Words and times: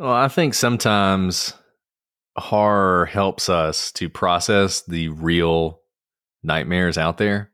Well, 0.00 0.14
I 0.14 0.28
think 0.28 0.54
sometimes 0.54 1.52
horror 2.34 3.04
helps 3.04 3.50
us 3.50 3.92
to 3.92 4.08
process 4.08 4.80
the 4.80 5.10
real 5.10 5.82
nightmares 6.42 6.96
out 6.96 7.18
there. 7.18 7.50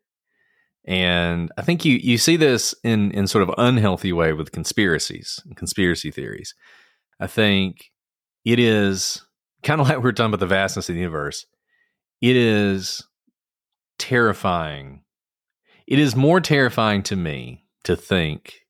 And 0.84 1.50
I 1.58 1.62
think 1.62 1.84
you 1.84 1.96
you 1.96 2.18
see 2.18 2.36
this 2.36 2.72
in 2.84 3.10
in 3.10 3.26
sort 3.26 3.42
of 3.42 3.52
unhealthy 3.58 4.12
way 4.12 4.32
with 4.32 4.52
conspiracies 4.52 5.40
and 5.44 5.56
conspiracy 5.56 6.12
theories. 6.12 6.54
I 7.18 7.26
think 7.26 7.90
it 8.44 8.60
is 8.60 9.26
kind 9.64 9.80
of 9.80 9.88
like 9.88 9.96
we 9.96 10.04
we're 10.04 10.12
talking 10.12 10.30
about 10.32 10.38
the 10.38 10.46
vastness 10.46 10.88
of 10.88 10.94
the 10.94 11.00
universe. 11.00 11.46
It 12.20 12.36
is 12.36 13.02
terrifying. 13.98 15.02
It 15.88 15.98
is 15.98 16.14
more 16.14 16.40
terrifying 16.40 17.02
to 17.04 17.16
me 17.16 17.64
to 17.82 17.96
think 17.96 18.60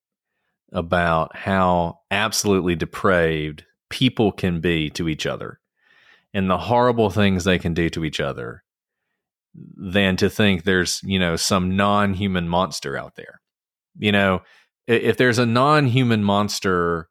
about 0.73 1.37
how 1.37 1.99
absolutely 2.11 2.75
depraved 2.75 3.66
people 3.89 4.32
can 4.32 4.61
be 4.61 4.91
to 4.91 5.09
each 5.09 5.27
other 5.27 5.61
and 6.34 6.51
the 6.51 6.59
horrible 6.59 7.11
things 7.11 7.45
they 7.45 7.59
can 7.59 7.74
do 7.74 7.88
to 7.91 8.05
each 8.05 8.20
other 8.20 8.62
than 9.55 10.16
to 10.16 10.28
think 10.28 10.65
there's, 10.65 11.01
you 11.02 11.19
know, 11.19 11.37
some 11.37 11.77
non 11.77 12.14
human 12.14 12.48
monster 12.48 12.97
out 12.97 13.16
there. 13.16 13.41
You 13.98 14.12
know, 14.12 14.42
if 14.87 15.16
there's 15.16 15.38
a 15.38 15.47
non 15.47 15.87
human 15.87 16.23
monster 16.23 17.09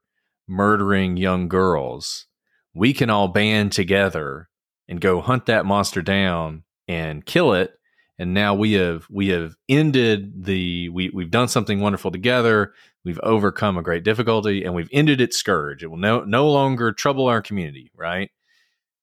murdering 0.48 1.18
young 1.18 1.48
girls, 1.48 2.28
we 2.74 2.94
can 2.94 3.10
all 3.10 3.28
band 3.28 3.72
together 3.72 4.50
and 4.88 5.02
go 5.02 5.22
hunt 5.22 5.48
that 5.48 5.66
monster 5.66 6.02
down 6.02 6.64
and 6.88 7.26
kill 7.26 7.54
it. 7.54 7.72
And 8.18 8.34
now 8.34 8.54
we 8.54 8.74
have 8.74 9.08
we 9.10 9.30
have 9.30 9.56
ended 9.68 10.46
the 10.46 10.90
we 10.90 11.10
we've 11.10 11.32
done 11.32 11.48
something 11.48 11.82
wonderful 11.82 12.12
together. 12.12 12.74
We've 13.06 13.20
overcome 13.22 13.78
a 13.78 13.84
great 13.84 14.04
difficulty 14.04 14.64
and 14.64 14.74
we've 14.74 14.90
ended 14.92 15.22
its 15.22 15.38
scourge. 15.38 15.84
It 15.84 15.88
will 15.88 15.98
no 15.98 16.24
no 16.24 16.50
longer 16.52 16.92
trouble 16.92 17.28
our 17.28 17.42
community, 17.42 17.92
right? 17.96 18.32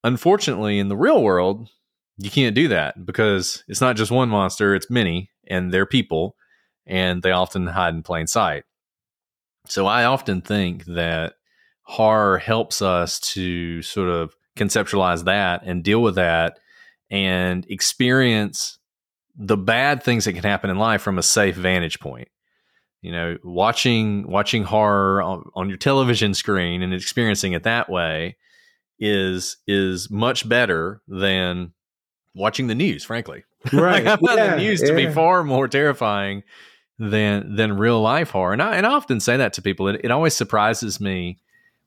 Unfortunately, 0.05 0.79
in 0.79 0.89
the 0.89 0.97
real 0.97 1.23
world, 1.23 1.71
you 2.19 2.31
can't 2.31 2.55
do 2.55 2.69
that 2.69 3.07
because 3.07 3.63
it's 3.69 3.81
not 3.81 3.97
just 3.97 4.11
one 4.11 4.29
monster, 4.29 4.75
it's 4.75 4.91
many, 4.91 5.31
and 5.47 5.73
they're 5.73 5.87
people, 5.87 6.37
and 6.85 7.23
they 7.23 7.31
often 7.31 7.69
hide 7.69 7.95
in 7.95 8.03
plain 8.03 8.27
sight. 8.27 8.65
So 9.67 9.87
I 9.87 10.05
often 10.05 10.41
think 10.41 10.85
that 10.87 11.35
horror 11.85 12.39
helps 12.39 12.83
us 12.83 13.21
to 13.21 13.83
sort 13.83 14.09
of 14.09 14.35
conceptualize 14.57 15.25
that 15.25 15.63
and 15.65 15.85
deal 15.85 16.03
with 16.03 16.17
that 16.17 16.59
and 17.11 17.65
experience 17.71 18.79
the 19.37 19.57
bad 19.57 20.03
things 20.03 20.25
that 20.25 20.33
can 20.33 20.43
happen 20.43 20.71
in 20.71 20.79
life 20.79 21.03
from 21.03 21.19
a 21.19 21.23
safe 21.23 21.55
vantage 21.55 22.01
point. 22.01 22.29
You 23.03 23.11
know, 23.13 23.37
watching 23.43 24.29
watching 24.29 24.63
horror 24.63 25.21
on, 25.23 25.51
on 25.55 25.69
your 25.69 25.77
television 25.77 26.35
screen 26.35 26.83
and 26.83 26.95
experiencing 26.95 27.53
it 27.53 27.65
that 27.65 27.91
way 27.91 28.37
is 29.01 29.57
is 29.67 30.09
much 30.09 30.49
better 30.49 31.03
than 31.09 31.73
watching 32.35 32.69
the 32.69 32.75
news, 32.75 33.05
frankly. 33.05 33.45
Right. 33.73 34.05
like 34.05 34.21
I 34.21 34.35
yeah, 34.35 34.57
the 34.57 34.63
news 34.63 34.83
yeah. 34.83 34.89
to 34.89 34.95
be 34.95 35.09
far 35.09 35.45
more 35.45 35.69
terrifying 35.69 36.43
than 36.99 37.55
than 37.55 37.77
real 37.77 38.01
life 38.01 38.31
horror. 38.31 38.53
And 38.53 38.63
I 38.63 38.77
and 38.77 38.87
I 38.87 38.91
often 38.91 39.21
say 39.21 39.37
that 39.37 39.53
to 39.55 39.63
people. 39.63 39.89
It, 39.89 40.01
it 40.05 40.11
always 40.11 40.35
surprises 40.35 41.01
me. 41.01 41.39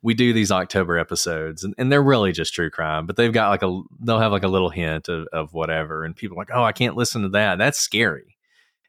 We 0.01 0.13
do 0.13 0.31
these 0.33 0.51
October 0.51 0.97
episodes 0.97 1.63
and, 1.63 1.73
and 1.77 1.91
they're 1.91 2.01
really 2.01 2.31
just 2.31 2.53
true 2.53 2.69
crime, 2.69 3.07
but 3.07 3.17
they've 3.17 3.33
got 3.33 3.49
like 3.49 3.63
a 3.63 3.81
they'll 3.99 4.19
have 4.19 4.31
like 4.31 4.43
a 4.43 4.49
little 4.49 4.69
hint 4.69 5.09
of, 5.09 5.27
of 5.33 5.53
whatever. 5.53 6.05
And 6.05 6.15
people 6.15 6.37
are 6.37 6.41
like, 6.41 6.51
oh, 6.53 6.63
I 6.63 6.71
can't 6.71 6.95
listen 6.95 7.23
to 7.23 7.29
that. 7.29 7.57
That's 7.57 7.79
scary. 7.79 8.34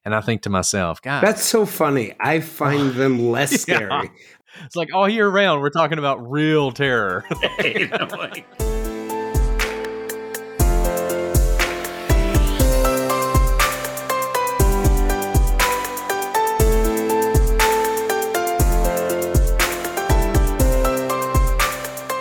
And 0.07 0.15
I 0.15 0.21
think 0.21 0.43
to 0.43 0.51
myself, 0.51 1.03
God, 1.03 1.21
That's 1.25 1.43
so 1.43 1.67
funny. 1.67 2.13
I 2.21 2.39
find 2.39 2.93
them 2.95 3.29
less 3.33 3.51
Yeah. 3.69 3.77
scary. 3.89 4.11
it's 4.65 4.77
like 4.77 4.95
all 4.95 5.09
year 5.09 5.29
round 5.29 5.61
we're 5.61 5.69
talking 5.71 5.99
about 5.99 6.31
real 6.31 6.71
terror. 6.71 7.25
You 7.65 7.89
know, 7.89 8.07
like- 8.13 8.47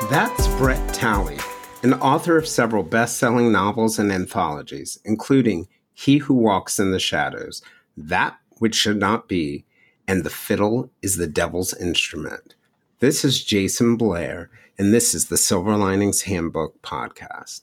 That's 0.09 0.47
Brett 0.59 0.93
Talley, 0.93 1.37
an 1.83 1.93
author 1.95 2.37
of 2.37 2.47
several 2.47 2.83
best 2.83 3.17
selling 3.17 3.51
novels 3.51 3.97
and 3.99 4.11
anthologies, 4.11 4.99
including 5.03 5.67
He 5.97 6.17
Who 6.17 6.33
Walks 6.33 6.77
in 6.77 6.91
the 6.91 6.99
Shadows, 6.99 7.61
That 7.95 8.37
Which 8.59 8.75
Should 8.75 8.97
Not 8.97 9.29
Be, 9.29 9.63
and 10.07 10.23
The 10.23 10.29
Fiddle 10.29 10.91
is 11.01 11.15
the 11.15 11.25
Devil's 11.25 11.73
Instrument. 11.73 12.53
This 12.99 13.23
is 13.23 13.43
Jayson 13.43 13.95
Blair, 13.95 14.49
and 14.77 14.93
this 14.93 15.15
is 15.15 15.29
the 15.29 15.37
Silver 15.37 15.77
Linings 15.77 16.23
Handbook 16.23 16.81
podcast. 16.81 17.61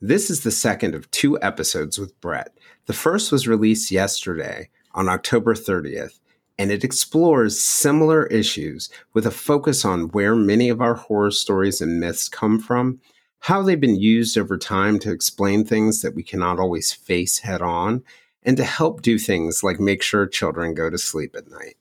This 0.00 0.30
is 0.30 0.44
the 0.44 0.52
second 0.52 0.94
of 0.94 1.10
two 1.10 1.40
episodes 1.42 1.98
with 1.98 2.18
Brett. 2.20 2.56
The 2.86 2.92
first 2.92 3.32
was 3.32 3.48
released 3.48 3.90
yesterday 3.90 4.70
on 4.94 5.08
October 5.08 5.54
30th, 5.54 6.20
and 6.56 6.70
it 6.70 6.84
explores 6.84 7.60
similar 7.60 8.26
issues 8.26 8.88
with 9.12 9.26
a 9.26 9.32
focus 9.32 9.84
on 9.84 10.08
where 10.10 10.36
many 10.36 10.68
of 10.68 10.80
our 10.80 10.94
horror 10.94 11.32
stories 11.32 11.80
and 11.80 11.98
myths 11.98 12.28
come 12.28 12.60
from, 12.60 13.00
how 13.40 13.62
they've 13.62 13.80
been 13.80 14.00
used 14.00 14.36
over 14.36 14.58
time 14.58 14.98
to 15.00 15.12
explain 15.12 15.64
things 15.64 16.02
that 16.02 16.14
we 16.14 16.22
cannot 16.22 16.58
always 16.58 16.92
face 16.92 17.38
head 17.38 17.62
on, 17.62 18.02
and 18.42 18.56
to 18.56 18.64
help 18.64 19.02
do 19.02 19.18
things 19.18 19.62
like 19.62 19.80
make 19.80 20.02
sure 20.02 20.26
children 20.26 20.74
go 20.74 20.88
to 20.88 20.98
sleep 20.98 21.34
at 21.36 21.50
night. 21.50 21.76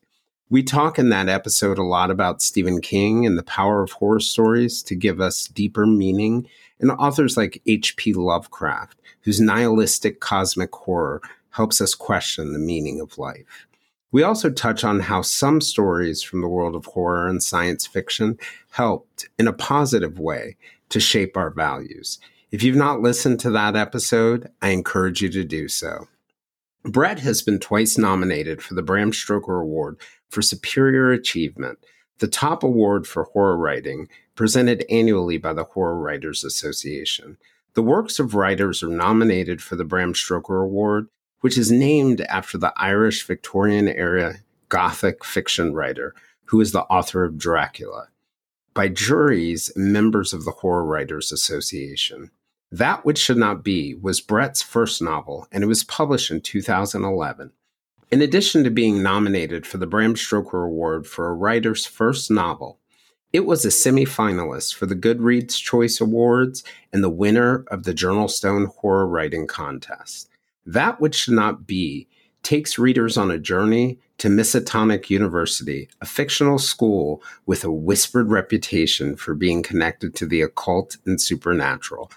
We 0.50 0.62
talk 0.62 1.00
in 1.00 1.10
that 1.10 1.28
episode 1.28 1.80
a 1.80 1.84
lot 1.84 2.12
about 2.12 2.42
Stephen 2.42 2.82
King 2.82 3.26
and 3.26 3.38
the 3.38 3.44
power 3.44 3.82
of 3.82 3.92
horror 3.94 4.20
stories 4.20 4.84
to 4.84 4.96
give 4.96 5.20
us 5.20 5.48
deeper 5.48 5.88
meaning, 5.88 6.48
and 6.80 6.92
authors 6.92 7.36
like 7.36 7.62
H.P. 7.66 8.14
Lovecraft, 8.14 9.00
whose 9.22 9.42
nihilistic 9.42 10.20
cosmic 10.20 10.74
horror 10.74 11.22
helps 11.50 11.82
us 11.82 11.96
question 11.96 12.54
the 12.54 12.60
meaning 12.60 13.00
of 13.00 13.18
life. 13.18 13.66
We 14.12 14.24
also 14.24 14.50
touch 14.50 14.84
on 14.84 15.00
how 15.00 15.24
some 15.24 15.60
stories 15.62 16.22
from 16.22 16.42
the 16.42 16.48
world 16.48 16.76
of 16.76 16.86
horror 16.86 17.28
and 17.28 17.42
science 17.42 17.88
fiction 17.88 18.38
helped, 18.72 19.28
in 19.40 19.48
a 19.48 19.54
positive 19.54 20.20
way, 20.20 20.58
to 20.90 21.00
shape 21.00 21.38
our 21.38 21.50
values. 21.50 22.20
If 22.52 22.64
you've 22.64 22.76
not 22.76 23.02
listened 23.02 23.40
to 23.42 23.52
that 23.52 23.76
episode, 23.76 24.50
I 24.62 24.70
encourage 24.70 25.22
you 25.22 25.30
to 25.30 25.44
do 25.44 25.68
so. 25.68 26.08
Brett 26.84 27.20
has 27.20 27.42
been 27.42 27.60
twice 27.60 27.98
nominated 27.98 28.62
for 28.62 28.76
the 28.76 28.84
Bram 28.84 29.12
Stoker 29.12 29.60
Award 29.60 30.00
for 30.30 30.42
Superior 30.42 31.12
Achievement, 31.12 31.80
the 32.20 32.28
top 32.28 32.64
award 32.64 33.08
for 33.08 33.24
horror 33.26 33.58
writing 33.58 34.08
presented 34.36 34.86
annually 34.90 35.38
by 35.38 35.54
the 35.54 35.64
Horror 35.64 36.00
Writers 36.00 36.44
Association. 36.44 37.38
The 37.74 37.82
works 37.82 38.20
of 38.20 38.36
writers 38.36 38.84
are 38.84 38.88
nominated 38.88 39.62
for 39.62 39.76
the 39.76 39.84
Bram 39.84 40.14
Stoker 40.14 40.62
Award, 40.62 41.08
which 41.42 41.58
is 41.58 41.72
named 41.72 42.22
after 42.22 42.58
the 42.58 42.74
Irish 42.78 43.26
Victorian 43.26 43.88
era 43.88 44.36
Gothic 44.70 45.24
fiction 45.26 45.74
writer 45.74 46.14
who 46.46 46.62
is 46.62 46.72
the 46.72 46.84
author 46.84 47.24
of 47.24 47.38
Dracula, 47.38 48.08
by 48.76 48.90
juries 48.90 49.72
members 49.76 50.34
of 50.34 50.44
the 50.44 50.52
Horror 50.52 50.86
Writers 50.86 51.32
Association. 51.32 52.30
That 52.72 53.06
Which 53.06 53.18
Should 53.18 53.38
Not 53.38 53.64
Be 53.64 53.96
was 53.96 54.20
Brett's 54.20 54.62
first 54.62 55.02
novel, 55.02 55.48
and 55.52 55.64
it 55.64 55.68
was 55.68 55.86
published 55.86 56.30
in 56.30 56.42
2011. 56.42 57.52
In 58.12 58.22
addition 58.22 58.64
to 58.64 58.70
being 58.70 59.02
nominated 59.02 59.66
for 59.66 59.78
the 59.78 59.88
Bram 59.88 60.16
Stoker 60.16 60.64
Award 60.64 61.08
for 61.08 61.28
a 61.28 61.34
writer's 61.34 61.86
first 61.86 62.30
novel, 62.30 62.78
it 63.32 63.46
was 63.46 63.66
a 63.66 63.70
semifinalist 63.70 64.76
for 64.76 64.86
the 64.86 64.96
Goodreads 64.96 65.58
Choice 65.58 66.00
Awards 66.02 66.64
and 66.92 67.04
the 67.04 67.10
winner 67.10 67.66
of 67.70 67.84
the 67.84 67.94
Journal 67.94 68.28
Stone 68.28 68.66
Horror 68.66 69.08
Writing 69.08 69.48
Contest. 69.48 70.30
That 70.66 71.00
Which 71.00 71.16
Should 71.16 71.34
Not 71.36 71.66
Be 71.66 72.08
takes 72.46 72.78
readers 72.78 73.18
on 73.18 73.32
a 73.32 73.40
journey 73.40 74.00
to 74.20 74.30
Miskatonic 74.30 75.10
University, 75.10 75.90
a 76.00 76.06
fictional 76.06 76.60
school 76.60 77.22
with 77.46 77.66
a 77.66 77.72
whispered 77.72 78.30
reputation 78.30 79.18
for 79.18 79.34
being 79.34 79.64
connected 79.64 80.16
to 80.16 80.26
the 80.26 80.42
occult 80.42 80.98
and 81.06 81.20
supernatural, 81.20 82.12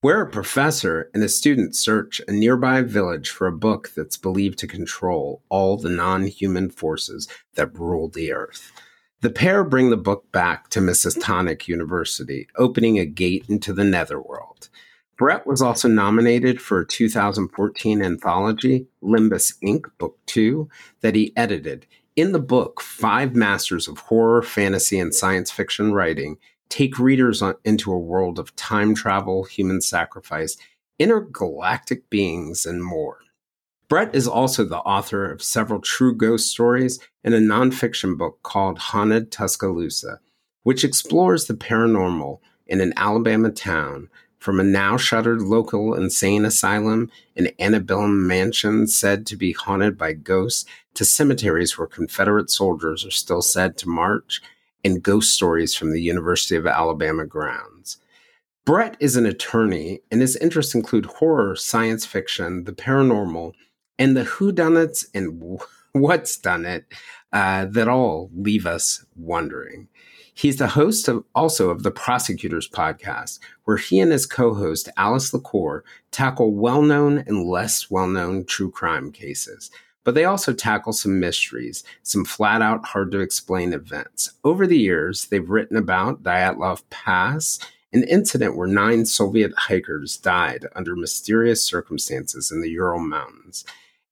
where 0.00 0.20
a 0.20 0.30
professor 0.30 1.10
and 1.14 1.22
a 1.22 1.28
student 1.28 1.76
search 1.76 2.20
a 2.26 2.32
nearby 2.32 2.82
village 2.82 3.30
for 3.30 3.46
a 3.46 3.52
book 3.52 3.90
that's 3.96 4.16
believed 4.16 4.58
to 4.58 4.66
control 4.66 5.42
all 5.48 5.76
the 5.76 5.88
non 5.88 6.26
human 6.26 6.68
forces 6.68 7.28
that 7.54 7.78
rule 7.78 8.08
the 8.08 8.32
earth. 8.32 8.72
The 9.20 9.30
pair 9.30 9.64
bring 9.64 9.90
the 9.90 9.96
book 9.96 10.30
back 10.32 10.68
to 10.70 10.80
Miskatonic 10.80 11.66
University, 11.66 12.48
opening 12.56 12.98
a 12.98 13.06
gate 13.06 13.46
into 13.48 13.72
the 13.72 13.84
netherworld. 13.84 14.68
Brett 15.18 15.48
was 15.48 15.60
also 15.60 15.88
nominated 15.88 16.62
for 16.62 16.80
a 16.80 16.86
2014 16.86 18.02
anthology, 18.02 18.86
Limbus 19.02 19.52
Inc., 19.64 19.86
Book 19.98 20.16
2, 20.26 20.68
that 21.00 21.16
he 21.16 21.32
edited. 21.36 21.86
In 22.14 22.30
the 22.30 22.38
book, 22.38 22.80
five 22.80 23.34
masters 23.34 23.88
of 23.88 23.98
horror, 23.98 24.42
fantasy, 24.42 24.98
and 24.98 25.12
science 25.12 25.50
fiction 25.50 25.92
writing 25.92 26.38
take 26.68 26.98
readers 27.00 27.42
on, 27.42 27.56
into 27.64 27.90
a 27.92 27.98
world 27.98 28.38
of 28.38 28.54
time 28.54 28.94
travel, 28.94 29.42
human 29.42 29.80
sacrifice, 29.80 30.56
intergalactic 31.00 32.08
beings, 32.10 32.64
and 32.64 32.84
more. 32.84 33.18
Brett 33.88 34.14
is 34.14 34.28
also 34.28 34.64
the 34.64 34.78
author 34.78 35.28
of 35.28 35.42
several 35.42 35.80
true 35.80 36.14
ghost 36.14 36.48
stories 36.48 37.00
and 37.24 37.34
a 37.34 37.40
nonfiction 37.40 38.16
book 38.16 38.38
called 38.42 38.78
Haunted 38.78 39.32
Tuscaloosa, 39.32 40.20
which 40.62 40.84
explores 40.84 41.46
the 41.46 41.54
paranormal 41.54 42.38
in 42.66 42.80
an 42.80 42.92
Alabama 42.96 43.50
town 43.50 44.10
from 44.38 44.60
a 44.60 44.64
now 44.64 44.96
shuttered 44.96 45.42
local 45.42 45.94
insane 45.94 46.44
asylum 46.44 47.10
and 47.36 47.52
antebellum 47.58 48.26
mansion 48.26 48.86
said 48.86 49.26
to 49.26 49.36
be 49.36 49.52
haunted 49.52 49.98
by 49.98 50.12
ghosts 50.12 50.64
to 50.94 51.04
cemeteries 51.04 51.76
where 51.76 51.86
Confederate 51.86 52.50
soldiers 52.50 53.04
are 53.04 53.10
still 53.10 53.42
said 53.42 53.76
to 53.78 53.88
march 53.88 54.40
and 54.84 55.02
ghost 55.02 55.32
stories 55.32 55.74
from 55.74 55.92
the 55.92 56.00
University 56.00 56.56
of 56.56 56.66
Alabama 56.66 57.26
grounds. 57.26 57.98
Brett 58.64 58.96
is 59.00 59.16
an 59.16 59.26
attorney, 59.26 60.00
and 60.10 60.20
his 60.20 60.36
interests 60.36 60.74
include 60.74 61.06
horror, 61.06 61.56
science 61.56 62.04
fiction, 62.04 62.64
the 62.64 62.72
paranormal, 62.72 63.54
and 63.98 64.16
the 64.16 64.24
whodunits 64.24 65.06
and 65.14 65.60
what's 65.92 66.36
done 66.36 66.64
it 66.64 66.84
uh, 67.32 67.64
that 67.66 67.88
all 67.88 68.30
leave 68.34 68.66
us 68.66 69.04
wondering. 69.16 69.88
He's 70.38 70.58
the 70.58 70.68
host 70.68 71.08
of 71.08 71.24
also 71.34 71.68
of 71.68 71.82
the 71.82 71.90
Prosecutors 71.90 72.68
Podcast, 72.68 73.40
where 73.64 73.76
he 73.76 73.98
and 73.98 74.12
his 74.12 74.24
co-host 74.24 74.88
Alice 74.96 75.34
LaCour 75.34 75.82
tackle 76.12 76.54
well-known 76.54 77.24
and 77.26 77.48
less 77.48 77.90
well-known 77.90 78.44
true 78.44 78.70
crime 78.70 79.10
cases. 79.10 79.68
But 80.04 80.14
they 80.14 80.24
also 80.24 80.52
tackle 80.52 80.92
some 80.92 81.18
mysteries, 81.18 81.82
some 82.04 82.24
flat 82.24 82.62
out 82.62 82.86
hard 82.86 83.10
to 83.10 83.18
explain 83.18 83.72
events. 83.72 84.30
Over 84.44 84.64
the 84.64 84.78
years, 84.78 85.26
they've 85.26 85.50
written 85.50 85.76
about 85.76 86.22
Dyatlov 86.22 86.82
Pass, 86.88 87.58
an 87.92 88.04
incident 88.04 88.56
where 88.56 88.68
nine 88.68 89.06
Soviet 89.06 89.52
hikers 89.56 90.16
died 90.16 90.66
under 90.76 90.94
mysterious 90.94 91.64
circumstances 91.64 92.52
in 92.52 92.60
the 92.60 92.70
Ural 92.70 93.00
Mountains. 93.00 93.64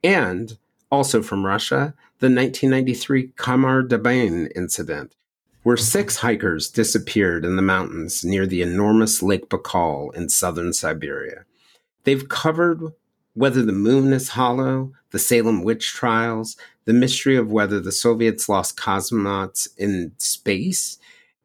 And 0.02 0.58
also 0.90 1.23
from 1.23 1.46
Russia, 1.46 1.94
the 2.19 2.26
1993 2.26 3.28
Khamar-Daban 3.37 4.50
incident, 4.56 5.12
where 5.66 5.76
six 5.76 6.18
hikers 6.18 6.70
disappeared 6.70 7.44
in 7.44 7.56
the 7.56 7.60
mountains 7.60 8.24
near 8.24 8.46
the 8.46 8.62
enormous 8.62 9.20
Lake 9.20 9.48
Baikal 9.48 10.14
in 10.14 10.28
southern 10.28 10.72
Siberia. 10.72 11.44
They've 12.04 12.28
covered 12.28 12.92
whether 13.34 13.62
the 13.62 13.72
moon 13.72 14.12
is 14.12 14.28
hollow, 14.28 14.92
the 15.10 15.18
Salem 15.18 15.64
witch 15.64 15.92
trials, 15.92 16.56
the 16.84 16.92
mystery 16.92 17.34
of 17.34 17.50
whether 17.50 17.80
the 17.80 17.90
Soviets 17.90 18.48
lost 18.48 18.76
cosmonauts 18.76 19.66
in 19.76 20.12
space, 20.18 20.98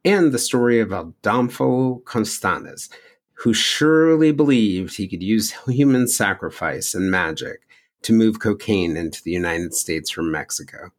and 0.04 0.30
the 0.30 0.38
story 0.38 0.78
of 0.78 0.92
Adolfo 0.92 1.96
Constanzo, 2.04 2.90
who 3.32 3.52
surely 3.52 4.30
believed 4.30 4.94
he 4.94 5.08
could 5.08 5.24
use 5.24 5.56
human 5.66 6.06
sacrifice 6.06 6.94
and 6.94 7.10
magic 7.10 7.62
to 8.02 8.12
move 8.12 8.38
cocaine 8.38 8.96
into 8.96 9.20
the 9.24 9.32
United 9.32 9.74
States 9.74 10.10
from 10.10 10.30
Mexico. 10.30 10.92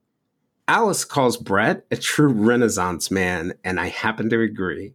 Alice 0.70 1.04
calls 1.04 1.36
Brett 1.36 1.86
a 1.92 1.98
true 1.98 2.30
Renaissance 2.30 3.12
man, 3.12 3.54
and 3.66 3.82
I 3.82 3.90
happen 3.90 4.30
to 4.30 4.40
agree. 4.40 4.94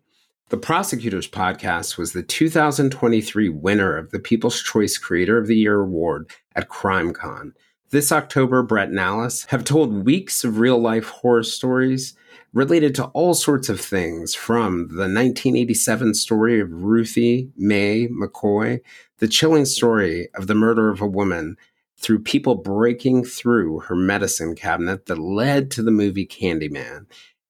The 0.48 0.56
Prosecutors 0.56 1.28
Podcast 1.28 1.98
was 1.98 2.14
the 2.14 2.22
2023 2.22 3.50
winner 3.50 3.94
of 3.98 4.10
the 4.10 4.18
People's 4.18 4.62
Choice 4.62 4.96
Creator 4.96 5.36
of 5.36 5.46
the 5.46 5.58
Year 5.58 5.82
Award 5.82 6.30
at 6.56 6.70
CrimeCon. 6.70 7.52
This 7.90 8.10
October, 8.10 8.62
Brett 8.62 8.88
and 8.88 8.98
Alice 8.98 9.44
have 9.44 9.62
told 9.62 10.06
weeks 10.06 10.42
of 10.42 10.58
real 10.58 10.78
life 10.78 11.08
horror 11.08 11.42
stories 11.42 12.14
related 12.54 12.94
to 12.94 13.04
all 13.08 13.34
sorts 13.34 13.68
of 13.68 13.78
things 13.78 14.34
from 14.34 14.88
the 14.88 15.04
1987 15.04 16.14
story 16.14 16.60
of 16.60 16.82
Ruthie 16.82 17.50
Mae 17.58 18.08
McCoy, 18.08 18.80
the 19.18 19.28
chilling 19.28 19.66
story 19.66 20.28
of 20.34 20.46
the 20.46 20.54
murder 20.54 20.88
of 20.88 21.02
a 21.02 21.06
woman, 21.06 21.58
through 21.98 22.20
people 22.20 22.54
breaking 22.54 23.24
through 23.24 23.80
her 23.80 23.96
medicine 23.96 24.54
cabinet 24.54 25.06
that 25.06 25.18
led 25.18 25.70
to 25.72 25.82
the 25.82 25.90
movie 25.90 26.26
Candyman, 26.26 27.06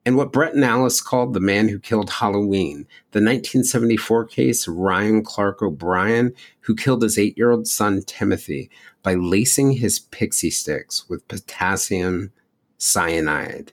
and 0.08 0.16
what 0.16 0.32
Brett 0.32 0.54
and 0.54 0.64
Alice 0.64 1.02
called 1.02 1.34
the 1.34 1.40
man 1.40 1.68
who 1.68 1.78
killed 1.78 2.08
Halloween, 2.08 2.86
the 3.10 3.20
1974 3.20 4.24
case 4.24 4.66
of 4.66 4.74
Ryan 4.74 5.22
Clark 5.22 5.60
O'Bryan, 5.60 6.32
who 6.60 6.74
killed 6.74 7.02
his 7.02 7.18
eight 7.18 7.36
year 7.36 7.50
old 7.50 7.68
son 7.68 8.00
Timothy 8.06 8.70
by 9.02 9.14
lacing 9.14 9.72
his 9.72 10.00
Pixy 10.00 10.48
Stix 10.48 11.06
with 11.10 11.28
potassium 11.28 12.32
cyanide. 12.78 13.72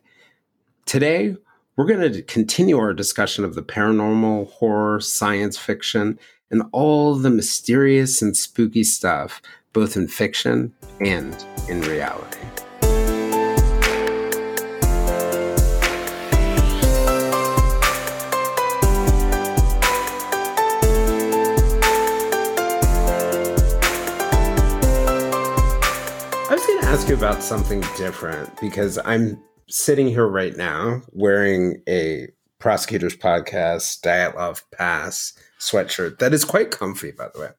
Today, 0.86 1.38
we're 1.78 1.86
going 1.86 2.12
to 2.12 2.22
continue 2.22 2.78
our 2.78 2.94
discussion 2.94 3.46
of 3.46 3.56
the 3.56 3.64
paranormal, 3.64 4.50
horror, 4.52 5.00
science 5.00 5.58
fiction, 5.58 6.20
and 6.52 6.64
all 6.74 7.16
the 7.16 7.30
mysterious 7.30 8.22
and 8.22 8.36
spooky 8.36 8.84
stuff 8.84 9.42
both 9.76 9.98
in 9.98 10.08
fiction 10.08 10.74
and 11.02 11.46
in 11.68 11.82
reality. 11.82 12.40
I 26.48 26.54
was 26.54 26.66
going 26.66 26.82
to 26.82 26.88
ask 26.88 27.10
you 27.10 27.16
about 27.16 27.44
something 27.44 27.82
different 27.98 28.58
because 28.62 28.98
I'm 29.04 29.44
sitting 29.68 30.08
here 30.08 30.26
right 30.26 30.56
now 30.56 31.02
wearing 31.12 31.84
a 31.90 32.30
Prosecutors 32.60 33.18
Podcast 33.18 34.00
Dyatlov 34.00 34.62
Pass 34.72 35.34
sweatshirt 35.60 36.20
that 36.20 36.34
is 36.34 36.46
quite 36.46 36.72
comfy, 36.72 37.12
by 37.12 37.28
the 37.34 37.42
way. 37.42 37.50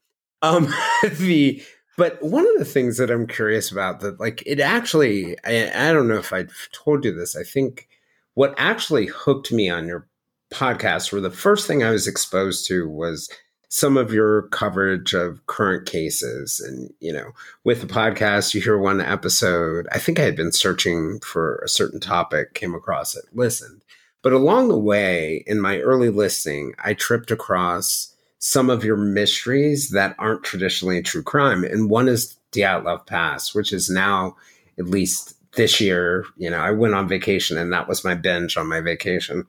Um, 0.41 0.73
the 1.19 1.63
but 1.97 2.23
one 2.23 2.47
of 2.47 2.59
the 2.59 2.65
things 2.65 2.99
that 2.99 3.11
I'm 3.11 3.27
curious 3.27 3.71
about 3.71 4.01
that, 4.01 4.21
like, 4.21 4.43
it 4.47 4.61
actually, 4.61 5.37
I, 5.45 5.89
I 5.89 5.93
don't 5.93 6.09
know 6.09 6.19
if 6.19 6.33
I 6.33 6.47
told 6.73 7.05
you 7.05 7.15
this. 7.15 7.37
I 7.37 7.43
think 7.43 7.89
what 8.35 8.55
actually 8.59 9.07
hooked 9.07 9.51
me 9.51 9.71
on 9.71 9.87
your 9.87 10.07
podcast, 10.53 11.11
where 11.11 11.21
the 11.21 11.31
first 11.31 11.67
thing 11.67 11.83
I 11.83 11.91
was 11.91 12.07
exposed 12.07 12.67
to 12.69 12.89
was 12.89 13.31
some 13.69 13.97
of 13.97 14.13
your 14.13 14.43
coverage 14.49 15.13
of 15.13 15.45
current 15.47 15.87
cases. 15.87 16.61
And, 16.61 16.93
you 17.01 17.13
know, 17.13 17.33
with 17.65 17.81
the 17.81 17.87
podcast, 17.87 18.55
you 18.55 18.61
hear 18.61 18.79
one 18.79 19.01
episode. 19.01 19.89
I 19.91 19.99
think 19.99 20.21
I 20.21 20.23
had 20.23 20.37
been 20.37 20.53
searching 20.53 21.19
for 21.21 21.57
a 21.65 21.69
certain 21.69 21.99
topic, 21.99 22.55
came 22.55 22.75
across 22.75 23.17
it, 23.17 23.25
listened. 23.33 23.83
But 24.23 24.33
along 24.33 24.69
the 24.69 24.79
way, 24.79 25.45
in 25.47 25.61
my 25.61 25.79
early 25.81 26.11
listening, 26.11 26.75
I 26.83 26.95
tripped 26.95 27.31
across 27.31 28.15
some 28.49 28.71
of 28.71 28.85
your 28.85 28.97
mysteries 28.97 29.91
that 29.91 30.15
aren't 30.21 30.45
traditionally 30.45 31.03
true 31.03 31.21
crime. 31.23 31.65
And 31.65 31.91
one 31.91 32.07
is 32.07 32.37
Dyatlov 32.53 33.05
Pass, 33.05 33.53
which 33.57 33.73
is 33.73 33.91
now, 33.91 34.37
at 34.79 34.87
least 34.87 35.35
this 35.57 35.81
year, 35.81 36.25
you 36.37 36.49
know, 36.49 36.59
I 36.59 36.71
went 36.71 36.95
on 36.95 37.09
vacation 37.09 37.59
and 37.59 37.73
that 37.73 37.89
was 37.89 38.05
my 38.05 38.15
binge 38.15 38.57
on 38.57 38.69
my 38.69 38.81
vacation. 38.81 39.49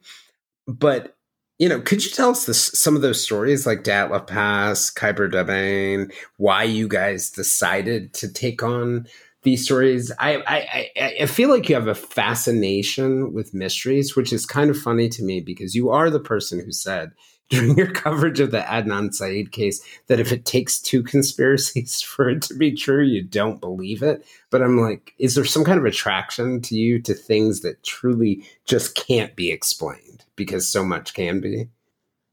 But, 0.66 1.16
you 1.60 1.68
know, 1.68 1.80
could 1.80 2.04
you 2.04 2.10
tell 2.10 2.30
us 2.30 2.46
this, 2.46 2.72
some 2.74 2.96
of 2.96 3.02
those 3.02 3.22
stories 3.22 3.68
like 3.68 3.84
Dyatlov 3.84 4.26
Pass, 4.26 4.90
Khamar-Daban, 4.92 6.12
why 6.38 6.64
you 6.64 6.88
guys 6.88 7.30
decided 7.30 8.12
to 8.14 8.32
take 8.32 8.64
on 8.64 9.06
these 9.44 9.64
stories? 9.64 10.10
I, 10.18 10.42
I, 10.44 11.22
I 11.22 11.26
feel 11.26 11.50
like 11.50 11.68
you 11.68 11.76
have 11.76 11.86
a 11.86 11.94
fascination 11.94 13.32
with 13.32 13.54
mysteries, 13.54 14.16
which 14.16 14.32
is 14.32 14.44
kind 14.44 14.70
of 14.70 14.76
funny 14.76 15.08
to 15.10 15.22
me 15.22 15.40
because 15.40 15.76
you 15.76 15.90
are 15.90 16.10
the 16.10 16.18
person 16.18 16.58
who 16.58 16.72
said, 16.72 17.12
during 17.50 17.78
your 17.78 17.90
coverage 17.90 18.40
of 18.40 18.50
the 18.50 18.60
Adnan 18.60 19.14
Syed 19.14 19.52
case 19.52 19.80
that 20.08 20.20
if 20.20 20.32
it 20.32 20.44
takes 20.44 20.78
two 20.78 21.02
conspiracies 21.02 22.02
for 22.02 22.28
it 22.28 22.42
to 22.42 22.54
be 22.54 22.72
true, 22.72 23.02
you 23.02 23.22
don't 23.22 23.60
believe 23.60 24.02
it. 24.02 24.24
But 24.50 24.62
I'm 24.62 24.78
like, 24.78 25.14
is 25.18 25.34
there 25.34 25.46
some 25.46 25.64
kind 25.64 25.78
of 25.78 25.86
attraction 25.86 26.60
to 26.62 26.76
you 26.76 27.00
to 27.02 27.14
things 27.14 27.60
that 27.60 27.82
truly 27.82 28.44
just 28.66 28.94
can't 28.94 29.34
be 29.34 29.50
explained 29.50 30.24
because 30.36 30.68
so 30.68 30.84
much 30.84 31.14
can 31.14 31.40
be? 31.40 31.68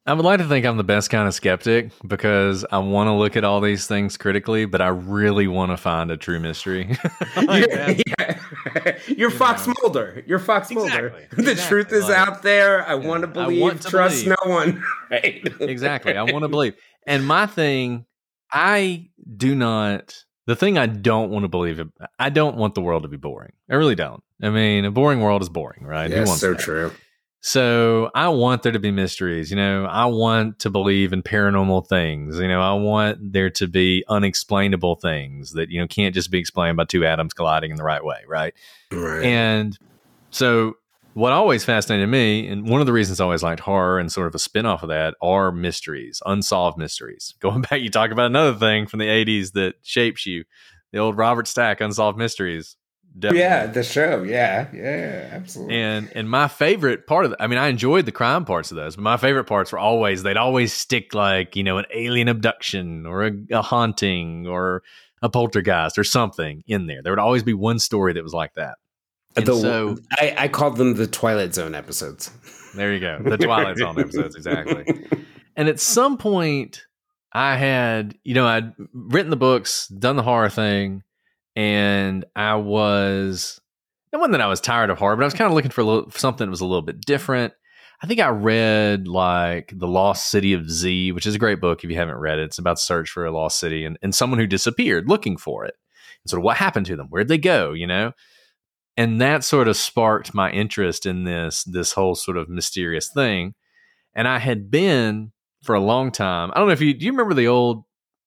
I 0.08 0.14
would 0.14 0.24
like 0.24 0.40
to 0.40 0.46
think 0.46 0.68
I'm 0.68 0.78
the 0.78 0.84
best 0.84 1.10
kind 1.10 1.28
of 1.28 1.34
skeptic 1.34 1.90
because 2.06 2.64
I 2.72 2.78
want 2.78 3.08
to 3.08 3.14
look 3.14 3.36
at 3.36 3.44
all 3.44 3.60
these 3.60 3.88
things 3.88 4.18
critically, 4.18 4.66
but 4.66 4.80
I 4.80 4.90
really 4.90 5.48
want 5.48 5.72
to 5.72 5.78
find 5.78 6.12
a 6.12 6.18
true 6.18 6.40
mystery. 6.40 6.96
like 7.36 7.48
oh, 7.50 7.56
you're, 7.56 7.70
yeah. 7.72 8.40
you're 9.08 9.18
you 9.18 9.30
Fox 9.32 9.66
know. 9.66 9.74
Mulder. 9.82 10.24
You're 10.28 10.38
Fox 10.38 10.70
exactly. 10.70 11.00
Mulder. 11.00 11.28
The 11.32 11.52
exactly. 11.52 11.70
truth 11.70 11.92
is 11.92 12.04
like, 12.04 12.18
out 12.18 12.44
there. 12.44 12.88
I 12.88 12.94
yeah. 12.94 13.08
want 13.08 13.22
to 13.22 13.28
believe. 13.28 13.62
Want 13.62 13.82
to 13.82 13.90
trust 13.90 14.26
believe. 14.26 14.38
no 14.46 14.52
one. 14.52 14.84
right. 15.10 15.48
exactly. 15.60 16.16
I 16.16 16.22
want 16.22 16.44
to 16.44 16.50
believe. 16.50 16.76
And 17.08 17.26
my 17.26 17.48
thing, 17.48 18.06
I 18.52 19.10
do 19.36 19.56
not. 19.56 20.24
The 20.46 20.56
thing 20.56 20.78
I 20.78 20.86
don't 20.86 21.32
want 21.32 21.46
to 21.46 21.50
believe, 21.50 21.82
I 22.20 22.30
don't 22.30 22.58
want 22.58 22.76
the 22.76 22.82
world 22.82 23.02
to 23.02 23.10
be 23.10 23.18
boring. 23.18 23.54
I 23.72 23.74
really 23.74 23.96
don't. 23.96 24.22
I 24.44 24.52
mean, 24.52 24.86
a 24.86 24.92
boring 24.92 25.20
world 25.22 25.42
is 25.42 25.50
boring, 25.50 25.84
right? 25.84 26.12
Yes, 26.12 26.40
so 26.40 26.52
that? 26.52 26.60
true. 26.60 26.92
So 27.46 28.10
I 28.16 28.30
want 28.30 28.64
there 28.64 28.72
to 28.72 28.80
be 28.80 28.90
mysteries. 28.90 29.52
You 29.52 29.56
know, 29.56 29.86
I 29.86 30.06
want 30.06 30.58
to 30.62 30.72
believe 30.72 31.14
in 31.14 31.22
paranormal 31.22 31.88
things. 31.88 32.40
You 32.40 32.48
know, 32.48 32.60
I 32.60 32.74
want 32.74 33.34
there 33.34 33.52
to 33.52 33.68
be 33.68 34.04
unexplainable 34.10 34.96
things 34.96 35.52
that, 35.52 35.70
you 35.70 35.80
know, 35.80 35.86
can't 35.86 36.16
just 36.16 36.32
be 36.32 36.40
explained 36.40 36.76
by 36.76 36.86
two 36.86 37.06
atoms 37.06 37.36
colliding 37.36 37.70
in 37.70 37.78
the 37.78 37.84
right 37.84 38.04
way. 38.04 38.18
Right. 38.28 38.56
Right. 38.92 39.24
And 39.24 39.78
so 40.32 40.78
what 41.14 41.34
always 41.34 41.64
fascinated 41.64 42.10
me, 42.10 42.48
and 42.48 42.68
one 42.68 42.82
of 42.82 42.88
the 42.88 42.94
reasons 42.94 43.22
I 43.22 43.26
always 43.26 43.44
liked 43.44 43.60
horror 43.60 44.00
and 44.00 44.12
sort 44.12 44.26
of 44.26 44.34
a 44.34 44.40
spinoff 44.40 44.82
of 44.82 44.90
that 44.90 45.14
are 45.22 45.52
mysteries, 45.52 46.24
unsolved 46.26 46.80
mysteries. 46.80 47.36
Going 47.40 47.62
back, 47.62 47.80
you 47.80 47.92
talk 47.92 48.10
about 48.10 48.26
another 48.26 48.58
thing 48.58 48.88
from 48.88 48.98
the 48.98 49.06
80s 49.06 49.52
that 49.52 49.76
shapes 49.84 50.26
you 50.26 50.46
the 50.92 50.98
old 50.98 51.16
Robert 51.16 51.48
Stack, 51.48 51.80
Unsolved 51.80 52.18
Mysteries 52.18 52.76
Definitely. 53.18 53.40
Yeah, 53.40 53.66
the 53.68 53.84
show. 53.84 54.24
Yeah, 54.24 54.68
yeah, 54.74 55.30
absolutely. 55.32 55.76
And 55.80 56.12
and 56.14 56.30
my 56.30 56.50
favorite 56.50 57.08
part 57.08 57.24
of 57.24 57.32
it, 57.32 57.38
I 57.40 57.48
mean, 57.48 57.58
I 57.58 57.68
enjoyed 57.68 58.06
the 58.06 58.12
crime 58.12 58.44
parts 58.44 58.72
of 58.72 58.76
those, 58.78 58.98
but 58.98 59.04
my 59.04 59.16
favorite 59.16 59.46
parts 59.46 59.72
were 59.72 59.80
always 59.80 60.24
they'd 60.24 60.36
always 60.36 60.74
stick 60.74 61.14
like 61.14 61.56
you 61.56 61.64
know 61.64 61.78
an 61.78 61.86
alien 61.94 62.28
abduction 62.28 63.06
or 63.06 63.26
a, 63.26 63.32
a 63.52 63.62
haunting 63.62 64.48
or 64.48 64.84
a 65.22 65.30
poltergeist 65.30 65.98
or 65.98 66.04
something 66.04 66.62
in 66.68 66.88
there. 66.88 67.02
There 67.02 67.14
would 67.14 67.20
always 67.20 67.44
be 67.44 67.54
one 67.54 67.80
story 67.80 68.12
that 68.14 68.24
was 68.24 68.34
like 68.34 68.54
that. 68.56 68.80
And 69.38 69.46
the, 69.46 69.56
so 69.56 69.98
I, 70.12 70.36
I 70.38 70.48
called 70.50 70.76
them 70.76 70.96
the 70.96 71.08
Twilight 71.08 71.54
Zone 71.54 71.74
episodes. 71.74 72.32
There 72.76 72.94
you 72.94 73.00
go, 73.00 73.20
the 73.24 73.38
Twilight 73.38 73.78
Zone 73.78 73.98
episodes, 73.98 74.36
exactly. 74.36 75.08
And 75.56 75.70
at 75.70 75.80
some 75.80 76.18
point, 76.18 76.82
I 77.32 77.56
had 77.56 78.18
you 78.26 78.34
know 78.34 78.46
I'd 78.46 78.74
written 78.92 79.30
the 79.30 79.38
books, 79.38 79.88
done 79.88 80.18
the 80.18 80.24
horror 80.24 80.50
thing 80.50 81.04
and 81.56 82.26
I 82.36 82.56
was 82.56 83.60
it 84.16 84.18
wasn't 84.18 84.34
that 84.34 84.42
I 84.42 84.48
was 84.48 84.62
tired 84.62 84.90
of 84.90 84.98
horror, 84.98 85.16
but 85.18 85.24
I 85.24 85.26
was 85.26 85.34
kind 85.34 85.50
of 85.52 85.56
looking 85.56 85.72
for, 85.72 85.84
little, 85.84 86.10
something 86.12 86.48
that 86.48 86.52
was 86.52 86.62
a 86.62 86.66
little 86.66 86.82
bit 86.82 87.02
different. 87.02 87.54
I 88.02 88.08
think 88.08 88.22
I 88.22 88.30
read 88.30 89.08
like 89.08 89.74
The 89.76 89.88
Lost 89.88 90.30
City 90.30 90.54
of 90.54 90.70
Z, 90.70 91.12
which 91.12 91.26
is 91.26 91.36
a 91.36 91.40
great 91.40 91.60
book 91.60 91.84
if 91.84 91.90
you 91.90 91.98
haven't 91.98 92.18
read 92.18 92.40
it. 92.40 92.46
It's 92.46 92.58
about 92.58 92.80
search 92.80 93.10
for 93.10 93.26
a 93.26 93.32
lost 93.32 93.60
city 93.60 93.84
and, 93.84 93.98
and 94.02 94.16
someone 94.16 94.40
who 94.40 94.48
disappeared 94.48 95.10
looking 95.10 95.38
for 95.38 95.66
it. 95.66 95.76
And 96.24 96.30
sort 96.30 96.40
of 96.40 96.46
what 96.46 96.58
happened 96.58 96.86
to 96.88 96.96
them? 96.96 97.08
Where'd 97.10 97.28
they 97.28 97.38
go? 97.38 97.74
You 97.74 97.88
know? 97.88 98.14
And 98.98 99.20
that 99.20 99.44
sort 99.44 99.68
of 99.68 99.76
sparked 99.76 100.34
my 100.34 100.50
interest 100.52 101.06
in 101.06 101.26
this 101.26 101.64
this 101.66 101.94
whole 101.94 102.16
sort 102.16 102.38
of 102.38 102.48
mysterious 102.48 103.10
thing. 103.10 103.54
And 104.14 104.28
I 104.28 104.40
had 104.40 104.72
been 104.72 105.34
for 105.64 105.76
a 105.76 105.82
long 105.82 106.12
time. 106.12 106.52
I 106.54 106.60
don't 106.60 106.68
know 106.68 106.74
if 106.74 106.82
you 106.82 106.94
do 106.94 107.06
you 107.06 107.12
remember 107.12 107.34
the 107.34 107.48
old 107.48 107.84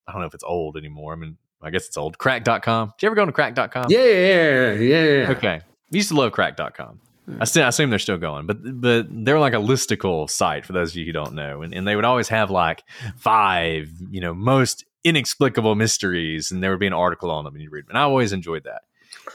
I 0.07 0.11
don't 0.11 0.21
know 0.21 0.27
if 0.27 0.35
it's 0.35 0.43
old 0.43 0.77
anymore. 0.77 1.13
I 1.13 1.15
mean, 1.15 1.37
I 1.61 1.69
guess 1.69 1.87
it's 1.87 1.97
old. 1.97 2.17
Cracked.com. 2.17 2.93
Did 2.97 3.03
you 3.03 3.07
ever 3.07 3.15
go 3.15 3.25
to 3.25 3.31
cracked.com? 3.31 3.87
Yeah, 3.89 4.03
yeah, 4.03 4.73
yeah, 4.73 5.03
yeah. 5.03 5.31
Okay. 5.31 5.61
We 5.91 5.99
used 5.99 6.09
to 6.09 6.15
love 6.15 6.31
cracked.com. 6.31 6.99
I, 7.39 7.45
still, 7.45 7.63
I 7.63 7.67
assume 7.67 7.89
they're 7.89 7.99
still 7.99 8.17
going, 8.17 8.47
but 8.47 8.57
but 8.81 9.05
they're 9.09 9.39
like 9.39 9.53
a 9.53 9.57
listicle 9.57 10.29
site 10.29 10.65
for 10.65 10.73
those 10.73 10.91
of 10.91 10.95
you 10.95 11.05
who 11.05 11.11
don't 11.11 11.33
know, 11.33 11.61
and, 11.61 11.73
and 11.75 11.87
they 11.87 11.95
would 11.95 12.05
always 12.05 12.27
have 12.29 12.49
like 12.49 12.83
five, 13.17 13.91
you 14.09 14.19
know, 14.19 14.33
most 14.33 14.85
inexplicable 15.03 15.75
mysteries, 15.75 16.51
and 16.51 16.63
there 16.63 16.71
would 16.71 16.79
be 16.79 16.87
an 16.87 16.93
article 16.93 17.29
on 17.29 17.43
them, 17.43 17.53
and 17.53 17.63
you 17.63 17.69
read 17.69 17.85
them. 17.85 17.91
And 17.91 17.97
I 17.99 18.01
always 18.01 18.33
enjoyed 18.33 18.63
that. 18.63 18.81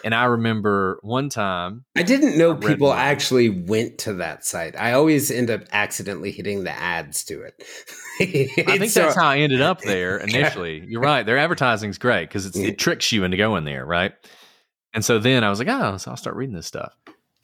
And 0.02 0.14
I 0.14 0.24
remember 0.24 0.98
one 1.02 1.28
time 1.28 1.84
I 1.96 2.02
didn't 2.02 2.36
know 2.36 2.52
I 2.52 2.56
people 2.56 2.92
actually 2.92 3.48
went 3.48 3.98
to 3.98 4.14
that 4.14 4.44
site. 4.44 4.78
I 4.78 4.92
always 4.92 5.30
end 5.30 5.50
up 5.50 5.62
accidentally 5.72 6.30
hitting 6.30 6.64
the 6.64 6.70
ads 6.70 7.24
to 7.26 7.42
it. 7.42 7.62
I 8.68 8.78
think 8.78 8.90
so, 8.90 9.02
that's 9.02 9.16
how 9.16 9.26
I 9.26 9.38
ended 9.38 9.60
up 9.60 9.80
there 9.80 10.18
initially. 10.26 10.84
You're 10.86 11.00
right. 11.00 11.24
Their 11.24 11.38
advertising 11.38 11.90
is 11.90 11.98
great 11.98 12.28
because 12.28 12.56
it 12.56 12.78
tricks 12.78 13.12
you 13.12 13.24
into 13.24 13.36
going 13.36 13.64
there, 13.64 13.84
right? 13.84 14.12
And 14.92 15.04
so 15.04 15.18
then 15.18 15.44
I 15.44 15.50
was 15.50 15.58
like, 15.58 15.68
oh, 15.68 15.96
so 15.96 16.10
I'll 16.10 16.16
start 16.16 16.36
reading 16.36 16.54
this 16.54 16.66
stuff. 16.66 16.96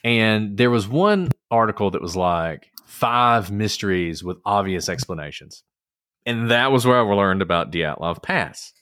And 0.04 0.56
there 0.56 0.70
was 0.70 0.88
one 0.88 1.30
article 1.50 1.90
that 1.90 2.00
was 2.00 2.16
like 2.16 2.70
five 2.86 3.50
mysteries 3.50 4.22
with 4.24 4.38
obvious 4.44 4.88
explanations. 4.88 5.62
And 6.26 6.50
that 6.50 6.70
was 6.70 6.86
where 6.86 6.98
I 6.98 7.02
learned 7.02 7.42
about 7.42 7.72
Dyatlov 7.72 8.22
Pass. 8.22 8.72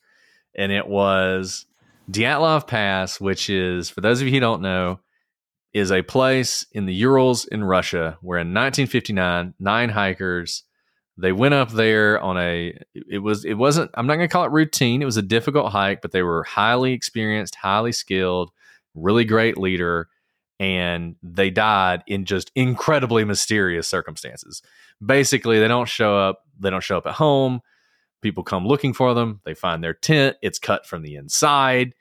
And 0.56 0.72
it 0.72 0.87
was 0.87 1.66
Dyatlov 2.10 2.66
Pass, 2.66 3.20
which 3.20 3.50
is, 3.50 3.90
for 3.90 4.00
those 4.00 4.20
of 4.20 4.26
you 4.26 4.34
who 4.34 4.40
don't 4.40 4.62
know, 4.62 5.00
is 5.72 5.92
a 5.92 6.02
place 6.02 6.64
in 6.72 6.86
the 6.86 6.94
Urals 6.94 7.44
in 7.46 7.62
Russia 7.62 8.16
where 8.20 8.38
in 8.38 8.48
1959, 8.48 9.54
nine 9.58 9.88
hikers 9.90 10.64
they 11.20 11.32
went 11.32 11.52
up 11.52 11.70
there 11.70 12.20
on 12.20 12.38
a 12.38 12.78
it 12.94 13.18
was 13.18 13.44
it 13.44 13.54
wasn't 13.54 13.90
i'm 13.94 14.06
not 14.06 14.14
going 14.14 14.28
to 14.28 14.32
call 14.32 14.44
it 14.44 14.52
routine 14.52 15.02
it 15.02 15.04
was 15.04 15.16
a 15.16 15.22
difficult 15.22 15.72
hike 15.72 16.00
but 16.00 16.12
they 16.12 16.22
were 16.22 16.44
highly 16.44 16.92
experienced 16.92 17.56
highly 17.56 17.90
skilled 17.90 18.52
really 18.94 19.24
great 19.24 19.58
leader 19.58 20.08
and 20.60 21.16
they 21.22 21.50
died 21.50 22.02
in 22.06 22.24
just 22.24 22.50
incredibly 22.56 23.24
mysterious 23.24 23.86
circumstances. 23.86 24.60
Basically 25.04 25.60
they 25.60 25.68
don't 25.68 25.88
show 25.88 26.16
up 26.16 26.42
they 26.58 26.70
don't 26.70 26.82
show 26.82 26.98
up 26.98 27.06
at 27.06 27.14
home 27.14 27.60
people 28.20 28.42
come 28.42 28.66
looking 28.66 28.92
for 28.92 29.14
them 29.14 29.40
they 29.44 29.54
find 29.54 29.82
their 29.82 29.94
tent 29.94 30.36
it's 30.42 30.58
cut 30.58 30.84
from 30.86 31.02
the 31.02 31.14
inside 31.14 31.94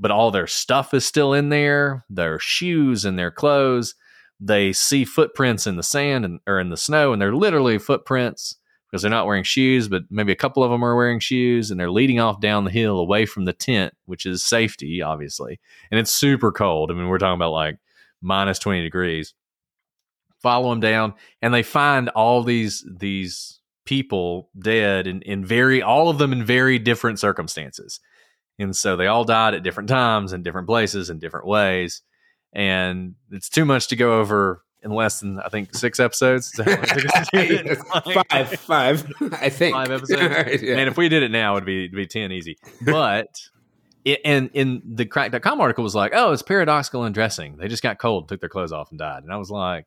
but 0.00 0.10
all 0.10 0.30
their 0.30 0.46
stuff 0.46 0.94
is 0.94 1.04
still 1.04 1.34
in 1.34 1.50
there 1.50 2.04
their 2.08 2.38
shoes 2.38 3.04
and 3.04 3.18
their 3.18 3.30
clothes 3.30 3.94
they 4.40 4.72
see 4.72 5.04
footprints 5.04 5.66
in 5.66 5.76
the 5.76 5.82
sand 5.82 6.24
and 6.24 6.40
or 6.46 6.58
in 6.58 6.70
the 6.70 6.76
snow 6.76 7.12
and 7.12 7.20
they're 7.20 7.34
literally 7.34 7.78
footprints 7.78 8.56
because 8.90 9.02
they're 9.02 9.10
not 9.10 9.26
wearing 9.26 9.44
shoes, 9.44 9.88
but 9.88 10.02
maybe 10.10 10.32
a 10.32 10.36
couple 10.36 10.64
of 10.64 10.70
them 10.70 10.84
are 10.84 10.96
wearing 10.96 11.20
shoes 11.20 11.70
and 11.70 11.78
they're 11.78 11.90
leading 11.90 12.18
off 12.18 12.40
down 12.40 12.64
the 12.64 12.70
hill 12.70 12.98
away 12.98 13.24
from 13.24 13.44
the 13.44 13.52
tent, 13.52 13.94
which 14.06 14.26
is 14.26 14.42
safety, 14.42 15.00
obviously. 15.00 15.60
And 15.90 16.00
it's 16.00 16.10
super 16.10 16.50
cold. 16.50 16.90
I 16.90 16.94
mean, 16.94 17.06
we're 17.06 17.18
talking 17.18 17.36
about 17.36 17.52
like 17.52 17.78
minus 18.20 18.58
20 18.58 18.82
degrees. 18.82 19.34
Follow 20.42 20.70
them 20.70 20.80
down 20.80 21.14
and 21.40 21.54
they 21.54 21.62
find 21.62 22.08
all 22.10 22.42
these 22.42 22.84
these 22.90 23.60
people 23.84 24.48
dead 24.58 25.06
in, 25.06 25.22
in 25.22 25.44
very 25.44 25.82
all 25.82 26.08
of 26.08 26.18
them 26.18 26.32
in 26.32 26.42
very 26.42 26.78
different 26.78 27.18
circumstances. 27.18 28.00
And 28.60 28.76
so 28.76 28.96
they 28.96 29.06
all 29.06 29.24
died 29.24 29.54
at 29.54 29.62
different 29.62 29.88
times 29.88 30.32
in 30.32 30.42
different 30.42 30.68
places 30.68 31.10
in 31.10 31.18
different 31.18 31.46
ways. 31.46 32.02
And 32.52 33.14
it's 33.30 33.48
too 33.48 33.64
much 33.64 33.88
to 33.88 33.96
go 33.96 34.20
over 34.20 34.62
in 34.82 34.90
less 34.90 35.20
than 35.20 35.38
I 35.40 35.48
think 35.48 35.74
six 35.74 36.00
episodes. 36.00 36.50
five, 36.54 38.50
five, 38.60 39.12
I 39.32 39.48
think 39.48 39.74
five 39.74 39.90
episodes. 39.90 40.62
yeah. 40.62 40.76
Man, 40.76 40.88
if 40.88 40.96
we 40.96 41.08
did 41.08 41.22
it 41.22 41.30
now, 41.30 41.56
it'd 41.56 41.66
be 41.66 41.84
it'd 41.84 41.96
be 41.96 42.06
ten 42.06 42.32
easy. 42.32 42.58
But 42.82 43.28
it, 44.04 44.20
and 44.24 44.50
in 44.54 44.82
the 44.84 45.06
cracked.com 45.06 45.60
article 45.60 45.84
was 45.84 45.94
like, 45.94 46.12
oh, 46.14 46.32
it's 46.32 46.42
paradoxical 46.42 47.04
undressing. 47.04 47.56
They 47.56 47.68
just 47.68 47.82
got 47.82 47.98
cold, 47.98 48.28
took 48.28 48.40
their 48.40 48.48
clothes 48.48 48.72
off, 48.72 48.90
and 48.90 48.98
died. 48.98 49.22
And 49.22 49.32
I 49.32 49.36
was 49.36 49.50
like, 49.50 49.86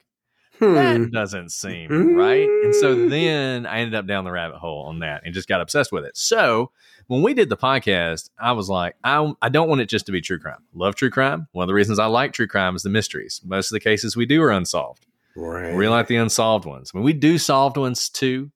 hmm. 0.64 0.74
that 0.74 1.12
doesn't 1.12 1.52
seem 1.52 1.90
hmm. 1.90 2.16
right. 2.16 2.48
And 2.48 2.76
so 2.76 3.08
then 3.08 3.66
I 3.66 3.80
ended 3.80 3.96
up 3.96 4.08
down 4.08 4.24
the 4.24 4.32
rabbit 4.32 4.58
hole 4.58 4.86
on 4.86 5.00
that 5.00 5.24
and 5.26 5.34
just 5.34 5.48
got 5.48 5.62
obsessed 5.62 5.92
with 5.92 6.06
it. 6.06 6.18
So 6.18 6.72
when 7.08 7.22
we 7.22 7.34
did 7.34 7.50
the 7.50 7.58
podcast, 7.58 8.30
I 8.40 8.54
was 8.54 8.70
like, 8.70 8.96
I, 9.04 9.34
I 9.42 9.50
don't 9.50 9.70
want 9.70 9.82
it 9.82 9.90
just 9.90 10.06
to 10.08 10.12
be 10.12 10.22
true 10.22 10.40
crime. 10.40 10.64
Love 10.74 10.96
true 10.96 11.10
crime. 11.10 11.48
One 11.52 11.64
of 11.64 11.68
the 11.68 11.74
reasons 11.74 12.00
I 12.00 12.06
like 12.06 12.34
true 12.34 12.48
crime 12.48 12.76
is 12.76 12.84
the 12.84 12.90
mysteries. 12.90 13.42
Most 13.44 13.72
of 13.72 13.76
the 13.76 13.80
cases 13.80 14.16
we 14.16 14.26
do 14.26 14.42
are 14.42 14.52
unsolved. 14.52 15.06
Right. 15.36 15.76
We 15.76 15.88
like 15.88 16.08
the 16.08 16.16
unsolved 16.18 16.66
ones. 16.66 16.92
I 16.94 16.98
mean, 16.98 17.06
we 17.06 17.14
do 17.14 17.38
solved 17.38 17.78
ones 17.78 18.10
too, 18.10 18.52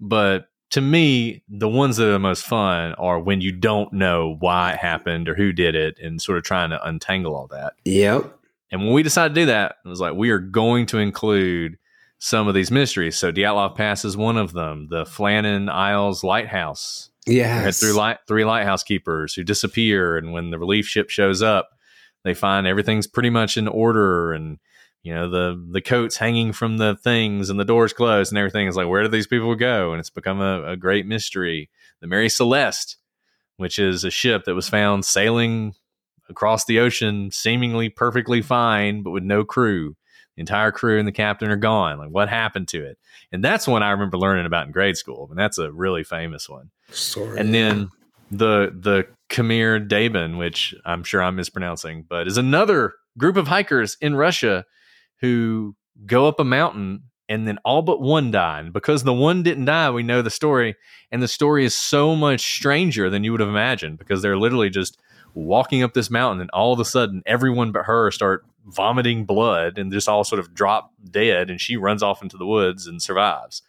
but 0.00 0.48
to 0.70 0.80
me, 0.80 1.42
the 1.48 1.68
ones 1.68 1.98
that 1.98 2.08
are 2.08 2.12
the 2.12 2.18
most 2.18 2.46
fun 2.46 2.94
are 2.94 3.20
when 3.20 3.42
you 3.42 3.52
don't 3.52 3.92
know 3.92 4.36
why 4.40 4.72
it 4.72 4.78
happened 4.78 5.28
or 5.28 5.34
who 5.34 5.52
did 5.52 5.74
it 5.74 5.98
and 6.02 6.20
sort 6.20 6.38
of 6.38 6.44
trying 6.44 6.70
to 6.70 6.82
untangle 6.82 7.34
all 7.34 7.46
that. 7.48 7.74
Yep. 7.84 8.38
And 8.72 8.80
when 8.82 8.94
we 8.94 9.02
decided 9.02 9.34
to 9.34 9.40
do 9.42 9.46
that, 9.46 9.76
it 9.84 9.88
was 9.88 10.00
like, 10.00 10.14
we 10.14 10.30
are 10.30 10.38
going 10.38 10.86
to 10.86 10.98
include 10.98 11.76
some 12.18 12.48
of 12.48 12.54
these 12.54 12.70
mysteries. 12.70 13.18
So 13.18 13.30
Dyatlov 13.30 13.76
Pass 13.76 14.04
is 14.04 14.16
one 14.16 14.38
of 14.38 14.52
them. 14.52 14.88
The 14.88 15.04
Flannan 15.04 15.70
Isles 15.70 16.24
Lighthouse 16.24 17.10
yeah, 17.26 17.62
had 17.62 17.74
three 17.74 17.92
light 17.92 18.18
three 18.26 18.44
lighthouse 18.44 18.82
keepers 18.82 19.34
who 19.34 19.44
disappear, 19.44 20.16
and 20.16 20.32
when 20.32 20.50
the 20.50 20.58
relief 20.58 20.86
ship 20.86 21.10
shows 21.10 21.42
up, 21.42 21.70
they 22.24 22.34
find 22.34 22.66
everything's 22.66 23.06
pretty 23.06 23.30
much 23.30 23.56
in 23.56 23.68
order, 23.68 24.32
and 24.32 24.58
you 25.02 25.14
know 25.14 25.30
the 25.30 25.64
the 25.70 25.80
coats 25.80 26.16
hanging 26.16 26.52
from 26.52 26.78
the 26.78 26.96
things, 26.96 27.50
and 27.50 27.60
the 27.60 27.64
doors 27.64 27.92
closed, 27.92 28.32
and 28.32 28.38
everything 28.38 28.66
is 28.66 28.76
like, 28.76 28.88
where 28.88 29.02
do 29.02 29.08
these 29.08 29.26
people 29.26 29.54
go? 29.54 29.92
And 29.92 30.00
it's 30.00 30.10
become 30.10 30.40
a, 30.40 30.72
a 30.72 30.76
great 30.76 31.06
mystery. 31.06 31.70
The 32.00 32.08
Mary 32.08 32.28
Celeste, 32.28 32.96
which 33.56 33.78
is 33.78 34.02
a 34.02 34.10
ship 34.10 34.44
that 34.44 34.54
was 34.54 34.68
found 34.68 35.04
sailing 35.04 35.74
across 36.32 36.64
the 36.64 36.80
ocean, 36.80 37.30
seemingly 37.30 37.88
perfectly 37.88 38.42
fine, 38.42 39.02
but 39.02 39.10
with 39.10 39.22
no 39.22 39.44
crew. 39.44 39.96
The 40.36 40.40
entire 40.40 40.72
crew 40.72 40.98
and 40.98 41.06
the 41.06 41.12
captain 41.12 41.50
are 41.50 41.56
gone. 41.56 41.98
Like, 41.98 42.08
what 42.08 42.28
happened 42.28 42.66
to 42.68 42.82
it? 42.82 42.98
And 43.30 43.44
that's 43.44 43.68
one 43.68 43.82
I 43.82 43.90
remember 43.90 44.16
learning 44.16 44.46
about 44.46 44.66
in 44.66 44.72
grade 44.72 44.96
school. 44.96 45.28
And 45.28 45.38
that's 45.38 45.58
a 45.58 45.70
really 45.70 46.04
famous 46.04 46.48
one. 46.48 46.70
Sorry. 46.90 47.38
And 47.38 47.54
then 47.54 47.90
the 48.30 48.72
the 48.74 49.06
Khmer 49.28 49.86
Daban, 49.86 50.38
which 50.38 50.74
I'm 50.84 51.04
sure 51.04 51.22
I'm 51.22 51.36
mispronouncing, 51.36 52.06
but 52.08 52.26
is 52.26 52.38
another 52.38 52.94
group 53.18 53.36
of 53.36 53.48
hikers 53.48 53.96
in 54.00 54.16
Russia 54.16 54.64
who 55.20 55.76
go 56.06 56.26
up 56.26 56.40
a 56.40 56.44
mountain 56.44 57.04
and 57.28 57.46
then 57.46 57.58
all 57.64 57.82
but 57.82 58.00
one 58.00 58.30
died. 58.30 58.64
And 58.64 58.72
because 58.72 59.04
the 59.04 59.14
one 59.14 59.42
didn't 59.42 59.66
die, 59.66 59.90
we 59.90 60.02
know 60.02 60.22
the 60.22 60.30
story. 60.30 60.76
And 61.10 61.22
the 61.22 61.28
story 61.28 61.64
is 61.64 61.74
so 61.74 62.16
much 62.16 62.40
stranger 62.40 63.08
than 63.08 63.24
you 63.24 63.32
would 63.32 63.40
have 63.40 63.48
imagined 63.48 63.98
because 63.98 64.22
they're 64.22 64.36
literally 64.36 64.70
just 64.70 65.00
walking 65.34 65.82
up 65.82 65.94
this 65.94 66.10
mountain 66.10 66.40
and 66.40 66.50
all 66.50 66.72
of 66.72 66.80
a 66.80 66.84
sudden 66.84 67.22
everyone 67.26 67.72
but 67.72 67.84
her 67.84 68.10
start 68.10 68.44
vomiting 68.66 69.24
blood 69.24 69.78
and 69.78 69.92
just 69.92 70.08
all 70.08 70.24
sort 70.24 70.38
of 70.38 70.54
drop 70.54 70.92
dead 71.10 71.50
and 71.50 71.60
she 71.60 71.76
runs 71.76 72.02
off 72.02 72.22
into 72.22 72.36
the 72.36 72.46
woods 72.46 72.86
and 72.86 73.02
survives. 73.02 73.62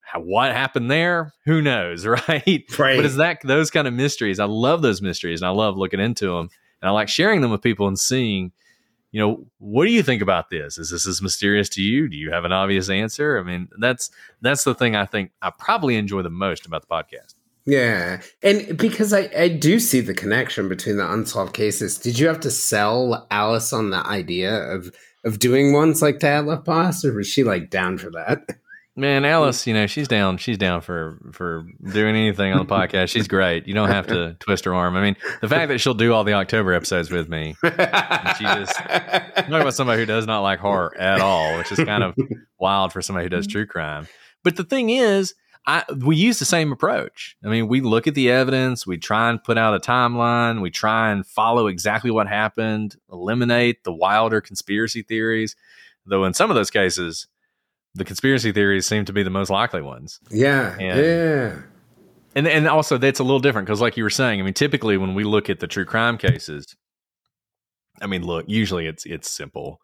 How, 0.00 0.20
what 0.20 0.52
happened 0.52 0.90
there? 0.90 1.32
Who 1.44 1.62
knows 1.62 2.06
right? 2.06 2.64
right 2.78 2.96
but 2.96 3.04
is 3.04 3.16
that 3.16 3.38
those 3.42 3.70
kind 3.70 3.88
of 3.88 3.94
mysteries. 3.94 4.40
I 4.40 4.44
love 4.44 4.82
those 4.82 5.02
mysteries 5.02 5.40
and 5.40 5.48
i 5.48 5.52
love 5.52 5.76
looking 5.76 6.00
into 6.00 6.28
them 6.28 6.50
and 6.80 6.88
i 6.88 6.90
like 6.90 7.08
sharing 7.08 7.40
them 7.40 7.50
with 7.50 7.62
people 7.62 7.86
and 7.86 7.98
seeing 7.98 8.52
you 9.12 9.20
know 9.20 9.46
what 9.58 9.86
do 9.86 9.90
you 9.90 10.04
think 10.04 10.22
about 10.22 10.50
this? 10.50 10.78
Is 10.78 10.90
this 10.90 11.06
as 11.06 11.20
mysterious 11.20 11.68
to 11.70 11.82
you? 11.82 12.08
Do 12.08 12.16
you 12.16 12.30
have 12.30 12.44
an 12.44 12.52
obvious 12.52 12.88
answer? 12.88 13.38
I 13.38 13.42
mean 13.42 13.68
that's 13.78 14.10
that's 14.40 14.64
the 14.64 14.74
thing 14.74 14.94
i 14.94 15.04
think 15.04 15.32
i 15.42 15.50
probably 15.50 15.96
enjoy 15.96 16.22
the 16.22 16.30
most 16.30 16.66
about 16.66 16.82
the 16.82 16.88
podcast 16.88 17.34
Yeah. 17.66 18.20
And 18.42 18.76
because 18.76 19.12
I, 19.12 19.30
I 19.36 19.48
do 19.48 19.78
see 19.78 20.00
the 20.00 20.14
connection 20.14 20.68
between 20.68 20.96
the 20.96 21.12
unsolved 21.12 21.54
cases, 21.54 21.98
did 21.98 22.18
you 22.18 22.26
have 22.28 22.40
to 22.40 22.50
sell 22.50 23.26
Alice 23.30 23.72
on 23.72 23.90
the 23.90 24.06
idea 24.06 24.54
of 24.54 24.94
of 25.24 25.38
doing 25.38 25.74
ones 25.74 26.00
like 26.00 26.20
that, 26.20 26.64
Boss, 26.64 27.04
or 27.04 27.12
was 27.12 27.26
she 27.26 27.44
like 27.44 27.68
down 27.68 27.98
for 27.98 28.10
that? 28.10 28.40
Man, 28.96 29.24
Alice, 29.24 29.66
you 29.66 29.74
know, 29.74 29.86
she's 29.86 30.08
down. 30.08 30.36
She's 30.36 30.58
down 30.58 30.80
for 30.80 31.18
for 31.32 31.64
doing 31.92 32.16
anything 32.16 32.52
on 32.52 32.66
the 32.66 32.70
podcast. 32.70 33.08
She's 33.08 33.28
great. 33.28 33.66
You 33.68 33.72
don't 33.72 33.88
have 33.88 34.08
to 34.08 34.34
twist 34.40 34.64
her 34.64 34.74
arm. 34.74 34.96
I 34.96 35.02
mean, 35.02 35.16
the 35.40 35.48
fact 35.48 35.68
that 35.68 35.78
she'll 35.78 35.94
do 35.94 36.12
all 36.12 36.24
the 36.24 36.32
October 36.32 36.74
episodes 36.74 37.10
with 37.10 37.28
me, 37.28 37.54
she 37.62 37.70
just 38.44 38.74
talk 38.74 39.48
about 39.48 39.74
somebody 39.74 40.02
who 40.02 40.06
does 40.06 40.26
not 40.26 40.40
like 40.40 40.58
horror 40.58 40.94
at 40.98 41.20
all, 41.20 41.56
which 41.56 41.70
is 41.70 41.78
kind 41.78 42.02
of 42.02 42.14
wild 42.58 42.92
for 42.92 43.00
somebody 43.00 43.26
who 43.26 43.30
does 43.30 43.46
true 43.46 43.66
crime. 43.66 44.08
But 44.42 44.56
the 44.56 44.64
thing 44.64 44.90
is, 44.90 45.34
I 45.66 45.84
we 45.94 46.16
use 46.16 46.38
the 46.38 46.44
same 46.44 46.72
approach. 46.72 47.36
I 47.44 47.48
mean, 47.48 47.68
we 47.68 47.80
look 47.80 48.06
at 48.06 48.14
the 48.14 48.30
evidence, 48.30 48.86
we 48.86 48.96
try 48.96 49.30
and 49.30 49.42
put 49.42 49.58
out 49.58 49.74
a 49.74 49.78
timeline, 49.78 50.62
we 50.62 50.70
try 50.70 51.10
and 51.10 51.26
follow 51.26 51.66
exactly 51.66 52.10
what 52.10 52.28
happened, 52.28 52.96
eliminate 53.12 53.84
the 53.84 53.92
wilder 53.92 54.40
conspiracy 54.40 55.02
theories. 55.02 55.54
Though 56.06 56.24
in 56.24 56.34
some 56.34 56.50
of 56.50 56.56
those 56.56 56.70
cases 56.70 57.28
the 57.94 58.04
conspiracy 58.04 58.52
theories 58.52 58.86
seem 58.86 59.04
to 59.04 59.12
be 59.12 59.22
the 59.22 59.30
most 59.30 59.50
likely 59.50 59.82
ones. 59.82 60.20
Yeah. 60.30 60.76
And, 60.78 60.98
yeah. 60.98 61.56
And 62.34 62.46
and 62.46 62.68
also 62.68 62.98
that's 62.98 63.18
a 63.18 63.24
little 63.24 63.40
different 63.40 63.66
because 63.66 63.80
like 63.80 63.96
you 63.96 64.04
were 64.04 64.10
saying, 64.10 64.40
I 64.40 64.44
mean, 64.44 64.54
typically 64.54 64.96
when 64.96 65.14
we 65.14 65.24
look 65.24 65.50
at 65.50 65.58
the 65.60 65.66
true 65.66 65.84
crime 65.84 66.16
cases, 66.16 66.76
I 68.00 68.06
mean, 68.06 68.24
look, 68.24 68.44
usually 68.48 68.86
it's 68.86 69.04
it's 69.04 69.28
simple. 69.28 69.80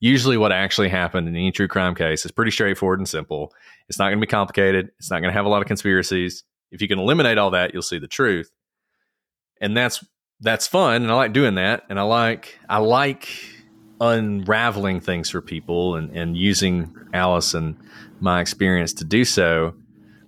Usually 0.00 0.38
what 0.38 0.50
actually 0.50 0.88
happened 0.88 1.28
in 1.28 1.36
any 1.36 1.52
true 1.52 1.68
crime 1.68 1.94
case 1.94 2.24
is 2.24 2.32
pretty 2.32 2.50
straightforward 2.50 2.98
and 2.98 3.08
simple. 3.08 3.52
It's 3.88 3.98
not 3.98 4.06
going 4.06 4.18
to 4.18 4.26
be 4.26 4.30
complicated. 4.30 4.90
It's 4.98 5.10
not 5.10 5.20
going 5.20 5.30
to 5.30 5.36
have 5.36 5.44
a 5.44 5.48
lot 5.48 5.60
of 5.60 5.68
conspiracies. 5.68 6.42
If 6.70 6.80
you 6.80 6.88
can 6.88 6.98
eliminate 6.98 7.36
all 7.36 7.50
that, 7.50 7.74
you'll 7.74 7.82
see 7.82 7.98
the 7.98 8.08
truth. 8.08 8.50
And 9.60 9.76
that's 9.76 10.02
that's 10.40 10.66
fun 10.66 11.02
and 11.02 11.10
I 11.10 11.14
like 11.14 11.32
doing 11.32 11.56
that 11.56 11.84
and 11.88 11.98
I 11.98 12.02
like 12.02 12.58
I 12.68 12.78
like 12.78 13.28
unraveling 14.00 15.00
things 15.00 15.28
for 15.28 15.42
people 15.42 15.96
and, 15.96 16.16
and 16.16 16.36
using 16.36 16.94
Alice 17.12 17.52
and 17.52 17.76
my 18.20 18.40
experience 18.40 18.94
to 18.94 19.04
do 19.04 19.24
so. 19.24 19.74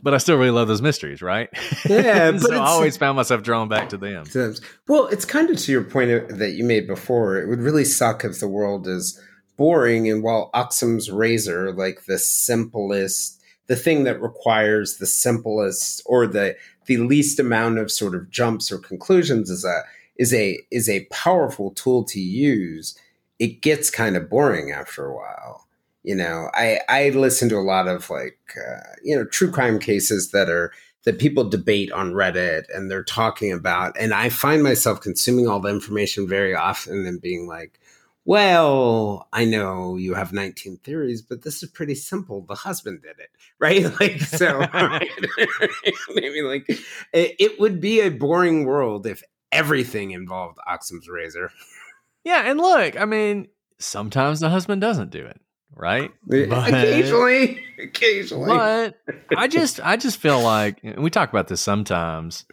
But 0.05 0.15
I 0.15 0.19
still 0.19 0.37
really 0.37 0.51
love 0.51 0.67
those 0.67 0.83
mysteries, 0.83 1.23
right? 1.23 1.49
Yeah, 1.89 2.37
so 2.37 2.53
I 2.53 2.59
always 2.59 2.97
found 2.97 3.17
myself 3.17 3.45
drawn 3.45 3.69
back 3.69 3.91
to 3.91 3.97
them. 3.97 4.25
Well, 4.89 5.07
it's 5.07 5.25
kind 5.25 5.49
of 5.49 5.57
to 5.59 5.73
your 5.73 5.85
point 5.85 6.29
that 6.29 6.55
you 6.57 6.65
made 6.65 6.89
before. 6.89 7.39
It 7.39 7.49
would 7.49 7.61
really 7.61 7.85
suck 7.85 8.25
if 8.25 8.41
the 8.41 8.49
world 8.49 8.89
is 8.89 9.21
boring, 9.57 10.11
and 10.11 10.23
while 10.23 10.51
Occam's 10.55 11.11
razor, 11.11 11.73
like 11.73 12.05
the 12.07 12.19
simplest, 12.19 13.41
the 13.67 13.77
thing 13.77 14.05
that 14.05 14.21
requires 14.21 14.97
the 14.97 15.07
simplest 15.07 16.03
or 16.07 16.27
the 16.27 16.57
the 16.87 16.97
least 16.97 17.39
amount 17.39 17.79
of 17.79 17.91
sort 17.91 18.15
of 18.15 18.31
jumps 18.31 18.73
or 18.73 18.79
conclusions, 18.79 19.51
is 19.51 19.65
a 19.65 19.83
is 20.17 20.35
a 20.35 20.59
is 20.71 20.89
a 20.89 21.07
powerful 21.07 21.71
tool 21.71 22.05
to 22.05 22.21
use 22.21 22.99
it 23.43 23.61
gets 23.61 23.91
kind 23.91 24.17
of 24.17 24.31
boring 24.31 24.71
after 24.71 25.05
a 25.05 25.13
while. 25.13 25.67
You 26.05 26.15
know, 26.15 26.49
I 26.55 26.79
I 26.89 27.11
listen 27.11 27.49
to 27.49 27.57
a 27.57 27.59
lot 27.59 27.89
of 27.89 28.09
like 28.09 28.39
uh, 28.57 28.81
you 29.03 29.17
know 29.17 29.25
true 29.25 29.51
crime 29.51 29.81
cases 29.81 30.31
that 30.31 30.49
are 30.49 30.73
that 31.05 31.19
people 31.19 31.49
debate 31.49 31.91
on 31.91 32.13
Reddit 32.13 32.65
and 32.73 32.89
they're 32.89 33.03
talking 33.03 33.53
about, 33.53 33.97
and 33.99 34.15
I 34.15 34.29
find 34.29 34.63
myself 34.63 35.01
consuming 35.01 35.49
all 35.49 35.59
the 35.59 35.71
information 35.71 36.29
very 36.29 36.55
often 36.55 37.05
and 37.05 37.21
being 37.21 37.49
like, 37.49 37.81
well, 38.25 39.29
I 39.33 39.45
know 39.45 39.97
you 39.97 40.15
have 40.15 40.33
19 40.33 40.79
theories, 40.79 41.23
but 41.23 41.43
this 41.43 41.63
is 41.63 41.71
pretty 41.71 41.97
simple. 41.97 42.43
The 42.43 42.55
husband 42.55 43.03
did 43.03 43.19
it, 43.19 43.31
right? 43.59 43.85
Like, 44.01 44.21
so 44.21 44.61
maybe 46.15 46.43
like 46.43 46.69
it, 46.69 47.37
it, 47.39 47.61
would 47.61 47.81
be 47.81 48.01
a 48.01 48.11
boring 48.11 48.65
world 48.65 49.07
if 49.07 49.23
everything 49.51 50.13
involved 50.13 50.59
Occam's 50.69 51.09
razor. 51.09 51.51
Yeah, 52.25 52.43
and 52.49 52.61
look, 52.61 53.01
I 53.01 53.05
mean, 53.05 53.49
sometimes 53.79 54.39
the 54.41 54.51
husband 54.51 54.81
doesn't 54.81 55.11
do 55.11 55.27
it, 55.27 55.41
right? 55.75 56.11
Uh, 56.11 56.47
but, 56.49 56.69
occasionally, 56.69 57.65
occasionally. 57.83 58.47
But 58.47 58.99
I 59.37 59.49
just, 59.49 59.81
I 59.85 59.97
just 59.97 60.19
feel 60.19 60.41
like 60.41 60.81
we 60.97 61.11
talk 61.11 61.31
about 61.31 61.49
this 61.49 61.61
sometimes. 61.61 62.45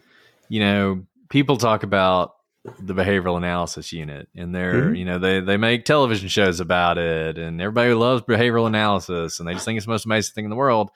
You 0.48 0.62
know, 0.62 1.04
people 1.30 1.58
talk 1.58 1.84
about 1.84 2.34
the 2.80 2.94
behavioral 2.94 3.38
analysis 3.38 3.92
unit, 3.92 4.28
and 4.36 4.54
they're, 4.54 4.86
mm-hmm. 4.86 4.96
you 4.96 5.06
know, 5.06 5.20
they 5.20 5.40
they 5.40 5.58
make 5.58 5.86
television 5.86 6.28
shows 6.28 6.60
about 6.60 6.98
it, 6.98 7.38
and 7.38 7.62
everybody 7.62 7.94
loves 7.94 8.24
behavioral 8.24 8.68
analysis, 8.68 9.40
and 9.40 9.48
they 9.48 9.54
just 9.54 9.66
think 9.66 9.78
it's 9.78 9.86
the 9.86 9.92
most 9.92 10.06
amazing 10.06 10.34
thing 10.34 10.46
in 10.46 10.50
the 10.50 10.56
world. 10.56 10.90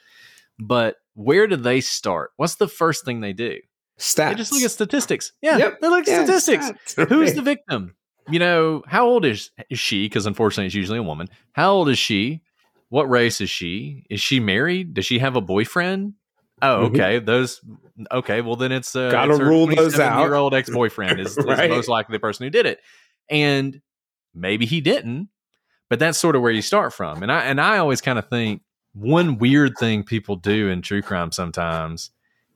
But 0.59 0.97
where 1.13 1.47
do 1.47 1.55
they 1.55 1.81
start? 1.81 2.31
What's 2.37 2.55
the 2.55 2.67
first 2.67 3.05
thing 3.05 3.21
they 3.21 3.33
do? 3.33 3.57
Stats. 3.99 4.29
They 4.29 4.35
just 4.35 4.51
look 4.51 4.63
at 4.63 4.71
statistics. 4.71 5.31
Yeah, 5.41 5.57
yep. 5.57 5.79
they 5.79 5.87
look 5.87 6.07
at 6.07 6.07
yeah, 6.07 6.23
statistics. 6.23 6.95
Who's 7.09 7.33
the 7.33 7.41
victim? 7.41 7.95
you 8.29 8.39
know, 8.39 8.83
how 8.87 9.05
old 9.05 9.25
is, 9.25 9.51
is 9.69 9.79
she? 9.79 10.05
Because 10.05 10.25
unfortunately, 10.25 10.67
it's 10.67 10.75
usually 10.75 10.99
a 10.99 11.03
woman. 11.03 11.27
How 11.53 11.71
old 11.71 11.89
is 11.89 11.99
she? 11.99 12.41
What 12.89 13.09
race 13.09 13.41
is 13.41 13.49
she? 13.49 14.05
Is 14.09 14.21
she 14.21 14.39
married? 14.39 14.93
Does 14.93 15.05
she 15.05 15.19
have 15.19 15.35
a 15.35 15.41
boyfriend? 15.41 16.13
Oh, 16.61 16.85
mm-hmm. 16.85 16.95
okay. 16.95 17.17
Mm-hmm. 17.17 17.25
Those 17.25 17.61
okay. 18.11 18.41
Well, 18.41 18.55
then 18.55 18.71
it's 18.71 18.95
uh, 18.95 19.09
gotta 19.11 19.35
rule 19.35 19.67
those 19.67 19.99
out. 19.99 20.21
Year 20.21 20.35
old 20.35 20.53
ex 20.55 20.69
boyfriend 20.69 21.19
is, 21.19 21.37
right. 21.37 21.65
is 21.65 21.69
most 21.69 21.87
likely 21.87 22.13
the 22.13 22.19
person 22.19 22.45
who 22.45 22.49
did 22.49 22.65
it, 22.65 22.79
and 23.29 23.81
maybe 24.33 24.65
he 24.65 24.81
didn't. 24.81 25.29
But 25.89 25.99
that's 25.99 26.17
sort 26.17 26.35
of 26.35 26.41
where 26.41 26.51
you 26.51 26.61
start 26.61 26.93
from. 26.93 27.21
And 27.21 27.31
I 27.31 27.43
and 27.43 27.61
I 27.61 27.77
always 27.77 28.01
kind 28.01 28.17
of 28.17 28.27
think 28.29 28.61
one 28.93 29.37
weird 29.37 29.77
thing 29.77 30.03
people 30.03 30.35
do 30.35 30.69
in 30.69 30.81
true 30.81 31.01
crime 31.01 31.31
sometimes 31.31 32.11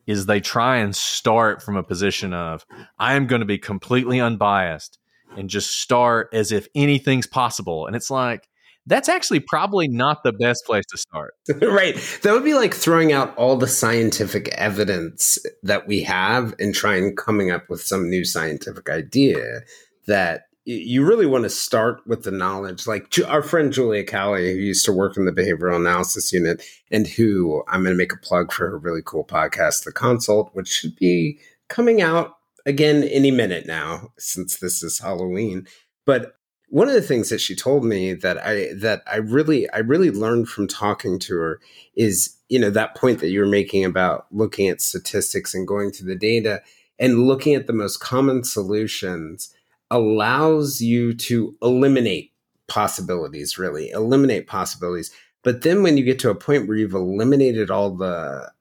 is 0.06 0.26
they 0.26 0.39
try 0.39 0.78
and 0.78 0.95
start 0.95 1.62
from 1.62 1.76
a 1.76 1.84
position 1.84 2.34
of 2.34 2.65
I 2.97 3.15
am 3.15 3.28
going 3.28 3.41
to 3.41 3.45
be 3.45 3.58
completely 3.58 4.21
unbiased 4.21 4.97
and 5.36 5.50
just 5.50 5.82
start 5.82 6.30
as 6.32 6.52
if 6.52 6.67
anything's 6.73 7.28
possible. 7.28 7.86
And 7.86 7.95
it's 7.95 8.10
like, 8.10 8.47
that's 8.88 9.10
actually 9.10 9.41
probably 9.41 9.88
not 9.88 10.23
the 10.23 10.34
best 10.34 10.65
place 10.65 10.86
to 10.89 10.97
start. 10.97 11.34
right. 11.62 11.95
That 12.23 12.34
would 12.34 12.43
be 12.43 12.54
like 12.54 12.73
throwing 12.73 13.12
out 13.12 13.36
all 13.36 13.58
the 13.58 13.67
scientific 13.67 14.47
evidence 14.50 15.38
that 15.62 15.88
we 15.88 16.02
have 16.04 16.56
and 16.58 16.73
trying 16.73 17.15
coming 17.15 17.52
up 17.52 17.69
with 17.69 17.82
some 17.82 18.10
new 18.10 18.23
scientific 18.23 18.89
idea 18.89 19.62
that 20.08 20.43
you 20.63 21.06
really 21.06 21.26
want 21.26 21.43
to 21.43 21.50
start 21.50 22.02
with 22.08 22.23
the 22.23 22.32
knowledge. 22.32 22.88
Like 22.88 23.13
our 23.26 23.41
friend 23.41 23.71
Julia 23.71 24.04
Cali, 24.04 24.52
who 24.52 24.60
used 24.60 24.86
to 24.86 24.91
work 24.91 25.15
in 25.15 25.26
the 25.26 25.32
behavioral 25.32 25.78
analysis 25.78 26.34
unit, 26.34 26.63
and 26.91 27.08
who 27.08 27.63
I'm 27.67 27.84
going 27.84 27.93
to 27.93 27.97
make 27.97 28.13
a 28.13 28.17
plug 28.17 28.52
for 28.52 28.69
her 28.69 28.78
really 28.78 29.02
cool 29.06 29.26
podcast, 29.26 29.84
The 29.84 29.93
Consult, 29.93 30.50
which 30.54 30.67
should 30.67 30.95
be 30.97 31.39
coming 31.69 32.02
out 32.02 32.38
again 32.65 33.04
any 33.06 33.32
minute 33.32 33.65
now 33.65 34.12
since 34.17 34.58
this 34.58 34.84
is 34.84 35.00
Halloween. 35.00 35.67
But 36.06 36.37
one 36.70 36.88
of 36.88 36.94
the 36.94 37.02
things 37.02 37.30
that 37.30 37.40
she 37.40 37.56
told 37.56 37.86
me 37.86 38.14
that 38.14 38.38
I 38.46 38.74
that 38.74 39.04
I 39.12 39.18
really 39.18 39.70
I 39.70 39.80
really 39.80 40.12
learned 40.12 40.50
from 40.50 40.68
talking 40.68 41.18
to 41.20 41.36
her 41.38 41.60
is 41.96 42.36
you 42.50 42.60
know 42.60 42.70
that 42.70 42.96
point 42.96 43.20
that 43.20 43.30
you 43.30 43.40
were 43.40 43.48
making 43.48 43.86
about 43.86 44.28
looking 44.32 44.68
at 44.68 44.82
statistics 44.82 45.54
and 45.54 45.68
going 45.68 45.92
through 45.92 46.08
the 46.08 46.16
data 46.16 46.62
and 47.00 47.28
looking 47.28 47.56
at 47.56 47.68
the 47.68 47.74
most 47.74 47.98
common 47.98 48.44
solutions 48.44 49.54
allows 49.90 50.82
you 50.82 51.14
to 51.14 51.56
eliminate 51.62 52.34
possibilities 52.68 53.58
really 53.58 53.90
eliminate 53.92 54.48
possibilities. 54.48 55.12
But 55.44 55.62
then 55.62 55.84
when 55.84 55.98
you 55.98 56.04
get 56.04 56.20
to 56.20 56.30
a 56.30 56.36
point 56.36 56.68
where 56.68 56.76
you've 56.76 56.94
eliminated 56.94 57.72
all 57.72 57.92
the 57.92 58.52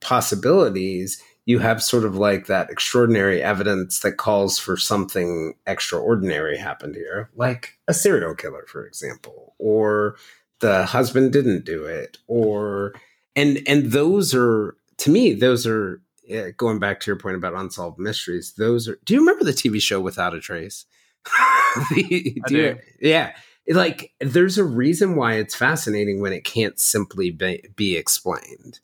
possibilities 0.00 1.20
you 1.48 1.58
have 1.60 1.82
sort 1.82 2.04
of 2.04 2.14
like 2.14 2.44
that 2.44 2.68
extraordinary 2.68 3.42
evidence 3.42 4.00
that 4.00 4.18
calls 4.18 4.58
for 4.58 4.76
something 4.76 5.54
extraordinary 5.66 6.58
happened 6.58 6.94
here, 6.94 7.30
like 7.36 7.78
a 7.88 7.94
serial 7.94 8.34
killer, 8.34 8.66
for 8.68 8.84
example, 8.84 9.54
or 9.58 10.16
the 10.60 10.84
husband 10.84 11.32
didn't 11.32 11.64
do 11.64 11.86
it, 11.86 12.18
or 12.26 12.92
and 13.34 13.62
and 13.66 13.92
those 13.92 14.34
are 14.34 14.76
to 14.98 15.10
me 15.10 15.32
those 15.32 15.66
are 15.66 16.02
eh, 16.28 16.50
going 16.54 16.78
back 16.78 17.00
to 17.00 17.10
your 17.10 17.18
point 17.18 17.36
about 17.36 17.54
unsolved 17.54 17.98
mysteries. 17.98 18.52
Those 18.58 18.86
are. 18.86 18.98
Do 19.06 19.14
you 19.14 19.20
remember 19.20 19.44
the 19.44 19.52
TV 19.52 19.80
show 19.80 20.02
Without 20.02 20.34
a 20.34 20.40
Trace? 20.40 20.84
the, 21.94 22.40
do, 22.46 22.56
do. 22.56 22.56
You, 22.56 22.78
yeah, 23.00 23.32
like 23.70 24.12
there's 24.20 24.58
a 24.58 24.64
reason 24.64 25.16
why 25.16 25.36
it's 25.36 25.54
fascinating 25.54 26.20
when 26.20 26.34
it 26.34 26.44
can't 26.44 26.78
simply 26.78 27.30
be, 27.30 27.64
be 27.74 27.96
explained 27.96 28.80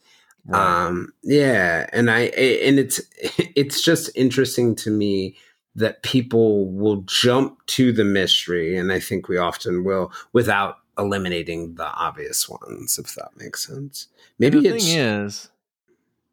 Right. 0.47 0.87
Um, 0.87 1.13
yeah, 1.23 1.87
and 1.93 2.11
I 2.11 2.23
and 2.23 2.79
it's 2.79 3.01
it's 3.57 3.83
just 3.83 4.11
interesting 4.15 4.75
to 4.77 4.91
me 4.91 5.37
that 5.77 6.03
people 6.03 6.71
will 6.71 7.03
jump 7.03 7.65
to 7.67 7.93
the 7.93 8.05
mystery, 8.05 8.77
and 8.77 8.93
I 8.93 9.01
think 9.01 9.29
we 9.29 9.39
often 9.39 9.85
will 9.85 10.13
without 10.33 10.79
eliminating 10.99 11.75
the 11.75 11.87
obvious 11.87 12.49
ones, 12.49 12.99
if 12.99 13.15
that 13.17 13.31
makes 13.37 13.67
sense. 13.67 14.09
Maybe 14.39 14.61
the 14.61 14.79
thing 14.79 14.99
is, 14.99 15.51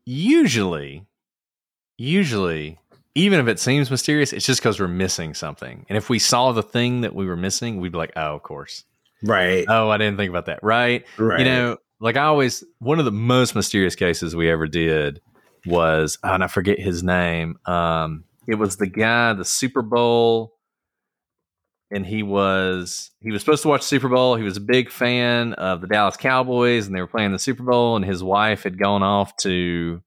usually, 0.06 1.06
usually, 1.98 2.80
even 3.16 3.40
if 3.40 3.48
it 3.48 3.60
seems 3.60 3.90
mysterious, 3.90 4.34
it's 4.34 4.46
just 4.46 4.62
because 4.62 4.80
we're 4.80 4.88
missing 4.88 5.34
something. 5.34 5.86
And 5.90 5.98
if 5.98 6.10
we 6.10 6.20
saw 6.20 6.52
the 6.52 6.64
thing 6.64 7.02
that 7.02 7.16
we 7.16 7.26
were 7.26 7.38
missing, 7.38 7.80
we'd 7.80 7.94
be 7.94 7.98
like, 7.98 8.14
"Oh, 8.16 8.36
of 8.36 8.44
course." 8.44 8.84
Right. 9.24 9.66
Oh, 9.68 9.90
I 9.90 9.98
didn't 9.98 10.18
think 10.18 10.30
about 10.30 10.48
that. 10.48 10.60
Right. 10.64 11.06
Right. 11.18 11.40
You 11.40 11.46
know, 11.46 11.78
like 12.02 12.18
I 12.18 12.24
always 12.24 12.64
one 12.80 13.00
of 13.00 13.06
the 13.06 13.12
most 13.12 13.56
mysterious 13.56 13.96
cases 13.96 14.36
we 14.36 14.50
ever 14.50 14.68
did 14.68 15.22
was, 15.66 16.18
oh, 16.24 16.34
and 16.34 16.44
I 16.44 16.48
forget 16.48 16.80
his 16.80 17.04
name. 17.04 17.58
Um, 17.66 18.26
it 18.48 18.56
was 18.56 18.78
the 18.78 18.88
guy, 18.88 19.34
the 19.34 19.46
Super 19.46 19.84
Bowl, 19.84 20.56
and 21.92 22.06
he 22.06 22.24
was 22.24 23.12
he 23.22 23.32
was 23.32 23.42
supposed 23.42 23.62
to 23.62 23.68
watch 23.68 23.84
Super 23.84 24.10
Bowl. 24.10 24.36
He 24.36 24.44
was 24.44 24.58
a 24.58 24.62
big 24.62 24.90
fan 24.90 25.54
of 25.54 25.82
the 25.82 25.88
Dallas 25.88 26.18
Cowboys, 26.18 26.88
and 26.88 26.96
they 26.96 27.02
were 27.02 27.08
playing 27.08 27.34
the 27.34 27.40
Super 27.40 27.64
Bowl. 27.64 27.96
And 27.96 28.04
his 28.04 28.24
wife 28.24 28.64
had 28.64 28.80
gone 28.80 29.04
off 29.04 29.38
to. 29.38 30.02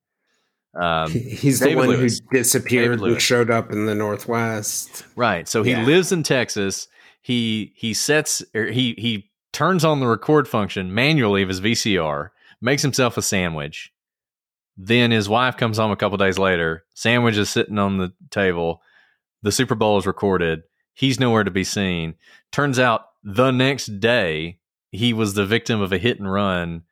Um, 0.79 1.13
He's 1.13 1.61
the 1.61 1.77
one 1.77 1.87
Lewis. 1.87 2.21
who 2.21 2.37
disappeared 2.37 3.01
and 3.01 3.23
showed 3.23 3.49
up 3.49 3.71
in 3.71 3.87
the 3.87 3.95
Northwest. 3.95 5.05
Right. 5.15 5.47
So 5.47 5.63
he 5.63 5.71
yeah. 5.71 5.85
lives 5.85 6.11
in 6.11 6.25
Texas. 6.25 6.89
He 7.23 7.73
he 7.77 7.95
sets 7.95 8.43
er, 8.57 8.67
he 8.67 8.97
he 8.99 9.31
turns 9.55 9.85
on 9.85 10.01
the 10.01 10.07
record 10.07 10.47
function 10.47 10.93
manually 10.93 11.43
of 11.43 11.49
his 11.49 11.63
VCR, 11.63 12.31
makes 12.61 12.83
himself 12.83 13.17
a 13.17 13.23
sandwich. 13.23 13.93
Then 14.77 15.13
his 15.13 15.29
wife 15.29 15.57
comes 15.57 15.79
home 15.79 15.93
a 15.93 15.97
couple 15.97 16.19
days 16.19 16.39
later. 16.39 16.85
Sandwich 16.95 17.37
is 17.37 17.49
sitting 17.49 17.79
on 17.79 17.97
the 17.97 18.13
table. 18.31 18.83
The 19.43 19.53
Super 19.53 19.77
Bowl 19.77 19.97
is 19.97 20.07
recorded. 20.07 20.63
He's 20.93 21.21
nowhere 21.21 21.45
to 21.45 21.51
be 21.51 21.65
seen. 21.65 22.17
Turns 22.51 22.79
out 22.79 23.03
the 23.23 23.53
next 23.53 24.01
day 24.01 24.59
he 24.91 25.13
was 25.13 25.35
the 25.35 25.47
victim 25.47 25.81
of 25.81 25.93
a 25.93 25.99
hit 25.99 26.19
and 26.19 26.31
run 26.31 26.83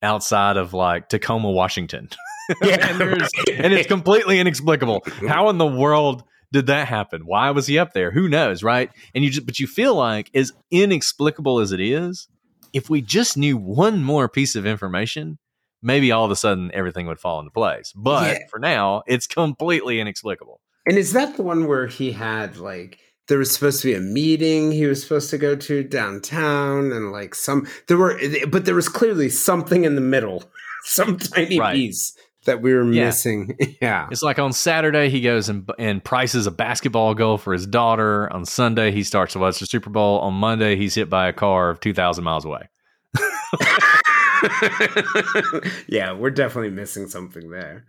outside 0.00 0.56
of 0.56 0.72
like 0.72 1.08
Tacoma, 1.08 1.50
Washington. 1.50 2.08
Yeah, 2.60 2.88
and, 2.90 3.00
and 3.00 3.72
it's 3.72 3.86
completely 3.86 4.40
inexplicable. 4.40 5.04
How 5.28 5.48
in 5.48 5.58
the 5.58 5.66
world 5.66 6.24
did 6.52 6.66
that 6.66 6.86
happen? 6.86 7.22
Why 7.24 7.50
was 7.50 7.66
he 7.66 7.78
up 7.78 7.94
there? 7.94 8.10
Who 8.10 8.28
knows, 8.28 8.62
right? 8.62 8.90
And 9.14 9.24
you 9.24 9.30
just, 9.30 9.46
but 9.46 9.58
you 9.58 9.66
feel 9.66 9.94
like 9.94 10.30
as 10.34 10.52
inexplicable 10.70 11.58
as 11.58 11.72
it 11.72 11.80
is, 11.80 12.28
if 12.72 12.88
we 12.90 13.00
just 13.00 13.36
knew 13.36 13.56
one 13.56 14.04
more 14.04 14.28
piece 14.28 14.54
of 14.54 14.66
information, 14.66 15.38
maybe 15.82 16.12
all 16.12 16.24
of 16.24 16.30
a 16.30 16.36
sudden 16.36 16.70
everything 16.74 17.06
would 17.06 17.18
fall 17.18 17.40
into 17.40 17.50
place. 17.50 17.92
But 17.96 18.38
yeah. 18.38 18.46
for 18.50 18.58
now, 18.58 19.02
it's 19.06 19.26
completely 19.26 19.98
inexplicable. 19.98 20.60
And 20.86 20.98
is 20.98 21.12
that 21.14 21.36
the 21.36 21.42
one 21.42 21.66
where 21.66 21.86
he 21.86 22.12
had 22.12 22.58
like 22.58 22.98
there 23.28 23.38
was 23.38 23.52
supposed 23.52 23.80
to 23.80 23.88
be 23.88 23.94
a 23.94 24.00
meeting 24.00 24.72
he 24.72 24.84
was 24.84 25.00
supposed 25.00 25.30
to 25.30 25.38
go 25.38 25.54
to 25.54 25.84
downtown 25.84 26.90
and 26.92 27.12
like 27.12 27.36
some 27.36 27.68
there 27.86 27.96
were 27.96 28.18
eh, 28.18 28.44
but 28.46 28.64
there 28.64 28.74
was 28.74 28.88
clearly 28.88 29.28
something 29.28 29.84
in 29.84 29.94
the 29.94 30.00
middle, 30.00 30.44
some 30.84 31.16
tiny 31.18 31.58
right. 31.58 31.74
piece 31.74 32.16
that 32.44 32.60
we 32.60 32.74
were 32.74 32.90
yeah. 32.92 33.06
missing. 33.06 33.56
yeah. 33.82 34.08
It's 34.10 34.22
like 34.22 34.38
on 34.38 34.52
Saturday 34.52 35.08
he 35.08 35.20
goes 35.20 35.48
and 35.48 35.68
and 35.78 36.02
prices 36.02 36.46
a 36.46 36.50
basketball 36.50 37.14
goal 37.14 37.38
for 37.38 37.52
his 37.52 37.66
daughter. 37.66 38.32
On 38.32 38.44
Sunday 38.44 38.90
he 38.90 39.02
starts 39.02 39.32
to 39.34 39.38
watch 39.38 39.58
the 39.58 39.66
Super 39.66 39.90
Bowl. 39.90 40.18
On 40.20 40.34
Monday 40.34 40.76
he's 40.76 40.94
hit 40.94 41.08
by 41.08 41.28
a 41.28 41.32
car 41.32 41.74
2000 41.74 42.24
miles 42.24 42.44
away. 42.44 42.68
yeah, 45.88 46.12
we're 46.12 46.30
definitely 46.30 46.70
missing 46.70 47.08
something 47.08 47.50
there. 47.50 47.86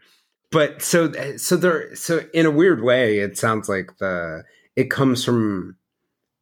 But 0.51 0.81
so 0.81 1.11
so 1.37 1.55
there 1.55 1.95
so 1.95 2.25
in 2.33 2.45
a 2.45 2.51
weird 2.51 2.83
way 2.83 3.19
it 3.19 3.37
sounds 3.37 3.67
like 3.67 3.97
the 3.97 4.43
it 4.75 4.91
comes 4.91 5.23
from 5.25 5.77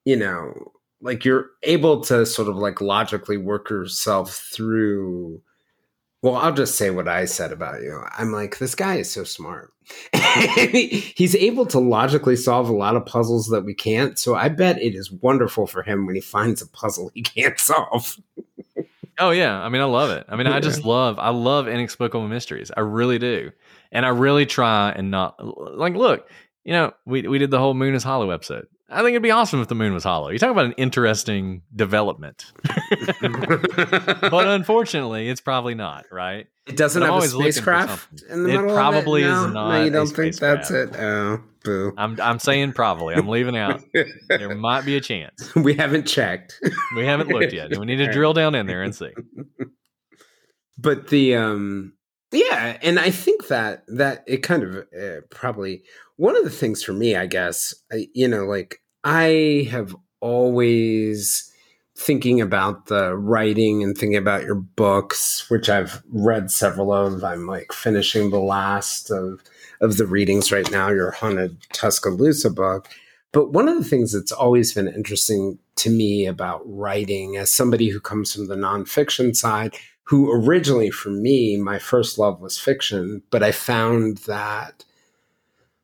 you 0.04 0.17
know 0.17 0.71
like 1.02 1.24
you're 1.26 1.47
able 1.63 2.02
to 2.02 2.26
sort 2.26 2.47
of 2.47 2.58
like 2.58 2.82
logically 2.82 3.38
work 3.38 3.69
yourself 3.69 4.34
through 4.54 5.41
well, 6.22 6.36
I'll 6.36 6.54
just 6.54 6.76
say 6.76 6.92
what 6.92 7.08
I 7.08 7.26
said 7.26 7.52
about 7.52 7.82
you. 7.82 8.04
I'm 8.12 8.32
like, 8.32 8.60
this 8.60 8.76
guy 8.76 8.96
is 8.96 9.12
so 9.12 9.24
smart. 9.24 9.74
He's 10.72 11.36
able 11.36 11.66
to 11.68 11.80
logically 11.80 12.36
solve 12.36 12.70
a 12.70 12.76
lot 12.76 12.96
of 12.96 13.06
puzzles 13.06 13.48
that 13.48 13.66
we 13.66 13.74
can't. 13.74 14.20
So 14.20 14.36
I 14.36 14.50
bet 14.50 14.82
it 14.82 14.96
is 14.96 15.12
wonderful 15.12 15.66
for 15.66 15.82
him 15.82 16.06
when 16.06 16.16
he 16.16 16.22
finds 16.22 16.62
a 16.62 16.68
puzzle 16.68 17.12
he 17.14 17.24
can't 17.24 17.60
solve. 17.60 18.18
oh 19.20 19.32
yeah, 19.32 19.60
I 19.60 19.70
mean, 19.70 19.82
I 19.82 19.86
love 19.86 20.12
it. 20.12 20.26
I 20.30 20.36
mean, 20.36 20.48
I 20.48 20.60
just 20.60 20.86
love, 20.86 21.18
I 21.18 21.30
love 21.30 21.68
inexplicable 21.68 22.28
mysteries. 22.28 22.72
I 22.76 22.82
really 22.82 23.18
do, 23.18 23.52
and 23.92 24.06
I 24.06 24.10
really 24.10 24.46
try 24.46 24.92
and 24.92 25.10
not 25.10 25.36
like. 25.76 25.96
Look, 25.96 26.30
you 26.64 26.74
know, 26.74 26.94
we 27.06 27.28
we 27.28 27.40
did 27.40 27.52
the 27.52 27.60
whole 27.60 27.74
moon 27.74 27.96
is 27.96 28.04
hollow 28.04 28.30
episode. 28.30 28.68
I 28.91 28.97
think 28.97 29.10
it'd 29.12 29.23
be 29.23 29.32
awesome 29.32 29.62
if 29.62 29.69
the 29.69 29.75
moon 29.75 29.93
was 29.93 30.04
hollow. 30.04 30.30
You 30.30 30.38
talk 30.38 30.51
about 30.51 30.65
an 30.65 30.73
interesting 30.73 31.62
development, 31.73 32.51
but 33.21 34.47
unfortunately, 34.47 35.30
it's 35.30 35.39
probably 35.39 35.75
not. 35.75 36.06
Right? 36.12 36.47
It 36.67 36.75
doesn't 36.75 37.01
have 37.01 37.23
a 37.23 37.27
spacecraft 37.27 38.23
in 38.30 38.43
the 38.43 38.49
it 38.49 38.62
middle 38.62 38.75
probably 38.75 39.23
of 39.23 39.30
it? 39.30 39.32
No, 39.32 39.45
is 39.45 39.54
not. 39.54 39.69
No, 39.69 39.84
you 39.84 39.91
don't 39.91 40.08
think 40.08 40.36
that's 40.36 40.71
it? 40.71 40.93
Oh, 40.97 41.41
boo! 41.63 41.93
I'm 41.97 42.19
I'm 42.19 42.39
saying 42.39 42.73
probably. 42.73 43.15
I'm 43.15 43.30
leaving 43.30 43.58
out. 43.58 43.82
there 44.27 44.56
might 44.56 44.86
be 44.86 44.97
a 44.97 45.01
chance. 45.01 45.51
We 45.62 45.75
haven't 45.75 46.06
checked. 46.06 46.60
we 46.95 47.06
haven't 47.06 47.30
looked 47.30 47.54
yet. 47.54 47.77
We 47.77 47.86
need 47.86 47.97
to 47.97 48.12
drill 48.12 48.34
down 48.34 48.56
in 48.56 48.65
there 48.65 48.84
and 48.84 48.93
see. 48.93 49.12
But 50.77 51.10
the 51.10 51.36
um 51.36 51.93
yeah, 52.32 52.77
and 52.82 52.99
I 52.99 53.12
think 53.12 53.47
that 53.47 53.84
that 53.88 54.23
it 54.25 54.38
kind 54.38 54.63
of 54.63 54.75
uh, 54.77 55.21
probably 55.30 55.84
one 56.15 56.38
of 56.38 56.43
the 56.43 56.49
things 56.49 56.84
for 56.84 56.93
me, 56.93 57.15
I 57.15 57.25
guess, 57.25 57.73
I, 57.91 58.08
you 58.13 58.27
know, 58.27 58.45
like 58.45 58.81
I 59.04 59.68
have 59.72 59.96
always 60.20 61.52
thinking 61.98 62.42
about 62.42 62.88
the 62.88 63.16
writing 63.16 63.84
and 63.84 63.98
thinking 63.98 64.18
about 64.18 64.44
your 64.44 64.56
books, 64.56 65.50
which 65.50 65.70
I've 65.70 66.02
read 66.12 66.52
several 66.52 66.92
of. 66.92 67.24
I'm 67.24 67.48
like 67.48 67.72
finishing 67.72 68.30
the 68.30 68.40
last 68.40 69.12
of 69.12 69.42
of 69.82 69.98
the 69.98 70.06
readings 70.06 70.52
right 70.52 70.70
now. 70.72 70.90
Your 70.90 71.12
haunted 71.12 71.58
Tuscaloosa 71.74 72.50
book. 72.52 72.88
But 73.32 73.52
one 73.52 73.70
of 73.70 73.78
the 73.78 73.84
things 73.84 74.12
that's 74.12 74.32
always 74.32 74.74
been 74.74 74.90
interesting 74.90 75.58
to 75.78 75.90
me 75.90 76.26
about 76.26 76.62
writing, 76.66 77.38
as 77.38 77.50
somebody 77.52 77.90
who 77.90 78.00
comes 78.00 78.34
from 78.34 78.48
the 78.48 78.56
nonfiction 78.56 79.36
side, 79.36 79.76
who 80.04 80.32
originally 80.32 80.92
for 80.92 81.10
me, 81.10 81.56
my 81.58 81.80
first 81.80 82.18
love 82.18 82.42
was 82.42 82.60
fiction, 82.60 83.24
but 83.32 83.42
I 83.42 83.52
found 83.52 84.18
that 84.28 84.84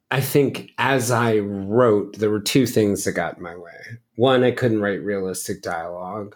I 0.10 0.22
think 0.22 0.72
as 0.78 1.12
I 1.12 1.40
wrote, 1.40 2.18
there 2.18 2.30
were 2.30 2.40
two 2.40 2.66
things 2.66 3.04
that 3.04 3.12
got 3.14 3.38
in 3.38 3.44
my 3.44 3.56
way. 3.56 4.00
One, 4.16 4.44
I 4.44 4.52
couldn't 4.52 4.82
write 4.82 5.04
realistic 5.04 5.62
dialogue. 5.62 6.36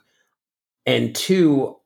And 0.85 1.15
two, 1.15 1.77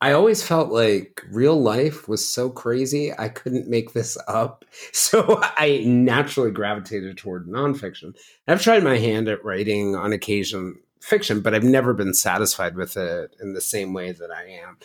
I 0.00 0.12
always 0.12 0.42
felt 0.42 0.70
like 0.70 1.22
real 1.30 1.60
life 1.60 2.08
was 2.08 2.26
so 2.26 2.48
crazy, 2.48 3.12
I 3.18 3.28
couldn't 3.28 3.68
make 3.68 3.92
this 3.92 4.16
up. 4.28 4.64
So 4.92 5.40
I 5.42 5.82
naturally 5.84 6.52
gravitated 6.52 7.18
toward 7.18 7.48
nonfiction. 7.48 8.16
I've 8.46 8.62
tried 8.62 8.84
my 8.84 8.98
hand 8.98 9.28
at 9.28 9.44
writing 9.44 9.96
on 9.96 10.12
occasion 10.12 10.76
fiction, 11.00 11.40
but 11.40 11.54
I've 11.54 11.64
never 11.64 11.92
been 11.92 12.14
satisfied 12.14 12.76
with 12.76 12.96
it 12.96 13.34
in 13.40 13.54
the 13.54 13.60
same 13.60 13.92
way 13.92 14.12
that 14.12 14.30
I 14.30 14.44
am 14.64 14.78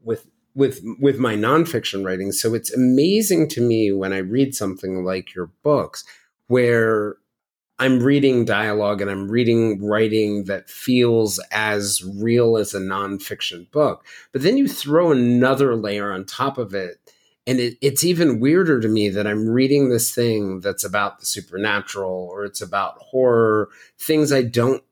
with 0.00 0.26
with 0.54 0.80
with 1.00 1.18
my 1.18 1.34
nonfiction 1.34 2.04
writing. 2.04 2.32
So 2.32 2.54
it's 2.54 2.72
amazing 2.72 3.48
to 3.48 3.60
me 3.60 3.92
when 3.92 4.12
I 4.12 4.18
read 4.18 4.54
something 4.54 5.04
like 5.04 5.34
your 5.34 5.50
books, 5.62 6.04
where 6.46 7.16
I'm 7.78 8.00
reading 8.00 8.44
dialogue 8.44 9.00
and 9.00 9.10
I'm 9.10 9.28
reading 9.28 9.84
writing 9.84 10.44
that 10.44 10.70
feels 10.70 11.40
as 11.50 12.00
real 12.04 12.56
as 12.56 12.74
a 12.74 12.80
nonfiction 12.80 13.70
book. 13.72 14.04
But 14.30 14.42
then 14.42 14.56
you 14.56 14.68
throw 14.68 15.10
another 15.10 15.74
layer 15.74 16.12
on 16.12 16.24
top 16.24 16.58
of 16.58 16.74
it. 16.74 16.98
And 17.44 17.58
it, 17.58 17.76
it's 17.80 18.04
even 18.04 18.38
weirder 18.38 18.78
to 18.78 18.88
me 18.88 19.08
that 19.08 19.26
I'm 19.26 19.48
reading 19.48 19.88
this 19.88 20.14
thing 20.14 20.60
that's 20.60 20.84
about 20.84 21.18
the 21.18 21.26
supernatural 21.26 22.28
or 22.32 22.44
it's 22.44 22.60
about 22.60 22.98
horror, 22.98 23.68
things 23.98 24.30
I 24.30 24.42
don't 24.42 24.84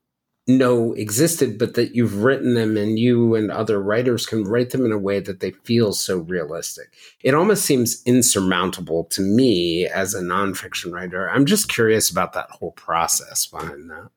know 0.47 0.93
existed, 0.95 1.59
but 1.59 1.75
that 1.75 1.95
you've 1.95 2.23
written 2.23 2.55
them 2.55 2.77
and 2.77 2.99
you 2.99 3.35
and 3.35 3.51
other 3.51 3.81
writers 3.81 4.27
can 4.27 4.45
write 4.45 4.71
them 4.71 4.85
in 4.85 4.93
a 4.93 4.99
way 4.99 5.21
that 5.21 5.41
they 5.41 5.53
feel 5.53 5.93
so 5.93 6.19
realistic. 6.19 6.93
It 7.23 7.35
almost 7.35 7.65
seems 7.65 8.03
insurmountable 8.05 9.05
to 9.05 9.23
me 9.23 9.87
as 9.87 10.15
a 10.15 10.21
nonfiction 10.21 10.93
writer. 10.93 11.31
I'm 11.31 11.47
just 11.47 11.69
curious 11.69 12.11
about 12.11 12.33
that 12.33 12.51
whole 12.51 12.73
process 12.73 13.47
behind 13.47 13.91
that. 13.91 14.11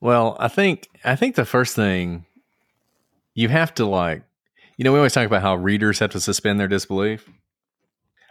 Well, 0.00 0.36
I 0.38 0.48
think 0.48 0.88
I 1.04 1.16
think 1.16 1.34
the 1.34 1.46
first 1.46 1.74
thing 1.74 2.26
you 3.34 3.48
have 3.48 3.72
to 3.74 3.86
like, 3.86 4.22
you 4.76 4.84
know, 4.84 4.92
we 4.92 4.98
always 4.98 5.14
talk 5.14 5.26
about 5.26 5.42
how 5.42 5.54
readers 5.54 5.98
have 6.00 6.10
to 6.10 6.20
suspend 6.20 6.60
their 6.60 6.68
disbelief. 6.68 7.28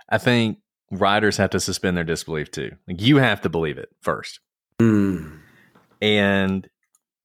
I 0.09 0.17
think 0.17 0.59
writers 0.91 1.37
have 1.37 1.49
to 1.51 1.59
suspend 1.59 1.97
their 1.97 2.03
disbelief 2.03 2.51
too. 2.51 2.71
Like 2.87 3.01
you 3.01 3.17
have 3.17 3.41
to 3.41 3.49
believe 3.49 3.77
it 3.77 3.89
first. 4.01 4.39
Mm. 4.79 5.39
And 6.01 6.69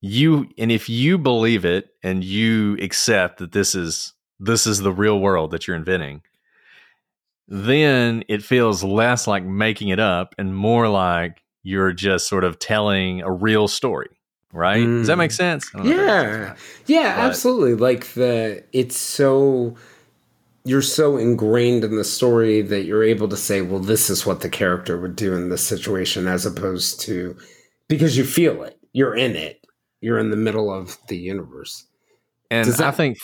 you 0.01 0.47
and 0.57 0.71
if 0.71 0.89
you 0.89 1.17
believe 1.17 1.65
it 1.65 1.89
and 2.03 2.23
you 2.23 2.77
accept 2.81 3.39
that 3.39 3.51
this 3.51 3.75
is 3.75 4.13
this 4.39 4.65
is 4.65 4.79
the 4.79 4.93
real 4.93 5.19
world 5.19 5.51
that 5.51 5.67
you're 5.67 5.75
inventing 5.75 6.21
then 7.47 8.23
it 8.29 8.43
feels 8.43 8.83
less 8.83 9.27
like 9.27 9.43
making 9.43 9.89
it 9.89 9.99
up 9.99 10.35
and 10.37 10.55
more 10.55 10.87
like 10.87 11.43
you're 11.63 11.91
just 11.91 12.27
sort 12.27 12.43
of 12.43 12.59
telling 12.59 13.21
a 13.21 13.31
real 13.31 13.67
story 13.67 14.09
right 14.53 14.85
mm. 14.85 14.99
does 14.99 15.07
that 15.07 15.17
make 15.17 15.31
mm. 15.31 15.35
sense 15.35 15.69
yeah 15.83 16.55
yeah 16.85 17.15
but, 17.15 17.25
absolutely 17.25 17.75
like 17.75 18.13
the 18.13 18.63
it's 18.71 18.97
so 18.97 19.75
you're 20.63 20.81
so 20.81 21.17
ingrained 21.17 21.83
in 21.83 21.95
the 21.95 22.03
story 22.03 22.61
that 22.61 22.83
you're 22.83 23.03
able 23.03 23.27
to 23.27 23.37
say 23.37 23.61
well 23.61 23.79
this 23.79 24.09
is 24.09 24.25
what 24.25 24.41
the 24.41 24.49
character 24.49 24.99
would 24.99 25.15
do 25.15 25.35
in 25.35 25.49
this 25.49 25.63
situation 25.63 26.27
as 26.27 26.45
opposed 26.45 27.01
to 27.01 27.35
because 27.87 28.17
you 28.17 28.23
feel 28.23 28.63
it 28.63 28.77
you're 28.93 29.15
in 29.15 29.35
it 29.35 29.58
you're 30.01 30.19
in 30.19 30.29
the 30.29 30.37
middle 30.37 30.71
of 30.73 30.97
the 31.07 31.17
universe. 31.17 31.85
And 32.51 32.67
that- 32.67 32.81
I 32.81 32.91
think 32.91 33.17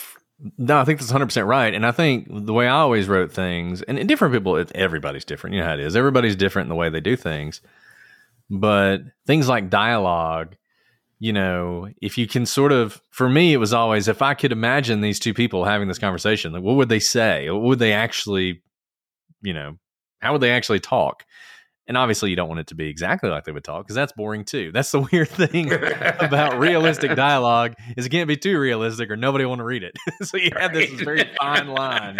No, 0.58 0.78
I 0.78 0.84
think 0.84 1.00
that's 1.00 1.10
100% 1.10 1.46
right. 1.46 1.72
And 1.72 1.86
I 1.86 1.92
think 1.92 2.26
the 2.30 2.52
way 2.52 2.66
I 2.68 2.76
always 2.76 3.08
wrote 3.08 3.32
things, 3.32 3.80
and, 3.80 4.06
different 4.06 4.34
people, 4.34 4.62
everybody's 4.74 5.24
different. 5.24 5.54
You 5.54 5.60
know 5.62 5.66
how 5.68 5.72
it 5.74 5.80
is. 5.80 5.96
Everybody's 5.96 6.36
different 6.36 6.66
in 6.66 6.68
the 6.68 6.74
way 6.74 6.90
they 6.90 7.00
do 7.00 7.16
things. 7.16 7.62
But 8.50 9.00
things 9.26 9.48
like 9.48 9.70
dialogue, 9.70 10.56
you 11.18 11.32
know, 11.32 11.88
if 12.02 12.18
you 12.18 12.26
can 12.26 12.44
sort 12.44 12.70
of, 12.70 13.00
for 13.10 13.30
me, 13.30 13.54
it 13.54 13.56
was 13.56 13.72
always 13.72 14.08
if 14.08 14.20
I 14.20 14.34
could 14.34 14.52
imagine 14.52 15.00
these 15.00 15.18
two 15.18 15.32
people 15.32 15.64
having 15.64 15.88
this 15.88 15.98
conversation, 15.98 16.52
like 16.52 16.62
what 16.62 16.76
would 16.76 16.90
they 16.90 17.00
say? 17.00 17.48
What 17.48 17.62
would 17.62 17.78
they 17.78 17.94
actually, 17.94 18.62
you 19.40 19.54
know, 19.54 19.78
how 20.20 20.32
would 20.32 20.42
they 20.42 20.50
actually 20.50 20.80
talk? 20.80 21.24
And 21.88 21.96
obviously, 21.96 22.30
you 22.30 22.36
don't 22.36 22.48
want 22.48 22.58
it 22.58 22.66
to 22.68 22.74
be 22.74 22.88
exactly 22.88 23.30
like 23.30 23.44
they 23.44 23.52
would 23.52 23.62
talk 23.62 23.84
because 23.84 23.94
that's 23.94 24.12
boring 24.12 24.44
too. 24.44 24.72
That's 24.72 24.90
the 24.90 25.00
weird 25.12 25.28
thing 25.28 25.72
about 26.20 26.58
realistic 26.58 27.14
dialogue 27.14 27.74
is 27.96 28.06
it 28.06 28.08
can't 28.08 28.26
be 28.26 28.36
too 28.36 28.58
realistic 28.58 29.08
or 29.10 29.16
nobody 29.16 29.44
want 29.44 29.60
to 29.60 29.64
read 29.64 29.84
it. 29.84 29.96
so 30.22 30.36
you 30.36 30.50
have 30.56 30.72
this 30.72 30.90
very 30.90 31.30
fine 31.38 31.68
line. 31.68 32.18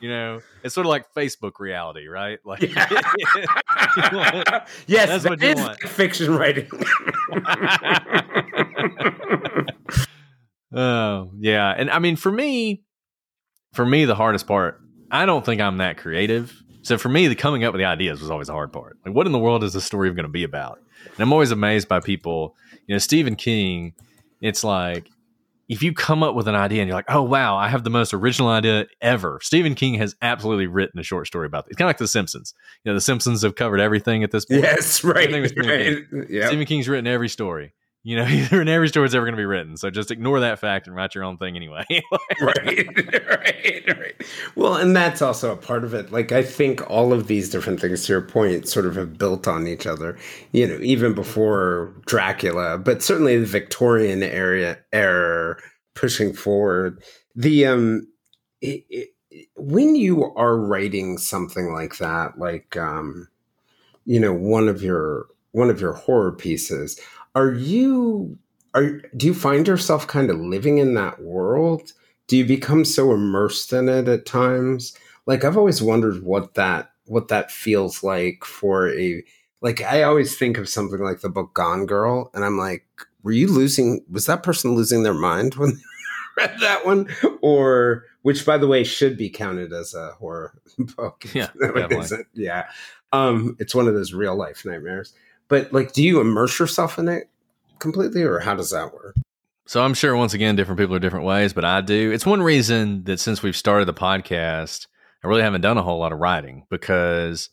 You 0.00 0.10
know, 0.10 0.40
it's 0.62 0.74
sort 0.74 0.86
of 0.86 0.90
like 0.90 1.12
Facebook 1.12 1.58
reality, 1.58 2.06
right? 2.06 2.38
Like, 2.44 2.62
yeah. 2.62 2.86
want, 4.12 4.68
yes, 4.86 5.08
that's 5.08 5.24
that 5.24 5.30
what 5.30 5.42
you 5.42 5.54
want. 5.56 5.80
Fiction 5.80 6.36
writing. 6.36 6.68
oh 10.72 11.32
yeah, 11.38 11.74
and 11.76 11.90
I 11.90 11.98
mean, 11.98 12.14
for 12.14 12.30
me, 12.30 12.84
for 13.72 13.84
me, 13.84 14.04
the 14.04 14.14
hardest 14.14 14.46
part. 14.46 14.80
I 15.10 15.26
don't 15.26 15.44
think 15.44 15.60
I'm 15.60 15.78
that 15.78 15.96
creative 15.96 16.62
so 16.82 16.98
for 16.98 17.08
me, 17.08 17.28
the 17.28 17.34
coming 17.34 17.64
up 17.64 17.72
with 17.72 17.80
the 17.80 17.86
ideas 17.86 18.20
was 18.20 18.30
always 18.30 18.46
the 18.46 18.52
hard 18.52 18.72
part. 18.72 18.98
Like, 19.04 19.14
what 19.14 19.26
in 19.26 19.32
the 19.32 19.38
world 19.38 19.64
is 19.64 19.72
this 19.72 19.84
story 19.84 20.10
going 20.10 20.24
to 20.24 20.28
be 20.28 20.44
about? 20.44 20.80
And 21.04 21.20
I'm 21.20 21.32
always 21.32 21.50
amazed 21.50 21.88
by 21.88 22.00
people. 22.00 22.56
You 22.86 22.94
know, 22.94 22.98
Stephen 22.98 23.36
King. 23.36 23.94
It's 24.40 24.64
like 24.64 25.10
if 25.68 25.82
you 25.82 25.92
come 25.92 26.22
up 26.22 26.34
with 26.34 26.48
an 26.48 26.54
idea 26.54 26.82
and 26.82 26.88
you're 26.88 26.96
like, 26.96 27.10
oh 27.10 27.22
wow, 27.22 27.56
I 27.56 27.68
have 27.68 27.84
the 27.84 27.90
most 27.90 28.12
original 28.12 28.48
idea 28.48 28.86
ever. 29.00 29.38
Stephen 29.42 29.74
King 29.74 29.94
has 29.94 30.16
absolutely 30.20 30.66
written 30.66 30.98
a 30.98 31.02
short 31.04 31.26
story 31.26 31.46
about 31.46 31.66
it. 31.66 31.70
It's 31.70 31.76
kind 31.76 31.86
of 31.86 31.90
like 31.90 31.98
The 31.98 32.08
Simpsons. 32.08 32.54
You 32.82 32.90
know, 32.90 32.94
The 32.96 33.00
Simpsons 33.00 33.42
have 33.42 33.54
covered 33.54 33.80
everything 33.80 34.24
at 34.24 34.32
this 34.32 34.46
point. 34.46 34.62
Yes, 34.62 35.04
right. 35.04 35.30
right. 35.32 35.54
King. 35.54 36.26
Yep. 36.28 36.46
Stephen 36.48 36.66
King's 36.66 36.88
written 36.88 37.06
every 37.06 37.28
story 37.28 37.72
you 38.02 38.16
know, 38.16 38.24
either 38.28 38.60
in 38.60 38.68
every 38.68 38.88
story 38.88 39.06
it's 39.06 39.14
ever 39.14 39.24
going 39.24 39.34
to 39.34 39.40
be 39.40 39.44
written. 39.44 39.76
So 39.76 39.90
just 39.90 40.10
ignore 40.10 40.40
that 40.40 40.58
fact 40.58 40.86
and 40.86 40.96
write 40.96 41.14
your 41.14 41.24
own 41.24 41.36
thing 41.36 41.56
anyway. 41.56 41.84
right, 42.40 42.88
right, 43.14 43.98
right. 43.98 44.14
Well, 44.56 44.76
and 44.76 44.96
that's 44.96 45.22
also 45.22 45.52
a 45.52 45.56
part 45.56 45.84
of 45.84 45.94
it. 45.94 46.12
Like, 46.12 46.32
I 46.32 46.42
think 46.42 46.88
all 46.90 47.12
of 47.12 47.26
these 47.26 47.50
different 47.50 47.80
things, 47.80 48.04
to 48.06 48.12
your 48.12 48.22
point, 48.22 48.68
sort 48.68 48.86
of 48.86 48.96
have 48.96 49.18
built 49.18 49.46
on 49.46 49.66
each 49.66 49.86
other, 49.86 50.18
you 50.52 50.66
know, 50.66 50.78
even 50.82 51.14
before 51.14 51.94
Dracula, 52.06 52.78
but 52.78 53.02
certainly 53.02 53.38
the 53.38 53.46
Victorian 53.46 54.22
area 54.22 54.78
era 54.92 55.56
pushing 55.94 56.32
forward. 56.32 57.02
The, 57.34 57.66
um, 57.66 58.06
it, 58.60 58.84
it, 58.88 59.08
when 59.56 59.94
you 59.94 60.24
are 60.34 60.56
writing 60.56 61.18
something 61.18 61.72
like 61.72 61.98
that, 61.98 62.38
like, 62.38 62.76
um, 62.76 63.28
you 64.04 64.18
know, 64.18 64.32
one 64.32 64.68
of 64.68 64.82
your, 64.82 65.26
one 65.52 65.70
of 65.70 65.80
your 65.80 65.92
horror 65.92 66.32
pieces, 66.32 66.98
are 67.34 67.52
you 67.52 68.38
are 68.74 69.00
do 69.16 69.26
you 69.26 69.34
find 69.34 69.66
yourself 69.66 70.06
kind 70.06 70.30
of 70.30 70.38
living 70.38 70.78
in 70.78 70.94
that 70.94 71.22
world? 71.22 71.92
Do 72.26 72.36
you 72.36 72.44
become 72.44 72.84
so 72.84 73.12
immersed 73.12 73.72
in 73.72 73.88
it 73.88 74.08
at 74.08 74.26
times? 74.26 74.96
Like 75.26 75.44
I've 75.44 75.56
always 75.56 75.82
wondered 75.82 76.22
what 76.22 76.54
that 76.54 76.92
what 77.06 77.28
that 77.28 77.50
feels 77.50 78.02
like 78.02 78.44
for 78.44 78.88
a 78.90 79.22
like 79.60 79.82
I 79.82 80.02
always 80.02 80.36
think 80.36 80.58
of 80.58 80.68
something 80.68 81.00
like 81.00 81.20
the 81.20 81.28
book 81.28 81.54
Gone 81.54 81.86
Girl 81.86 82.30
and 82.34 82.44
I'm 82.44 82.58
like 82.58 82.86
were 83.22 83.32
you 83.32 83.48
losing 83.48 84.04
was 84.10 84.26
that 84.26 84.42
person 84.42 84.74
losing 84.74 85.02
their 85.02 85.14
mind 85.14 85.54
when 85.54 85.70
they 85.70 85.82
read 86.46 86.60
that 86.60 86.86
one? 86.86 87.08
Or 87.42 88.04
which 88.22 88.46
by 88.46 88.58
the 88.58 88.68
way 88.68 88.84
should 88.84 89.16
be 89.16 89.30
counted 89.30 89.72
as 89.72 89.94
a 89.94 90.12
horror 90.12 90.60
book. 90.96 91.24
Yeah 91.34 91.48
yeah. 92.34 92.66
Um 93.12 93.56
it's 93.58 93.74
one 93.74 93.88
of 93.88 93.94
those 93.94 94.14
real 94.14 94.36
life 94.36 94.64
nightmares 94.64 95.12
but 95.50 95.70
like, 95.74 95.92
do 95.92 96.02
you 96.02 96.20
immerse 96.20 96.58
yourself 96.58 96.98
in 96.98 97.08
it 97.08 97.28
completely, 97.78 98.22
or 98.22 98.38
how 98.38 98.54
does 98.54 98.70
that 98.70 98.94
work? 98.94 99.16
So 99.66 99.82
I'm 99.82 99.94
sure 99.94 100.16
once 100.16 100.32
again, 100.32 100.56
different 100.56 100.78
people 100.78 100.96
are 100.96 101.00
different 101.00 101.26
ways, 101.26 101.52
but 101.52 101.64
I 101.64 101.82
do. 101.82 102.10
It's 102.10 102.24
one 102.24 102.42
reason 102.42 103.04
that 103.04 103.20
since 103.20 103.42
we've 103.42 103.56
started 103.56 103.86
the 103.86 103.94
podcast, 103.94 104.86
I 105.22 105.28
really 105.28 105.42
haven't 105.42 105.60
done 105.60 105.76
a 105.76 105.82
whole 105.82 105.98
lot 105.98 106.12
of 106.12 106.18
writing 106.18 106.64
because 106.70 107.50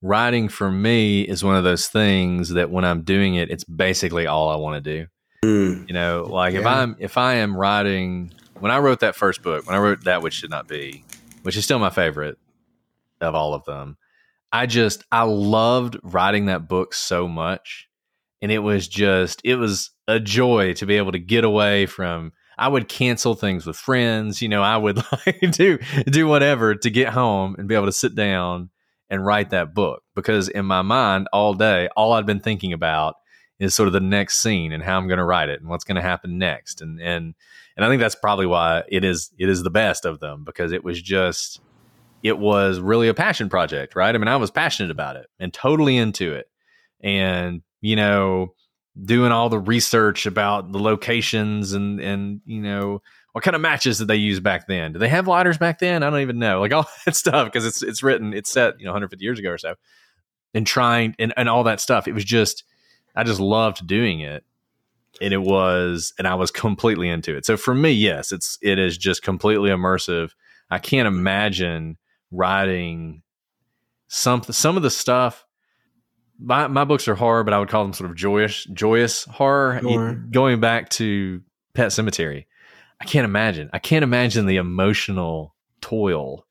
writing 0.00 0.48
for 0.48 0.70
me 0.70 1.22
is 1.22 1.44
one 1.44 1.56
of 1.56 1.64
those 1.64 1.88
things 1.88 2.50
that 2.50 2.70
when 2.70 2.84
I'm 2.84 3.02
doing 3.02 3.34
it, 3.34 3.50
it's 3.50 3.64
basically 3.64 4.26
all 4.26 4.48
I 4.48 4.56
want 4.56 4.82
to 4.82 4.98
do. 4.98 5.06
Mm. 5.44 5.88
You 5.88 5.94
know, 5.94 6.26
like 6.28 6.54
yeah. 6.54 6.60
if 6.60 6.66
I'm 6.66 6.96
if 6.98 7.18
I 7.18 7.34
am 7.34 7.56
writing 7.56 8.32
when 8.58 8.70
I 8.70 8.78
wrote 8.78 9.00
that 9.00 9.16
first 9.16 9.42
book, 9.42 9.66
when 9.66 9.74
I 9.74 9.78
wrote 9.78 10.04
that 10.04 10.22
which 10.22 10.34
should 10.34 10.50
not 10.50 10.68
be, 10.68 11.04
which 11.42 11.56
is 11.56 11.64
still 11.64 11.78
my 11.78 11.90
favorite 11.90 12.38
of 13.20 13.34
all 13.34 13.54
of 13.54 13.64
them, 13.64 13.96
I 14.52 14.66
just 14.66 15.04
I 15.12 15.22
loved 15.22 15.96
writing 16.02 16.46
that 16.46 16.68
book 16.68 16.94
so 16.94 17.28
much. 17.28 17.88
And 18.42 18.50
it 18.50 18.60
was 18.60 18.88
just 18.88 19.40
it 19.44 19.56
was 19.56 19.90
a 20.08 20.18
joy 20.18 20.72
to 20.74 20.86
be 20.86 20.96
able 20.96 21.12
to 21.12 21.18
get 21.18 21.44
away 21.44 21.86
from 21.86 22.32
I 22.58 22.68
would 22.68 22.88
cancel 22.88 23.34
things 23.34 23.66
with 23.66 23.76
friends, 23.76 24.42
you 24.42 24.48
know, 24.48 24.62
I 24.62 24.76
would 24.76 24.96
like 25.26 25.50
do 25.52 25.78
do 26.06 26.26
whatever 26.26 26.74
to 26.74 26.90
get 26.90 27.10
home 27.10 27.54
and 27.58 27.68
be 27.68 27.74
able 27.74 27.86
to 27.86 27.92
sit 27.92 28.14
down 28.14 28.70
and 29.08 29.24
write 29.24 29.50
that 29.50 29.74
book 29.74 30.02
because 30.14 30.48
in 30.48 30.64
my 30.64 30.82
mind 30.82 31.28
all 31.32 31.54
day 31.54 31.88
all 31.96 32.12
I'd 32.12 32.26
been 32.26 32.40
thinking 32.40 32.72
about 32.72 33.16
is 33.58 33.74
sort 33.74 33.88
of 33.88 33.92
the 33.92 34.00
next 34.00 34.38
scene 34.38 34.72
and 34.72 34.82
how 34.82 34.96
I'm 34.96 35.08
going 35.08 35.18
to 35.18 35.24
write 35.24 35.48
it 35.48 35.60
and 35.60 35.68
what's 35.68 35.84
going 35.84 35.96
to 35.96 36.02
happen 36.02 36.38
next 36.38 36.80
and 36.80 37.00
and 37.00 37.34
and 37.76 37.84
I 37.84 37.88
think 37.88 38.00
that's 38.00 38.14
probably 38.14 38.46
why 38.46 38.84
it 38.88 39.04
is 39.04 39.32
it 39.38 39.48
is 39.48 39.62
the 39.62 39.70
best 39.70 40.04
of 40.04 40.20
them 40.20 40.44
because 40.44 40.72
it 40.72 40.84
was 40.84 41.00
just 41.00 41.60
it 42.22 42.38
was 42.38 42.78
really 42.80 43.08
a 43.08 43.14
passion 43.14 43.48
project, 43.48 43.96
right? 43.96 44.14
I 44.14 44.18
mean, 44.18 44.28
I 44.28 44.36
was 44.36 44.50
passionate 44.50 44.90
about 44.90 45.16
it 45.16 45.26
and 45.38 45.52
totally 45.52 45.96
into 45.96 46.32
it. 46.32 46.48
And, 47.02 47.62
you 47.80 47.96
know, 47.96 48.54
doing 49.02 49.32
all 49.32 49.48
the 49.48 49.58
research 49.58 50.26
about 50.26 50.72
the 50.72 50.78
locations 50.78 51.72
and, 51.72 52.00
and, 52.00 52.40
you 52.44 52.60
know, 52.60 53.00
what 53.32 53.44
kind 53.44 53.54
of 53.54 53.60
matches 53.60 53.98
did 53.98 54.08
they 54.08 54.16
use 54.16 54.40
back 54.40 54.66
then? 54.66 54.92
Do 54.92 54.98
they 54.98 55.08
have 55.08 55.28
lighters 55.28 55.56
back 55.56 55.78
then? 55.78 56.02
I 56.02 56.10
don't 56.10 56.20
even 56.20 56.38
know. 56.38 56.60
Like 56.60 56.72
all 56.74 56.88
that 57.06 57.16
stuff 57.16 57.46
because 57.46 57.64
it's 57.64 57.82
it's 57.82 58.02
written, 58.02 58.34
it's 58.34 58.50
set, 58.50 58.78
you 58.78 58.84
know, 58.84 58.90
150 58.92 59.24
years 59.24 59.38
ago 59.38 59.50
or 59.50 59.58
so. 59.58 59.74
And 60.52 60.66
trying 60.66 61.14
and, 61.18 61.32
and 61.36 61.48
all 61.48 61.64
that 61.64 61.80
stuff. 61.80 62.08
It 62.08 62.12
was 62.12 62.24
just 62.24 62.64
I 63.14 63.24
just 63.24 63.40
loved 63.40 63.86
doing 63.86 64.20
it. 64.20 64.44
And 65.20 65.32
it 65.32 65.42
was 65.42 66.12
and 66.18 66.26
I 66.26 66.34
was 66.34 66.50
completely 66.50 67.08
into 67.08 67.36
it. 67.36 67.46
So 67.46 67.56
for 67.56 67.74
me, 67.74 67.92
yes, 67.92 68.32
it's 68.32 68.58
it 68.62 68.78
is 68.78 68.98
just 68.98 69.22
completely 69.22 69.70
immersive. 69.70 70.30
I 70.70 70.78
can't 70.78 71.08
imagine 71.08 71.98
writing 72.30 73.22
some 74.08 74.42
some 74.42 74.76
of 74.76 74.82
the 74.82 74.90
stuff. 74.90 75.46
My 76.38 76.68
my 76.68 76.84
books 76.84 77.06
are 77.08 77.14
horror, 77.14 77.44
but 77.44 77.52
I 77.52 77.58
would 77.58 77.68
call 77.68 77.84
them 77.84 77.92
sort 77.92 78.10
of 78.10 78.16
joyous 78.16 78.64
joyous 78.72 79.24
horror. 79.24 79.80
Sure. 79.80 80.14
Going 80.14 80.60
back 80.60 80.88
to 80.90 81.42
Pet 81.74 81.88
Sematary 81.88 82.46
I 83.00 83.04
can't 83.06 83.24
imagine. 83.24 83.70
I 83.72 83.78
can't 83.78 84.02
imagine 84.02 84.46
the 84.46 84.56
emotional 84.56 85.54
toil 85.80 86.46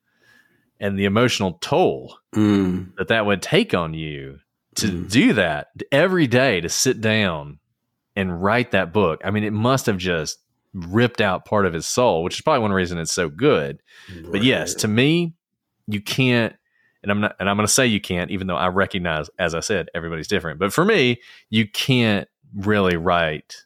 and 0.80 0.98
the 0.98 1.04
emotional 1.04 1.58
toll 1.60 2.16
mm. 2.34 2.92
that 2.96 3.08
that 3.08 3.26
would 3.26 3.40
take 3.40 3.72
on 3.72 3.94
you 3.94 4.38
to 4.76 4.86
mm. 4.86 5.10
do 5.10 5.34
that 5.34 5.68
every 5.92 6.26
day 6.26 6.60
to 6.60 6.68
sit 6.68 7.00
down 7.00 7.60
and 8.16 8.42
write 8.42 8.72
that 8.72 8.92
book. 8.92 9.20
I 9.24 9.30
mean, 9.30 9.44
it 9.44 9.52
must 9.52 9.86
have 9.86 9.98
just 9.98 10.38
ripped 10.72 11.20
out 11.20 11.44
part 11.44 11.66
of 11.66 11.72
his 11.72 11.86
soul, 11.86 12.24
which 12.24 12.34
is 12.34 12.40
probably 12.40 12.62
one 12.62 12.72
reason 12.72 12.98
it's 12.98 13.12
so 13.12 13.28
good. 13.28 13.80
Right. 14.12 14.32
But 14.32 14.42
yes, 14.42 14.74
to 14.76 14.88
me, 14.88 15.34
you 15.90 16.00
can't 16.00 16.54
and 17.02 17.10
I'm 17.10 17.20
not 17.20 17.36
and 17.40 17.48
I'm 17.48 17.56
going 17.56 17.66
to 17.66 17.72
say 17.72 17.86
you 17.86 18.00
can't 18.00 18.30
even 18.30 18.46
though 18.46 18.56
I 18.56 18.68
recognize 18.68 19.30
as 19.38 19.54
I 19.54 19.60
said 19.60 19.88
everybody's 19.94 20.28
different. 20.28 20.58
But 20.58 20.72
for 20.72 20.84
me 20.84 21.20
you 21.48 21.68
can't 21.68 22.28
really 22.54 22.96
write 22.96 23.64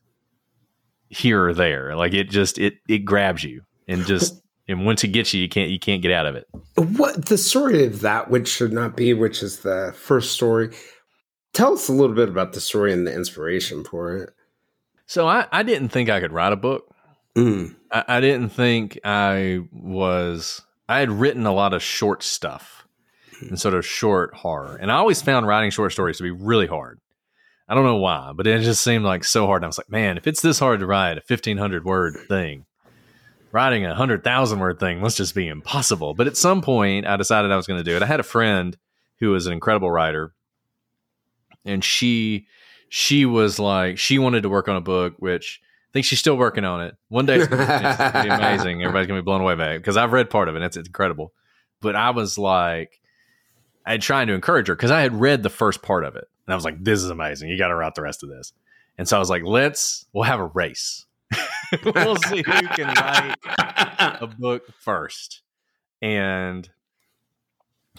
here 1.09 1.47
or 1.47 1.55
there. 1.55 1.97
Like 1.97 2.15
it 2.15 2.31
just 2.31 2.59
it 2.59 2.75
it 2.89 3.01
grabs 3.01 3.45
you. 3.45 3.63
And 3.89 4.05
just 4.05 4.41
and 4.69 4.87
once 4.87 5.05
it 5.05 5.09
gets 5.09 5.35
you 5.35 5.43
you 5.43 5.49
can't 5.49 5.71
you 5.71 5.79
can't 5.79 6.03
get 6.03 6.13
out 6.13 6.27
of 6.27 6.37
it. 6.37 6.47
What 6.77 7.27
the 7.27 7.39
story 7.39 7.85
of 7.85 8.01
that 8.01 8.31
which 8.31 8.49
should 8.49 8.73
not 8.73 8.97
be 8.97 9.15
which 9.15 9.43
is 9.43 9.61
the 9.61 9.95
first 9.97 10.33
story. 10.33 10.71
Tell 11.53 11.75
us 11.75 11.89
a 11.89 11.93
little 11.93 12.17
bit 12.17 12.29
about 12.29 12.53
the 12.53 12.61
story 12.61 12.93
and 12.93 13.07
the 13.07 13.15
inspiration 13.15 13.85
for 13.85 14.17
it. 14.17 14.31
So 15.07 15.29
I, 15.29 15.47
I 15.53 15.63
didn't 15.63 15.91
think 15.91 16.09
I 16.09 16.19
could 16.19 16.33
write 16.33 16.53
a 16.53 16.57
book. 16.57 16.93
Mm. 17.37 17.77
I, 17.91 18.05
I 18.09 18.21
didn't 18.21 18.51
think 18.51 18.99
I 19.05 19.61
was 19.73 20.63
I 20.89 20.99
had 20.99 21.11
written 21.11 21.47
a 21.47 21.53
lot 21.53 21.73
of 21.73 21.83
short 21.83 22.23
stuff 22.23 22.87
and 23.41 23.59
sort 23.59 23.75
of 23.75 23.87
short 23.87 24.35
horror. 24.35 24.77
And 24.77 24.91
I 24.93 24.97
always 24.97 25.23
found 25.23 25.47
writing 25.47 25.71
short 25.71 25.93
stories 25.93 26.19
to 26.19 26.23
be 26.23 26.31
really 26.31 26.67
hard. 26.67 27.01
I 27.69 27.75
don't 27.75 27.85
know 27.85 27.97
why, 27.97 28.33
but 28.35 28.47
it 28.47 28.63
just 28.63 28.83
seemed 28.85 29.05
like 29.05 29.25
so 29.25 29.47
hard. 29.47 29.63
And 29.63 29.67
I 29.67 29.69
was 29.69 29.79
like, 29.79 29.91
man, 29.91 30.19
if 30.19 30.27
it's 30.27 30.43
this 30.43 30.59
hard 30.59 30.81
to 30.81 30.87
write 30.87 31.17
a 31.17 31.23
1500 31.27 31.85
word 31.85 32.17
thing, 32.29 32.67
writing 33.53 33.85
a 33.85 33.89
100,000 33.89 34.59
word 34.59 34.79
thing 34.79 35.01
must 35.01 35.17
just 35.17 35.35
be 35.35 35.49
impossible. 35.49 36.13
But 36.13 36.27
at 36.27 36.37
some 36.37 36.61
point, 36.61 37.07
I 37.07 37.17
decided 37.17 37.51
I 37.51 37.57
was 37.57 37.67
going 37.67 37.81
to 37.81 37.89
do 37.89 37.97
it. 37.97 38.03
I 38.03 38.07
had 38.07 38.21
a 38.21 38.25
friend 38.25 38.77
who 39.21 39.31
was 39.31 39.47
an 39.47 39.53
incredible 39.55 39.91
writer, 39.91 40.35
and 41.65 41.83
she 41.83 42.47
she 42.91 43.25
was 43.25 43.59
like 43.59 43.97
she 43.97 44.19
wanted 44.19 44.43
to 44.43 44.49
work 44.49 44.69
on 44.69 44.77
a 44.77 44.81
book 44.81 45.15
which 45.19 45.61
think 45.95 46.05
she's 46.05 46.19
still 46.19 46.37
working 46.37 46.65
on 46.65 46.83
it. 46.83 46.97
One 47.09 47.25
day 47.25 47.37
it's 47.37 47.47
going 47.47 47.65
to 47.65 48.23
be 48.25 48.29
amazing. 48.29 48.83
Everybody's 48.83 49.07
going 49.07 49.17
to 49.17 49.23
be 49.23 49.25
blown 49.25 49.41
away 49.41 49.55
by 49.55 49.75
it 49.75 49.79
because 49.79 49.97
I've 49.97 50.13
read 50.13 50.29
part 50.29 50.49
of 50.49 50.57
it. 50.57 50.63
It's, 50.63 50.77
it's 50.77 50.89
incredible. 50.89 51.33
But 51.81 51.95
I 51.95 52.11
was 52.11 52.37
like, 52.37 53.01
I 53.87 53.93
had 53.93 54.03
trying 54.03 54.27
to 54.27 54.33
encourage 54.33 54.67
her 54.67 54.75
because 54.75 54.91
I 54.91 55.03
had 55.03 55.19
read 55.19 55.45
the 55.45 55.51
first 55.51 55.83
part 55.83 56.05
of 56.05 56.17
it. 56.17 56.29
And 56.47 56.53
I 56.53 56.57
was 56.57 56.65
like, 56.65 56.83
this 56.83 56.99
is 56.99 57.11
amazing. 57.11 57.49
You 57.49 57.57
got 57.57 57.69
to 57.69 57.77
write 57.77 57.95
the 57.95 58.03
rest 58.03 58.25
of 58.25 58.29
this. 58.29 58.53
And 58.99 59.09
so 59.09 59.17
I 59.17 59.21
was 59.21 59.31
like, 59.31 59.45
let's, 59.45 60.05
we'll 60.13 60.25
have 60.25 60.41
a 60.41 60.47
race. 60.47 61.07
we'll 61.85 62.17
see 62.17 62.39
who 62.39 62.69
can 62.69 62.89
write 62.89 63.37
a 64.21 64.27
book 64.27 64.65
first. 64.81 65.43
And 66.03 66.69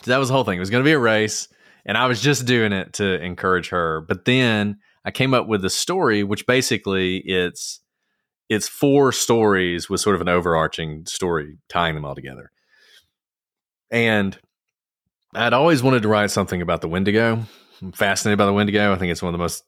that 0.03 0.17
was 0.17 0.27
the 0.27 0.33
whole 0.33 0.43
thing. 0.43 0.57
It 0.57 0.59
was 0.59 0.69
going 0.69 0.83
to 0.83 0.87
be 0.87 0.93
a 0.93 0.99
race. 0.99 1.47
And 1.85 1.97
I 1.97 2.07
was 2.07 2.19
just 2.19 2.45
doing 2.45 2.73
it 2.73 2.93
to 2.93 3.23
encourage 3.23 3.69
her. 3.69 4.01
But 4.01 4.25
then 4.25 4.79
I 5.05 5.11
came 5.11 5.33
up 5.33 5.47
with 5.47 5.63
a 5.63 5.69
story, 5.69 6.25
which 6.25 6.45
basically 6.45 7.17
it's 7.19 7.79
it's 8.49 8.67
four 8.67 9.11
stories 9.11 9.89
with 9.89 10.01
sort 10.01 10.15
of 10.15 10.21
an 10.21 10.29
overarching 10.29 11.05
story 11.05 11.57
tying 11.69 11.95
them 11.95 12.05
all 12.05 12.15
together. 12.15 12.51
And 13.91 14.37
I'd 15.33 15.53
always 15.53 15.81
wanted 15.83 16.03
to 16.03 16.07
write 16.07 16.31
something 16.31 16.61
about 16.61 16.81
the 16.81 16.87
Wendigo. 16.87 17.45
I'm 17.81 17.91
fascinated 17.91 18.37
by 18.37 18.45
the 18.45 18.53
Wendigo. 18.53 18.93
I 18.93 18.95
think 18.95 19.11
it's 19.11 19.21
one 19.21 19.29
of 19.29 19.33
the 19.33 19.43
most 19.43 19.63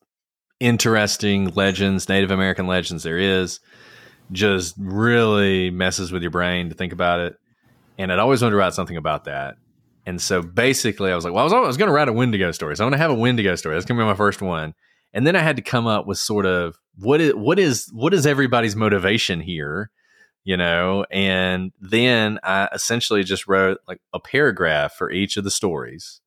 interesting 0.60 1.50
legends, 1.50 2.10
Native 2.10 2.32
American 2.32 2.68
legends 2.68 3.04
there 3.04 3.18
is. 3.18 3.60
Just 4.32 4.76
really 4.78 5.70
messes 5.70 6.12
with 6.12 6.22
your 6.22 6.32
brain 6.32 6.70
to 6.70 6.76
think 6.76 6.94
about 6.94 7.20
it. 7.20 7.36
And 7.98 8.12
I'd 8.12 8.20
always 8.20 8.42
wanted 8.42 8.52
to 8.52 8.58
write 8.58 8.74
something 8.74 8.98
about 8.98 9.26
that. 9.26 9.56
And 10.06 10.22
so 10.22 10.42
basically, 10.42 11.12
I 11.12 11.16
was 11.16 11.26
like, 11.26 11.34
well, 11.34 11.42
I 11.42 11.44
was, 11.44 11.68
was 11.68 11.78
going 11.78 11.88
to 11.88 11.94
write 11.94 12.08
a 12.08 12.13
Wendigo 12.13 12.52
story. 12.52 12.76
So 12.76 12.84
I'm 12.84 12.92
going 12.92 12.98
to 12.98 13.02
have 13.02 13.12
a 13.12 13.16
Wendigo 13.16 13.56
story. 13.56 13.76
That's 13.76 13.86
going 13.86 13.98
to 13.98 14.04
be 14.04 14.08
my 14.08 14.16
first 14.16 14.42
one. 14.42 14.74
And 15.13 15.26
then 15.26 15.36
I 15.36 15.39
had 15.39 15.56
to 15.56 15.62
come 15.62 15.88
up 15.88 16.06
with 16.06 16.17
sort 16.17 16.46
of 16.46 16.80
what 16.98 17.22
is 17.22 17.34
what 17.34 17.60
is 17.60 17.89
what 17.93 18.13
is 18.13 18.26
everybody's 18.26 18.76
motivation 18.76 19.39
here, 19.39 19.91
you 20.43 20.58
know? 20.58 21.06
And 21.12 21.72
then 21.80 22.39
I 22.43 22.70
essentially 22.74 23.24
just 23.24 23.48
wrote 23.48 23.80
like 23.88 24.02
a 24.13 24.20
paragraph 24.20 24.93
for 24.93 25.12
each 25.12 25.38
of 25.38 25.43
the 25.43 25.52
stories 25.52 26.22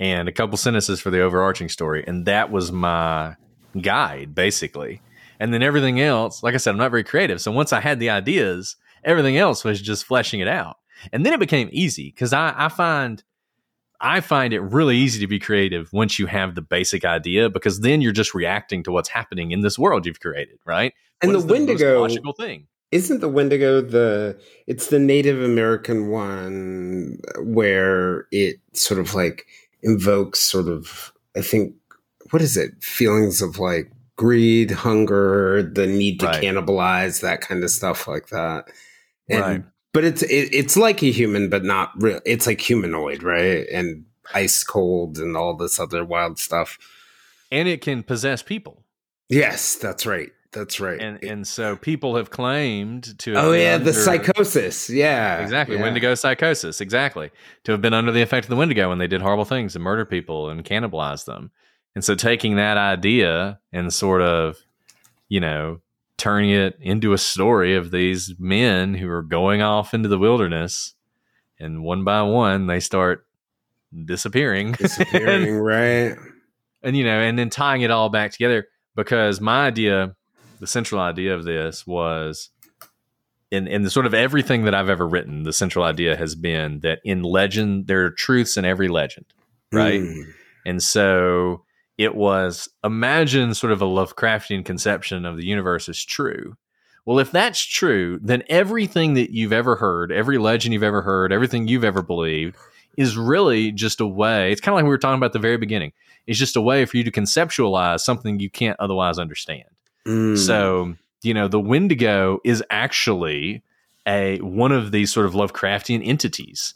and 0.00 0.28
a 0.28 0.32
couple 0.32 0.56
sentences 0.56 1.00
for 1.00 1.10
the 1.10 1.20
overarching 1.20 1.68
story. 1.68 2.04
And 2.06 2.26
that 2.26 2.50
was 2.50 2.70
my 2.70 3.36
guide, 3.80 4.34
basically. 4.34 5.02
And 5.40 5.52
then 5.52 5.62
everything 5.62 6.00
else, 6.00 6.42
like 6.42 6.54
I 6.54 6.58
said, 6.58 6.70
I'm 6.70 6.78
not 6.78 6.90
very 6.90 7.04
creative. 7.04 7.40
So 7.40 7.52
once 7.52 7.72
I 7.72 7.80
had 7.80 8.00
the 8.00 8.10
ideas, 8.10 8.76
everything 9.04 9.36
else 9.36 9.64
was 9.64 9.80
just 9.80 10.04
fleshing 10.04 10.40
it 10.40 10.48
out. 10.48 10.76
And 11.12 11.24
then 11.24 11.32
it 11.32 11.40
became 11.40 11.68
easy 11.72 12.10
because 12.10 12.32
I, 12.32 12.54
I 12.56 12.68
find 12.68 13.22
I 14.00 14.20
find 14.20 14.52
it 14.52 14.60
really 14.60 14.96
easy 14.96 15.20
to 15.20 15.26
be 15.26 15.38
creative 15.38 15.92
once 15.92 16.18
you 16.18 16.26
have 16.26 16.54
the 16.54 16.62
basic 16.62 17.04
idea 17.04 17.50
because 17.50 17.80
then 17.80 18.00
you're 18.00 18.12
just 18.12 18.34
reacting 18.34 18.82
to 18.84 18.92
what's 18.92 19.08
happening 19.08 19.50
in 19.50 19.60
this 19.60 19.78
world 19.78 20.06
you've 20.06 20.20
created, 20.20 20.58
right? 20.64 20.94
And 21.20 21.32
what 21.32 21.46
the 21.46 21.52
Wendigo 21.52 21.94
the 21.94 22.00
logical 22.00 22.32
thing. 22.32 22.66
Isn't 22.92 23.20
the 23.20 23.28
Wendigo 23.28 23.80
the 23.80 24.40
it's 24.66 24.86
the 24.86 24.98
Native 25.00 25.42
American 25.42 26.08
one 26.08 27.18
where 27.42 28.26
it 28.30 28.60
sort 28.72 29.00
of 29.00 29.14
like 29.14 29.46
invokes 29.82 30.40
sort 30.40 30.68
of 30.68 31.12
I 31.36 31.42
think 31.42 31.74
what 32.30 32.40
is 32.40 32.56
it? 32.56 32.82
Feelings 32.82 33.42
of 33.42 33.58
like 33.58 33.90
greed, 34.16 34.70
hunger, 34.70 35.62
the 35.62 35.86
need 35.86 36.20
to 36.20 36.26
right. 36.26 36.42
cannibalize, 36.42 37.20
that 37.22 37.40
kind 37.40 37.64
of 37.64 37.70
stuff 37.70 38.06
like 38.06 38.28
that. 38.28 38.68
And 39.28 39.40
right 39.40 39.64
but 39.92 40.04
it's 40.04 40.22
it, 40.22 40.48
it's 40.52 40.76
like 40.76 41.02
a 41.02 41.10
human, 41.10 41.48
but 41.48 41.64
not 41.64 41.92
real. 41.96 42.20
It's 42.24 42.46
like 42.46 42.60
humanoid, 42.60 43.22
right? 43.22 43.66
And 43.72 44.04
ice 44.34 44.62
cold 44.62 45.18
and 45.18 45.36
all 45.36 45.56
this 45.56 45.78
other 45.80 46.04
wild 46.04 46.38
stuff. 46.38 46.78
And 47.50 47.68
it 47.68 47.80
can 47.80 48.02
possess 48.02 48.42
people. 48.42 48.84
Yes, 49.28 49.76
that's 49.76 50.06
right. 50.06 50.30
That's 50.52 50.80
right. 50.80 51.00
And 51.00 51.22
and 51.22 51.46
so 51.46 51.76
people 51.76 52.16
have 52.16 52.30
claimed 52.30 53.18
to. 53.18 53.34
oh 53.34 53.52
yeah, 53.52 53.74
under, 53.74 53.86
the 53.86 53.92
psychosis. 53.92 54.88
Yeah, 54.88 55.42
exactly. 55.42 55.76
Yeah. 55.76 55.82
Wendigo 55.82 56.14
psychosis. 56.14 56.80
Exactly. 56.80 57.30
To 57.64 57.72
have 57.72 57.82
been 57.82 57.92
under 57.92 58.12
the 58.12 58.22
effect 58.22 58.46
of 58.46 58.50
the 58.50 58.56
Wendigo 58.56 58.88
when 58.88 58.98
they 58.98 59.06
did 59.06 59.20
horrible 59.20 59.44
things 59.44 59.74
and 59.74 59.84
murder 59.84 60.06
people 60.06 60.48
and 60.48 60.64
cannibalize 60.64 61.26
them. 61.26 61.50
And 61.94 62.04
so 62.04 62.14
taking 62.14 62.56
that 62.56 62.78
idea 62.78 63.60
and 63.72 63.92
sort 63.92 64.22
of, 64.22 64.58
you 65.28 65.40
know, 65.40 65.80
turning 66.18 66.50
it 66.50 66.76
into 66.80 67.12
a 67.12 67.18
story 67.18 67.76
of 67.76 67.90
these 67.90 68.34
men 68.38 68.94
who 68.94 69.08
are 69.08 69.22
going 69.22 69.62
off 69.62 69.94
into 69.94 70.08
the 70.08 70.18
wilderness 70.18 70.94
and 71.58 71.82
one 71.82 72.04
by 72.04 72.22
one 72.22 72.66
they 72.66 72.80
start 72.80 73.26
disappearing. 74.04 74.72
Disappearing 74.72 75.48
and, 75.48 75.64
right. 75.64 76.16
And 76.82 76.96
you 76.96 77.04
know 77.04 77.20
and 77.20 77.38
then 77.38 77.50
tying 77.50 77.82
it 77.82 77.90
all 77.90 78.08
back 78.08 78.32
together 78.32 78.68
because 78.94 79.40
my 79.40 79.66
idea 79.66 80.14
the 80.60 80.66
central 80.66 81.00
idea 81.00 81.34
of 81.34 81.44
this 81.44 81.86
was 81.86 82.50
in 83.50 83.66
in 83.66 83.82
the 83.82 83.90
sort 83.90 84.06
of 84.06 84.14
everything 84.14 84.64
that 84.64 84.74
I've 84.74 84.90
ever 84.90 85.06
written 85.06 85.44
the 85.44 85.52
central 85.52 85.84
idea 85.84 86.16
has 86.16 86.34
been 86.34 86.80
that 86.80 87.00
in 87.04 87.22
legend 87.22 87.86
there 87.86 88.04
are 88.04 88.10
truths 88.10 88.56
in 88.56 88.64
every 88.64 88.88
legend 88.88 89.26
right? 89.72 90.00
Mm. 90.00 90.32
and 90.66 90.82
so 90.82 91.64
it 91.98 92.14
was 92.14 92.68
imagine 92.84 93.52
sort 93.54 93.72
of 93.72 93.82
a 93.82 93.86
Lovecraftian 93.86 94.64
conception 94.64 95.26
of 95.26 95.36
the 95.36 95.44
universe 95.44 95.88
is 95.88 96.02
true. 96.02 96.56
Well, 97.04 97.18
if 97.18 97.30
that's 97.30 97.60
true, 97.60 98.18
then 98.22 98.42
everything 98.48 99.14
that 99.14 99.30
you've 99.30 99.52
ever 99.52 99.76
heard, 99.76 100.12
every 100.12 100.38
legend 100.38 100.72
you've 100.72 100.82
ever 100.82 101.02
heard, 101.02 101.32
everything 101.32 101.66
you've 101.66 101.84
ever 101.84 102.02
believed 102.02 102.56
is 102.96 103.16
really 103.16 103.72
just 103.72 104.00
a 104.00 104.06
way. 104.06 104.52
It's 104.52 104.60
kind 104.60 104.74
of 104.74 104.76
like 104.76 104.84
we 104.84 104.90
were 104.90 104.98
talking 104.98 105.16
about 105.16 105.26
at 105.26 105.32
the 105.32 105.38
very 105.38 105.56
beginning. 105.56 105.92
It's 106.26 106.38
just 106.38 106.56
a 106.56 106.60
way 106.60 106.84
for 106.84 106.98
you 106.98 107.04
to 107.04 107.10
conceptualize 107.10 108.00
something 108.00 108.38
you 108.38 108.50
can't 108.50 108.78
otherwise 108.78 109.18
understand. 109.18 109.68
Mm. 110.06 110.36
So, 110.36 110.94
you 111.22 111.32
know, 111.32 111.48
the 111.48 111.60
Wendigo 111.60 112.40
is 112.44 112.62
actually 112.70 113.62
a 114.06 114.38
one 114.38 114.72
of 114.72 114.90
these 114.90 115.12
sort 115.12 115.26
of 115.26 115.32
Lovecraftian 115.32 116.06
entities, 116.06 116.74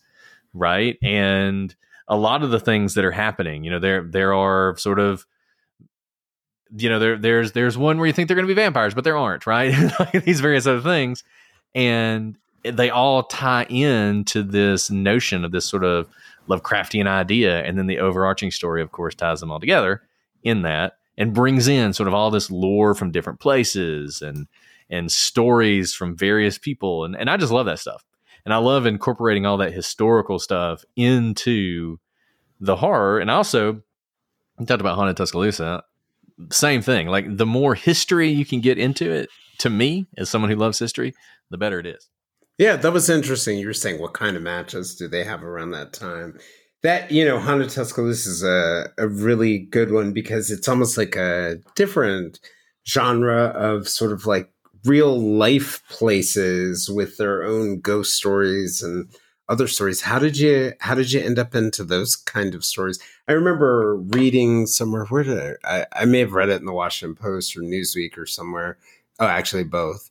right? 0.54 0.96
And 1.02 1.74
a 2.12 2.16
lot 2.16 2.42
of 2.42 2.50
the 2.50 2.60
things 2.60 2.92
that 2.94 3.06
are 3.06 3.10
happening. 3.10 3.64
You 3.64 3.70
know, 3.70 3.78
there 3.78 4.02
there 4.02 4.34
are 4.34 4.76
sort 4.76 5.00
of 5.00 5.26
you 6.76 6.90
know 6.90 6.98
there 6.98 7.16
there's 7.16 7.52
there's 7.52 7.78
one 7.78 7.96
where 7.96 8.06
you 8.06 8.12
think 8.12 8.28
they're 8.28 8.34
going 8.36 8.46
to 8.46 8.54
be 8.54 8.60
vampires, 8.60 8.92
but 8.92 9.02
there 9.02 9.16
aren't, 9.16 9.46
right? 9.46 9.74
These 10.24 10.40
various 10.40 10.66
other 10.66 10.82
things, 10.82 11.24
and 11.74 12.36
they 12.64 12.90
all 12.90 13.22
tie 13.22 13.64
in 13.70 14.24
to 14.26 14.42
this 14.42 14.90
notion 14.90 15.42
of 15.42 15.52
this 15.52 15.64
sort 15.64 15.84
of 15.84 16.06
Lovecraftian 16.50 17.06
idea, 17.06 17.64
and 17.64 17.78
then 17.78 17.86
the 17.86 17.98
overarching 17.98 18.50
story, 18.50 18.82
of 18.82 18.92
course, 18.92 19.14
ties 19.14 19.40
them 19.40 19.50
all 19.50 19.58
together 19.58 20.02
in 20.42 20.62
that 20.62 20.98
and 21.16 21.32
brings 21.32 21.66
in 21.66 21.94
sort 21.94 22.08
of 22.08 22.14
all 22.14 22.30
this 22.30 22.50
lore 22.50 22.94
from 22.94 23.10
different 23.10 23.40
places 23.40 24.20
and 24.20 24.46
and 24.90 25.10
stories 25.10 25.94
from 25.94 26.14
various 26.14 26.58
people, 26.58 27.06
and 27.06 27.16
and 27.16 27.30
I 27.30 27.38
just 27.38 27.52
love 27.52 27.64
that 27.64 27.78
stuff, 27.78 28.04
and 28.44 28.52
I 28.52 28.58
love 28.58 28.86
incorporating 28.86 29.46
all 29.46 29.58
that 29.58 29.72
historical 29.72 30.38
stuff 30.38 30.84
into 30.96 31.98
the 32.60 32.76
horror, 32.76 33.18
and 33.18 33.30
also 33.30 33.82
we 34.58 34.66
talked 34.66 34.80
about 34.80 34.96
haunted 34.96 35.16
Tuscaloosa. 35.16 35.82
Same 36.50 36.82
thing. 36.82 37.08
Like 37.08 37.36
the 37.36 37.46
more 37.46 37.74
history 37.74 38.30
you 38.30 38.44
can 38.44 38.60
get 38.60 38.78
into 38.78 39.10
it, 39.10 39.28
to 39.58 39.70
me, 39.70 40.06
as 40.16 40.28
someone 40.28 40.50
who 40.50 40.56
loves 40.56 40.78
history, 40.78 41.14
the 41.50 41.58
better 41.58 41.78
it 41.78 41.86
is. 41.86 42.08
Yeah, 42.58 42.76
that 42.76 42.92
was 42.92 43.08
interesting. 43.08 43.58
You 43.58 43.66
were 43.66 43.72
saying 43.72 44.00
what 44.00 44.14
kind 44.14 44.36
of 44.36 44.42
matches 44.42 44.96
do 44.96 45.08
they 45.08 45.24
have 45.24 45.42
around 45.42 45.70
that 45.72 45.92
time? 45.92 46.38
That 46.82 47.10
you 47.10 47.24
know, 47.24 47.38
haunted 47.38 47.70
Tuscaloosa 47.70 48.28
is 48.28 48.42
a, 48.42 48.86
a 48.98 49.08
really 49.08 49.58
good 49.58 49.92
one 49.92 50.12
because 50.12 50.50
it's 50.50 50.68
almost 50.68 50.98
like 50.98 51.16
a 51.16 51.56
different 51.76 52.40
genre 52.86 53.46
of 53.46 53.88
sort 53.88 54.12
of 54.12 54.26
like 54.26 54.50
real 54.84 55.20
life 55.20 55.82
places 55.88 56.90
with 56.90 57.16
their 57.16 57.44
own 57.44 57.80
ghost 57.80 58.14
stories 58.14 58.82
and 58.82 59.08
other 59.48 59.66
stories. 59.66 60.02
How 60.02 60.18
did 60.18 60.38
you 60.38 60.72
how 60.80 60.94
did 60.94 61.12
you 61.12 61.20
end 61.20 61.38
up 61.38 61.54
into 61.54 61.84
those 61.84 62.16
kind 62.16 62.54
of 62.54 62.64
stories? 62.64 62.98
I 63.28 63.32
remember 63.32 63.96
reading 63.96 64.66
somewhere. 64.66 65.04
Where 65.06 65.24
did 65.24 65.56
I, 65.64 65.80
I? 65.80 65.86
I 66.02 66.04
may 66.04 66.20
have 66.20 66.32
read 66.32 66.48
it 66.48 66.60
in 66.60 66.66
the 66.66 66.72
Washington 66.72 67.16
Post 67.16 67.56
or 67.56 67.60
Newsweek 67.60 68.16
or 68.16 68.26
somewhere. 68.26 68.78
Oh, 69.18 69.26
actually, 69.26 69.64
both. 69.64 70.10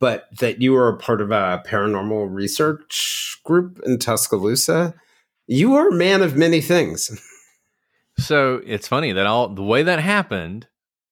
But 0.00 0.28
that 0.38 0.60
you 0.60 0.72
were 0.72 0.88
a 0.88 0.96
part 0.96 1.20
of 1.20 1.30
a 1.30 1.62
paranormal 1.66 2.34
research 2.34 3.40
group 3.44 3.80
in 3.84 3.98
Tuscaloosa. 3.98 4.94
You 5.46 5.74
are 5.74 5.88
a 5.88 5.94
man 5.94 6.22
of 6.22 6.36
many 6.36 6.60
things. 6.60 7.10
So 8.18 8.62
it's 8.64 8.86
funny 8.86 9.12
that 9.12 9.26
all 9.26 9.48
the 9.48 9.62
way 9.62 9.82
that 9.82 9.98
happened 9.98 10.68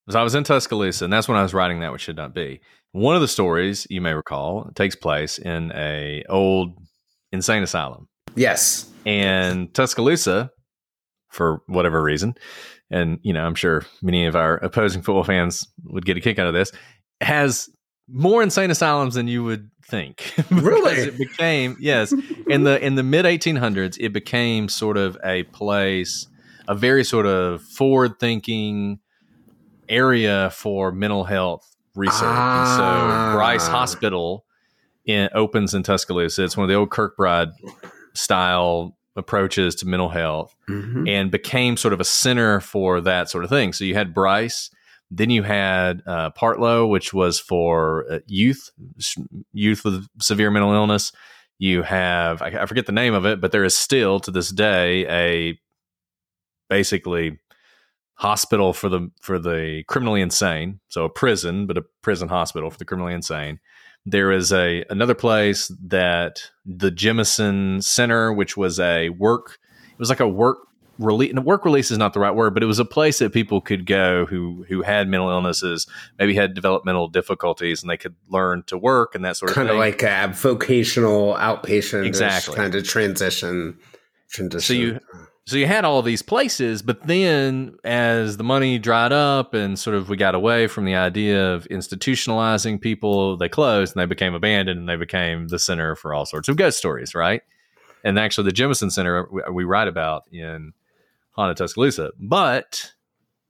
was 0.07 0.17
I 0.17 0.23
was 0.23 0.35
in 0.35 0.45
Tuscaloosa, 0.45 1.05
and 1.05 1.13
that's 1.13 1.29
when 1.29 1.39
I 1.39 1.43
was 1.43 1.55
writing 1.55 1.81
that 1.81 1.93
which 1.93 2.03
should 2.03 2.17
not 2.17 2.35
be. 2.35 2.61
One 2.93 3.15
of 3.15 3.23
the 3.23 3.29
stories 3.29 3.87
you 3.89 4.01
may 4.01 4.13
recall 4.13 4.71
takes 4.75 4.95
place 4.95 5.39
in 5.39 5.73
a 5.73 6.25
old 6.29 6.77
insane 7.33 7.63
asylum. 7.63 8.09
Yes. 8.35 8.91
And 9.07 9.73
Tuscaloosa, 9.75 10.51
for 11.31 11.63
whatever 11.67 12.03
reason, 12.03 12.35
and 12.91 13.19
you 13.23 13.33
know, 13.33 13.45
I'm 13.45 13.55
sure 13.55 13.85
many 14.03 14.27
of 14.27 14.37
our 14.37 14.57
opposing 14.57 15.03
football 15.03 15.25
fans 15.25 15.67
would 15.85 16.05
get 16.05 16.17
a 16.17 16.21
kick 16.21 16.39
out 16.39 16.47
of 16.47 16.55
this, 16.55 16.73
has 17.21 17.71
more 18.09 18.43
insane 18.43 18.71
asylums 18.71 19.15
than 19.15 19.29
you 19.29 19.43
would 19.43 19.71
think. 19.87 20.35
really? 20.51 20.95
it 20.95 21.19
became 21.19 21.77
yes. 21.81 22.13
in 22.49 22.65
the 22.65 22.85
in 22.85 22.95
the 22.95 23.03
mid 23.03 23.25
1800s, 23.25 23.97
it 23.99 24.13
became 24.13 24.69
sort 24.69 24.99
of 24.99 25.17
a 25.25 25.45
place, 25.45 26.27
a 26.69 26.75
very 26.75 27.05
sort 27.05 27.27
of 27.27 27.63
forward 27.63 28.19
thinking 28.21 28.99
area 29.93 30.51
for 30.51 30.91
mental 30.93 31.25
health 31.25 31.77
research. 31.95 32.23
And 32.23 32.69
so 32.77 33.37
Bryce 33.37 33.69
Ah. 33.69 33.73
Hospital 33.73 34.45
in, 35.05 35.29
opens 35.35 35.75
in 35.75 35.83
Tuscaloosa. 35.83 36.45
It's 36.45 36.57
one 36.57 36.65
of 36.65 36.69
the 36.69 36.75
old 36.77 36.91
Kirkbride 36.91 37.53
style 38.15 38.97
approaches 39.17 39.75
to 39.77 39.87
mental 39.87 40.09
health 40.09 40.55
Mhm. 40.71 41.09
and 41.09 41.31
became 41.31 41.77
sort 41.77 41.93
of 41.93 42.01
a 42.01 42.05
center 42.05 42.61
for 42.61 43.01
that 43.03 43.29
sort 43.29 43.45
of 43.45 43.51
thing. 43.51 43.73
So 43.75 43.85
you 43.85 43.95
had 43.95 44.15
Bryce, 44.15 44.71
then 45.11 45.29
you 45.29 45.43
had 45.43 46.03
uh, 46.07 46.31
Partlow, 46.31 46.89
which 46.89 47.13
was 47.13 47.39
for 47.39 48.07
uh, 48.11 48.19
youth, 48.27 48.71
youth 49.53 49.85
with 49.85 50.07
severe 50.21 50.51
mental 50.51 50.73
illness. 50.73 51.13
You 51.59 51.83
have 51.83 52.41
I, 52.41 52.47
I 52.63 52.67
forget 52.67 52.87
the 52.87 52.93
name 52.93 53.13
of 53.13 53.27
it, 53.27 53.39
but 53.41 53.53
there 53.53 53.65
is 53.65 53.77
still 53.77 54.19
to 54.21 54.31
this 54.31 54.49
day 54.51 55.07
a 55.09 55.59
basically 56.71 57.39
hospital 58.23 58.73
for 58.73 58.89
the 58.89 59.11
for 59.21 59.39
the 59.39 59.83
criminally 59.89 60.21
insane. 60.23 60.79
So 60.89 61.05
a 61.05 61.11
prison, 61.11 61.67
but 61.67 61.77
a 61.77 61.83
prison 62.03 62.29
hospital 62.29 62.71
for 62.71 62.79
the 62.79 62.85
criminally 62.85 63.15
insane. 63.15 63.59
There 64.07 64.31
is 64.31 64.53
a 64.53 64.85
another 64.91 65.15
place 65.15 65.71
that 65.89 66.51
the 66.65 66.91
Jemison 66.91 67.83
Center, 67.83 68.33
which 68.33 68.57
was 68.57 68.79
a 68.79 69.09
work. 69.11 69.59
It 69.93 69.99
was 69.99 70.09
like 70.09 70.21
a 70.21 70.29
work 70.29 70.59
release. 70.99 71.33
Work 71.35 71.65
release 71.65 71.91
is 71.91 71.99
not 71.99 72.13
the 72.13 72.21
right 72.21 72.35
word, 72.35 72.55
but 72.55 72.63
it 72.63 72.67
was 72.67 72.79
a 72.79 72.85
place 72.85 73.19
that 73.19 73.33
people 73.33 73.61
could 73.61 73.87
go 73.87 74.25
who 74.27 74.65
who 74.69 74.83
had 74.83 75.09
mental 75.09 75.29
illnesses, 75.31 75.87
maybe 76.19 76.35
had 76.35 76.55
developmental 76.55 77.09
difficulties, 77.09 77.83
and 77.83 77.91
they 77.91 77.97
could 77.97 78.15
learn 78.29 78.63
to 78.69 78.79
work 78.79 79.15
and 79.17 79.25
that 79.25 79.37
sort 79.37 79.51
of 79.51 79.55
kind 79.57 79.69
thing. 79.69 79.77
of 79.77 79.81
like 79.81 80.03
a 80.05 80.33
vocational 80.33 81.35
outpatient 81.35 82.07
Exactly. 82.07 82.55
kind 82.55 82.75
of 82.77 82.85
transition 82.85 83.79
transition 84.31 84.61
So 84.61 84.75
you- 84.75 85.01
so 85.47 85.57
you 85.57 85.67
had 85.67 85.85
all 85.85 86.03
these 86.03 86.23
places, 86.23 86.83
but 86.83 87.05
then 87.07 87.77
as 87.83 88.37
the 88.37 88.45
money 88.45 88.79
dried 88.79 89.13
up 89.13 89.55
and 89.55 89.77
sort 89.77 89.97
of 89.97 90.09
we 90.09 90.17
got 90.17 90.37
away 90.37 90.69
from 90.69 90.85
the 90.85 90.95
idea 90.95 91.53
of 91.53 91.67
institutionalizing 91.69 92.81
people, 92.81 93.37
they 93.37 93.49
closed 93.49 93.97
and 93.97 94.01
they 94.01 94.07
became 94.07 94.35
abandoned 94.35 94.79
and 94.79 94.89
they 94.89 94.97
became 94.97 95.49
the 95.49 95.59
center 95.59 95.97
for 95.97 96.15
all 96.15 96.27
sorts 96.27 96.49
of 96.49 96.57
ghost 96.57 96.79
stories, 96.79 97.15
right? 97.15 97.43
And 98.05 98.19
actually, 98.19 98.51
the 98.51 98.55
Jemison 98.55 98.91
Center 98.91 99.29
we, 99.31 99.43
we 99.53 99.65
write 99.65 99.89
about 99.89 100.25
in 100.33 100.73
Haunted 101.33 101.57
Tuscaloosa. 101.57 102.13
But 102.19 102.93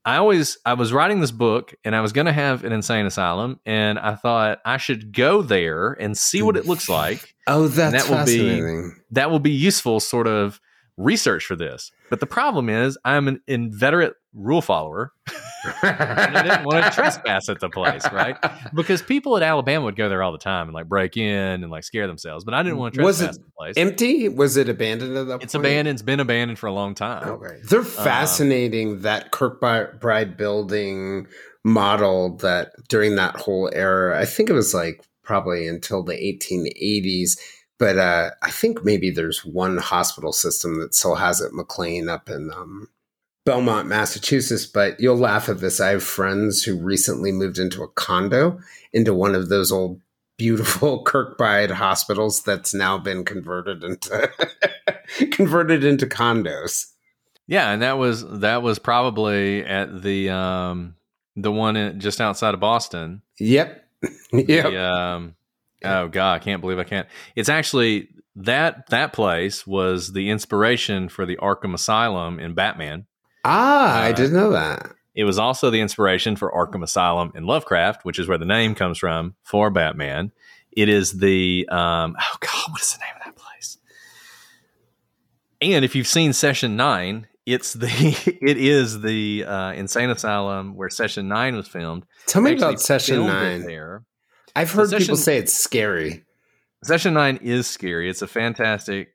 I 0.03 0.17
always 0.17 0.57
I 0.65 0.73
was 0.73 0.91
writing 0.91 1.21
this 1.21 1.31
book 1.31 1.75
and 1.83 1.95
I 1.95 2.01
was 2.01 2.11
going 2.11 2.25
to 2.25 2.33
have 2.33 2.63
an 2.63 2.71
insane 2.71 3.05
asylum, 3.05 3.59
and 3.65 3.99
I 3.99 4.15
thought 4.15 4.59
I 4.65 4.77
should 4.77 5.13
go 5.13 5.43
there 5.43 5.93
and 5.93 6.17
see 6.17 6.41
what 6.41 6.57
it 6.57 6.65
looks 6.65 6.89
like 6.89 7.35
oh 7.47 7.67
that's 7.67 8.07
that 8.07 8.17
will 8.17 8.25
be- 8.25 8.89
that 9.11 9.29
will 9.29 9.39
be 9.39 9.51
useful 9.51 9.99
sort 9.99 10.27
of 10.27 10.59
research 10.97 11.45
for 11.45 11.55
this. 11.55 11.91
But 12.09 12.19
the 12.19 12.25
problem 12.25 12.69
is 12.69 12.97
I'm 13.03 13.27
an 13.27 13.41
inveterate 13.47 14.13
rule 14.35 14.61
follower 14.61 15.11
and 15.83 16.37
I 16.37 16.41
didn't 16.43 16.65
want 16.65 16.85
to 16.85 16.91
trespass 16.95 17.49
at 17.49 17.59
the 17.59 17.69
place, 17.69 18.03
right? 18.11 18.35
Because 18.73 19.01
people 19.01 19.37
at 19.37 19.43
Alabama 19.43 19.85
would 19.85 19.95
go 19.95 20.09
there 20.09 20.23
all 20.23 20.31
the 20.31 20.37
time 20.37 20.67
and 20.67 20.73
like 20.73 20.87
break 20.87 21.17
in 21.17 21.63
and 21.63 21.69
like 21.69 21.83
scare 21.83 22.07
themselves. 22.07 22.43
But 22.43 22.53
I 22.53 22.63
didn't 22.63 22.77
want 22.77 22.95
to 22.95 23.01
trespass 23.01 23.05
Was 23.05 23.17
trespass 23.19 23.35
it 23.35 23.39
at 23.39 23.45
the 23.45 23.51
place. 23.57 23.77
empty 23.77 24.29
was 24.29 24.57
it 24.57 24.69
abandoned 24.69 25.17
at 25.17 25.27
that 25.27 25.43
it's 25.43 25.53
point? 25.53 25.65
abandoned. 25.65 25.95
It's 25.95 26.01
been 26.01 26.19
abandoned 26.19 26.59
for 26.59 26.67
a 26.67 26.73
long 26.73 26.95
time. 26.95 27.27
Okay. 27.27 27.59
They're 27.63 27.79
um, 27.79 27.85
fascinating 27.85 29.01
that 29.01 29.31
Kirkbride 29.31 30.37
building 30.37 31.27
model 31.63 32.37
that 32.37 32.71
during 32.89 33.15
that 33.15 33.35
whole 33.37 33.69
era, 33.73 34.19
I 34.19 34.25
think 34.25 34.49
it 34.49 34.53
was 34.53 34.73
like 34.73 35.03
probably 35.23 35.67
until 35.67 36.03
the 36.03 36.13
1880s. 36.13 37.37
But 37.79 37.97
uh, 37.97 38.31
I 38.41 38.51
think 38.51 38.85
maybe 38.85 39.09
there's 39.09 39.43
one 39.43 39.77
hospital 39.77 40.31
system 40.31 40.79
that 40.79 40.93
still 40.93 41.15
has 41.15 41.41
it, 41.41 41.53
McLean 41.53 42.07
up 42.07 42.29
in 42.29 42.51
um, 42.51 42.87
Belmont, 43.45 43.87
Massachusetts. 43.87 44.65
But 44.65 44.99
you'll 44.99 45.17
laugh 45.17 45.49
at 45.49 45.59
this. 45.59 45.79
I 45.79 45.89
have 45.89 46.03
friends 46.03 46.63
who 46.63 46.77
recently 46.77 47.31
moved 47.31 47.57
into 47.57 47.83
a 47.83 47.87
condo 47.89 48.59
into 48.93 49.13
one 49.13 49.35
of 49.35 49.49
those 49.49 49.71
old 49.71 50.01
beautiful 50.37 51.03
Kirkbride 51.05 51.71
hospitals 51.71 52.43
that's 52.43 52.73
now 52.73 52.97
been 52.97 53.25
converted 53.25 53.83
into 53.83 54.29
converted 55.31 55.83
into 55.83 56.05
condos. 56.05 56.87
Yeah, 57.47 57.71
and 57.71 57.81
that 57.81 57.97
was 57.97 58.27
that 58.39 58.61
was 58.61 58.79
probably 58.79 59.65
at 59.65 60.01
the 60.01 60.29
um 60.29 60.95
the 61.35 61.51
one 61.51 61.75
in, 61.75 61.99
just 61.99 62.21
outside 62.21 62.53
of 62.53 62.59
Boston. 62.59 63.21
Yep. 63.39 63.83
yep. 64.33 64.65
The, 64.65 64.83
um, 64.83 65.35
oh 65.83 66.07
god, 66.07 66.33
I 66.35 66.39
can't 66.39 66.61
believe 66.61 66.79
I 66.79 66.83
can't. 66.83 67.07
It's 67.35 67.49
actually 67.49 68.09
that 68.35 68.87
that 68.89 69.13
place 69.13 69.67
was 69.67 70.13
the 70.13 70.29
inspiration 70.29 71.07
for 71.09 71.25
the 71.25 71.37
Arkham 71.37 71.73
Asylum 71.73 72.39
in 72.39 72.53
Batman. 72.53 73.05
Ah, 73.45 74.01
I 74.01 74.09
Uh, 74.09 74.13
didn't 74.13 74.33
know 74.33 74.51
that. 74.51 74.91
It 75.15 75.25
was 75.25 75.37
also 75.37 75.69
the 75.69 75.79
inspiration 75.81 76.35
for 76.35 76.51
Arkham 76.51 76.83
Asylum 76.83 77.31
in 77.35 77.45
Lovecraft, 77.45 78.03
which 78.03 78.17
is 78.17 78.27
where 78.27 78.39
the 78.39 78.45
name 78.45 78.73
comes 78.73 78.97
from 78.97 79.35
for 79.43 79.69
Batman. 79.69 80.31
It 80.75 80.89
is 80.89 81.19
the 81.19 81.67
um, 81.69 82.15
oh 82.19 82.37
god, 82.39 82.71
what 82.71 82.81
is 82.81 82.93
the 82.93 82.99
name 82.99 83.13
of 83.19 83.25
that 83.25 83.35
place? 83.35 83.77
And 85.61 85.85
if 85.85 85.95
you've 85.95 86.07
seen 86.07 86.33
Session 86.33 86.75
Nine, 86.75 87.27
it's 87.45 87.73
the 87.73 87.87
it 88.41 88.57
is 88.57 89.01
the 89.01 89.45
uh, 89.45 89.71
insane 89.73 90.09
asylum 90.09 90.75
where 90.75 90.89
Session 90.89 91.27
Nine 91.27 91.55
was 91.55 91.67
filmed. 91.67 92.05
Tell 92.25 92.41
me 92.41 92.53
about 92.53 92.81
Session 92.81 93.27
Nine. 93.27 93.61
there. 93.65 94.03
I've 94.55 94.71
heard 94.71 94.89
Session- 94.89 95.05
people 95.05 95.17
say 95.17 95.37
it's 95.37 95.53
scary. 95.53 96.23
Session 96.83 97.13
Nine 97.13 97.37
is 97.41 97.67
scary. 97.67 98.09
It's 98.09 98.21
a 98.21 98.27
fantastic 98.27 99.13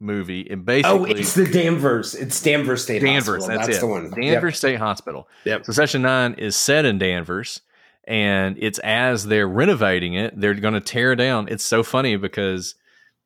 movie. 0.00 0.42
It 0.42 0.58
oh, 0.58 0.62
basically 0.62 1.14
Oh, 1.14 1.16
it's 1.16 1.34
the 1.34 1.46
Danvers. 1.46 2.14
It's 2.14 2.40
Danvers 2.42 2.82
State 2.82 3.00
Danvers. 3.00 3.46
Hospital. 3.46 3.58
That's, 3.58 3.78
it. 3.78 3.80
the 3.80 3.86
one. 3.86 4.10
Danvers 4.10 4.58
State 4.58 4.78
Hospital. 4.78 5.28
Yep. 5.44 5.64
So 5.66 5.72
Session 5.72 6.02
Nine 6.02 6.34
is 6.34 6.56
set 6.56 6.84
in 6.84 6.98
Danvers, 6.98 7.62
and 8.04 8.56
it's 8.58 8.78
as 8.80 9.26
they're 9.26 9.48
renovating 9.48 10.14
it, 10.14 10.38
they're 10.38 10.54
going 10.54 10.74
to 10.74 10.80
tear 10.80 11.16
down. 11.16 11.48
It's 11.48 11.64
so 11.64 11.82
funny 11.82 12.16
because 12.16 12.74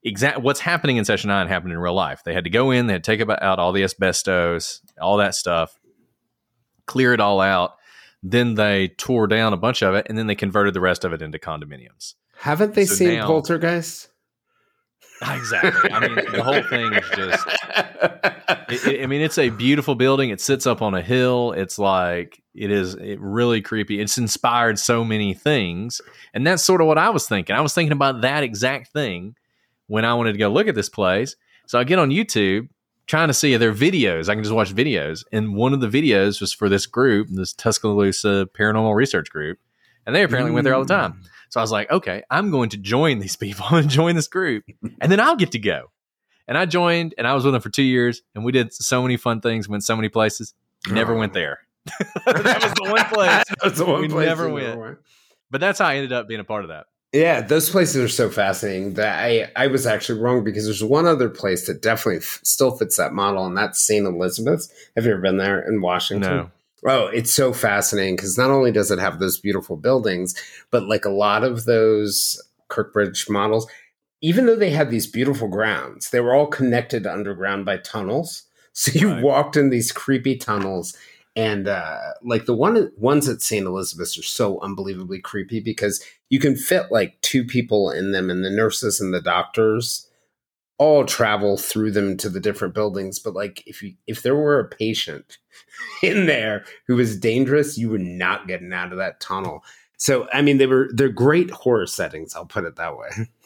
exact 0.03 0.41
what's 0.41 0.61
happening 0.61 0.97
in 0.97 1.05
Session 1.05 1.29
Nine 1.29 1.49
happened 1.49 1.73
in 1.73 1.79
real 1.79 1.95
life. 1.95 2.23
They 2.25 2.35
had 2.35 2.45
to 2.45 2.51
go 2.51 2.71
in, 2.71 2.87
they 2.87 2.95
had 2.95 3.05
to 3.05 3.17
take 3.17 3.29
out 3.29 3.59
all 3.59 3.73
the 3.73 3.85
asbestos, 3.85 4.81
all 5.01 5.19
that 5.19 5.35
stuff, 5.35 5.79
clear 6.87 7.13
it 7.13 7.21
all 7.21 7.41
out. 7.41 7.77
Then 8.23 8.55
they 8.55 8.89
tore 8.89 9.27
down 9.27 9.53
a 9.53 9.57
bunch 9.57 9.83
of 9.83 9.95
it, 9.95 10.07
and 10.09 10.16
then 10.16 10.27
they 10.29 10.35
converted 10.35 10.75
the 10.75 10.81
rest 10.81 11.05
of 11.05 11.12
it 11.12 11.23
into 11.23 11.39
condominiums. 11.39 12.14
Haven't 12.37 12.75
they 12.75 12.87
So 12.87 12.95
seen 12.95 13.14
now- 13.18 13.27
Poltergeist? 13.27 14.09
Exactly. 15.25 15.91
I 15.93 16.01
mean, 16.01 16.14
the 16.16 16.43
whole 16.43 16.62
thing 16.64 16.93
is 16.95 17.09
just 17.14 17.47
it, 18.68 18.93
it- 18.95 19.03
I 19.05 19.07
mean, 19.07 19.20
it's 19.20 19.39
a 19.39 19.51
beautiful 19.51 19.95
building. 19.95 20.31
It 20.31 20.41
sits 20.41 20.66
up 20.66 20.83
on 20.83 20.95
a 20.95 21.03
hill. 21.03 21.53
It's 21.53 21.79
like 21.79 22.43
it 22.57 22.73
is 22.73 22.95
it 22.95 23.20
really 23.20 23.61
creepy. 23.62 24.01
It's 24.01 24.18
inspired 24.18 24.81
so 24.81 25.05
many 25.05 25.33
things, 25.33 26.01
and 26.35 26.45
that's 26.45 26.64
sort 26.64 26.81
of 26.81 26.89
what 26.89 26.99
I 26.99 27.11
was 27.11 27.29
thinking. 27.29 27.55
I 27.55 27.61
was 27.61 27.73
thinking 27.73 27.93
about 27.93 28.23
that 28.23 28.43
exact 28.43 28.93
thing 28.93 29.37
when 29.87 30.05
I 30.05 30.14
wanted 30.14 30.33
to 30.33 30.39
go 30.39 30.49
look 30.49 30.66
at 30.66 30.75
this 30.75 30.89
place. 30.89 31.37
So 31.68 31.79
I 31.79 31.85
get 31.85 32.01
on 32.01 32.11
YouTube 32.11 32.68
trying 33.07 33.28
to 33.28 33.34
see 33.34 33.57
their 33.57 33.72
videos. 33.72 34.28
I 34.28 34.34
can 34.34 34.42
just 34.44 34.55
watch 34.55 34.74
videos, 34.74 35.24
and 35.32 35.55
one 35.55 35.72
of 35.72 35.80
the 35.80 35.88
videos 35.88 36.40
was 36.40 36.53
for 36.53 36.68
this 36.68 36.86
group, 36.86 37.28
this 37.30 37.53
Tuscaloosa 37.53 38.48
Paranormal 38.55 38.94
Research 38.94 39.30
Group, 39.30 39.59
and 40.07 40.14
they 40.14 40.22
apparently 40.22 40.53
went 40.53 40.64
there 40.64 40.74
all 40.74 40.84
the 40.84 40.94
time. 40.94 41.12
Mm. 41.14 41.28
So 41.50 41.61
I 41.61 41.62
was 41.62 41.70
like, 41.72 41.90
okay, 41.90 42.22
I'm 42.30 42.50
going 42.50 42.70
to 42.70 42.76
join 42.78 43.18
these 43.18 43.36
people. 43.36 43.64
I'm 43.66 43.72
going 43.72 43.88
to 43.88 43.94
join 43.94 44.14
this 44.16 44.28
group, 44.28 44.64
and 45.00 45.12
then 45.12 45.20
I'll 45.20 45.36
get 45.36 45.53
to 45.53 45.59
go. 45.59 45.90
And 46.48 46.59
I 46.59 46.66
joined, 46.66 47.14
and 47.18 47.26
I 47.26 47.34
was 47.34 47.44
with 47.44 47.53
them 47.55 47.62
for 47.62 47.70
two 47.70 47.82
years, 47.82 48.22
and 48.34 48.44
we 48.44 48.53
did 48.53 48.72
so 48.72 49.03
many 49.03 49.16
fun 49.16 49.40
things, 49.40 49.68
went 49.68 49.84
so 49.84 49.94
many 49.96 50.09
places. 50.09 50.55
Never 50.90 51.14
Oh. 51.14 51.18
went 51.18 51.32
there. 51.32 51.61
that 52.26 52.62
was 52.62 52.72
the 52.74 52.90
one 52.90 53.05
place. 53.07 53.44
the 53.78 53.84
one 53.84 54.00
we 54.03 54.09
place 54.09 54.26
never 54.26 54.48
went. 54.48 54.98
But 55.50 55.61
that's 55.61 55.78
how 55.78 55.86
I 55.86 55.96
ended 55.96 56.12
up 56.12 56.26
being 56.28 56.40
a 56.40 56.44
part 56.44 56.64
of 56.64 56.68
that. 56.68 56.86
Yeah, 57.13 57.43
those 57.43 57.69
places 57.69 57.97
are 57.97 58.09
so 58.09 58.31
fascinating 58.31 58.95
that 58.95 59.19
I, 59.23 59.51
I 59.55 59.67
was 59.67 59.87
actually 59.87 60.21
wrong 60.21 60.45
because 60.45 60.65
there's 60.65 60.83
one 60.83 61.05
other 61.07 61.29
place 61.29 61.67
that 61.67 61.83
definitely 61.83 62.19
f- 62.21 62.41
still 62.43 62.71
fits 62.75 62.97
that 62.97 63.13
model, 63.13 63.45
and 63.45 63.55
that's 63.57 63.81
St. 63.81 64.07
Elizabeth's. 64.07 64.73
Have 64.97 65.05
you 65.05 65.13
ever 65.13 65.21
been 65.21 65.37
there 65.37 65.61
in 65.61 65.83
Washington? 65.83 66.37
No. 66.37 66.51
Oh, 66.85 67.07
it's 67.09 67.31
so 67.33 67.53
fascinating 67.53 68.17
because 68.17 68.39
not 68.39 68.51
only 68.51 68.73
does 68.73 68.91
it 68.91 68.99
have 68.99 69.19
those 69.19 69.39
beautiful 69.39 69.77
buildings, 69.77 70.35
but 70.71 70.85
like 70.89 71.05
a 71.05 71.11
lot 71.11 71.45
of 71.45 71.65
those 71.67 72.43
Kirkbride 72.71 73.29
models, 73.29 73.67
even 74.23 74.47
though 74.47 74.57
they 74.57 74.71
had 74.71 74.91
these 74.91 75.07
beautiful 75.07 75.49
grounds, 75.49 76.11
they 76.11 76.21
were 76.21 76.35
all 76.35 76.47
connected 76.47 77.07
underground 77.07 77.65
by 77.67 77.77
tunnels. 77.77 78.45
So 78.75 78.91
you 78.99 79.11
Right. 79.11 79.23
walked 79.23 79.59
in 79.59 79.69
these 79.69 79.93
creepy 79.93 80.35
tunnels, 80.37 80.97
and 81.35 81.68
uh, 81.68 81.99
like 82.22 82.45
the 82.45 82.55
one 82.55 82.91
ones 82.97 83.28
at 83.28 83.43
St. 83.43 83.66
Elizabeth's 83.66 84.18
are 84.18 84.22
so 84.22 84.61
unbelievably 84.61 85.20
creepy 85.20 85.61
because 85.61 86.05
you 86.28 86.39
can 86.39 86.57
fit 86.57 86.91
like 86.91 87.20
two 87.22 87.45
people 87.45 87.91
in 87.91 88.12
them, 88.12 88.30
and 88.30 88.45
the 88.45 88.51
nurses 88.51 89.01
and 89.01 89.14
the 89.14 89.20
doctors 89.20 90.09
all 90.78 91.05
travel 91.05 91.57
through 91.57 91.93
them 91.93 92.16
to 92.16 92.28
the 92.28 92.41
different 92.41 92.74
buildings. 92.74 93.18
But 93.18 93.35
like 93.35 93.62
if 93.66 93.83
you 93.83 93.95
if 94.07 94.22
there 94.22 94.37
were 94.37 94.59
a 94.59 94.68
patient 94.68 95.39
in 96.03 96.26
there 96.26 96.64
who 96.87 96.97
was 96.97 97.18
dangerous, 97.18 97.78
you 97.78 97.91
were 97.91 97.99
not 97.99 98.47
getting 98.47 98.72
out 98.72 98.93
of 98.93 98.99
that 98.99 99.20
tunnel. 99.20 99.64
So 99.97 100.28
I 100.33 100.43
mean, 100.43 100.59
they 100.59 100.66
were 100.66 100.91
they're 100.93 101.09
great 101.09 101.51
horror 101.51 101.87
settings. 101.87 102.35
I'll 102.35 102.47
put 102.47 102.64
it 102.64 102.76
that 102.76 102.99
way. 102.99 103.09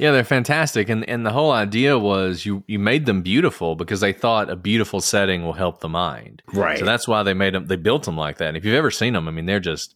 Yeah, 0.00 0.12
they're 0.12 0.24
fantastic, 0.24 0.88
and 0.88 1.06
and 1.08 1.26
the 1.26 1.30
whole 1.30 1.52
idea 1.52 1.98
was 1.98 2.46
you 2.46 2.64
you 2.66 2.78
made 2.78 3.04
them 3.04 3.20
beautiful 3.20 3.76
because 3.76 4.00
they 4.00 4.14
thought 4.14 4.48
a 4.48 4.56
beautiful 4.56 5.02
setting 5.02 5.44
will 5.44 5.52
help 5.52 5.80
the 5.80 5.90
mind. 5.90 6.42
Right. 6.54 6.78
So 6.78 6.86
that's 6.86 7.06
why 7.06 7.22
they 7.22 7.34
made 7.34 7.54
them. 7.54 7.66
They 7.66 7.76
built 7.76 8.04
them 8.04 8.16
like 8.16 8.38
that. 8.38 8.48
And 8.48 8.56
if 8.56 8.64
you've 8.64 8.74
ever 8.74 8.90
seen 8.90 9.12
them, 9.12 9.28
I 9.28 9.30
mean, 9.30 9.44
they're 9.44 9.60
just 9.60 9.94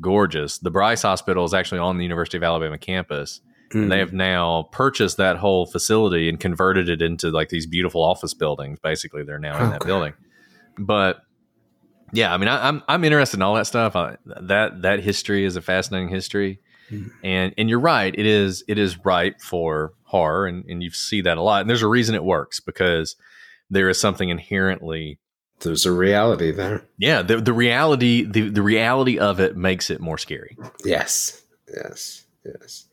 gorgeous. 0.00 0.58
The 0.58 0.70
Bryce 0.70 1.02
Hospital 1.02 1.44
is 1.44 1.52
actually 1.52 1.80
on 1.80 1.98
the 1.98 2.04
University 2.04 2.36
of 2.36 2.44
Alabama 2.44 2.78
campus. 2.78 3.40
Mm. 3.72 3.82
And 3.82 3.92
they 3.92 3.98
have 3.98 4.12
now 4.12 4.68
purchased 4.70 5.16
that 5.16 5.36
whole 5.36 5.66
facility 5.66 6.28
and 6.28 6.38
converted 6.38 6.88
it 6.88 7.02
into 7.02 7.30
like 7.30 7.48
these 7.48 7.66
beautiful 7.66 8.04
office 8.04 8.34
buildings. 8.34 8.78
Basically, 8.78 9.24
they're 9.24 9.40
now 9.40 9.62
in 9.64 9.70
that 9.70 9.84
building. 9.84 10.12
But 10.78 11.22
yeah, 12.12 12.32
I 12.32 12.36
mean, 12.36 12.48
I, 12.48 12.68
I'm 12.68 12.82
I'm 12.88 13.02
interested 13.04 13.38
in 13.38 13.42
all 13.42 13.54
that 13.54 13.66
stuff. 13.66 13.96
I, 13.96 14.16
that 14.24 14.82
that 14.82 15.00
history 15.00 15.44
is 15.44 15.56
a 15.56 15.60
fascinating 15.60 16.08
history, 16.08 16.60
Mhm. 16.90 17.10
and 17.22 17.54
and 17.56 17.68
you're 17.70 17.80
right. 17.80 18.14
It 18.16 18.26
is 18.26 18.64
it 18.68 18.78
is 18.78 18.98
ripe 19.04 19.40
for 19.40 19.92
horror, 20.04 20.46
and 20.46 20.64
and 20.66 20.82
you 20.82 20.90
see 20.90 21.20
that 21.22 21.38
a 21.38 21.42
lot. 21.42 21.60
And 21.60 21.70
there's 21.70 21.82
a 21.82 21.88
reason 21.88 22.14
it 22.14 22.24
works 22.24 22.60
because 22.60 23.16
there 23.70 23.88
is 23.88 24.00
something 24.00 24.28
inherently 24.28 25.18
There's 25.60 25.86
a 25.86 25.92
reality 25.92 26.50
there. 26.50 26.82
yeah 26.98 27.22
the 27.22 27.40
the 27.40 27.52
reality 27.52 28.24
the 28.24 28.48
the 28.48 28.62
reality 28.62 29.18
of 29.18 29.38
it 29.40 29.56
makes 29.56 29.90
it 29.90 30.00
more 30.00 30.18
scary. 30.18 30.56
Yes, 30.84 31.42
yes, 31.72 32.24
yes. 32.44 32.86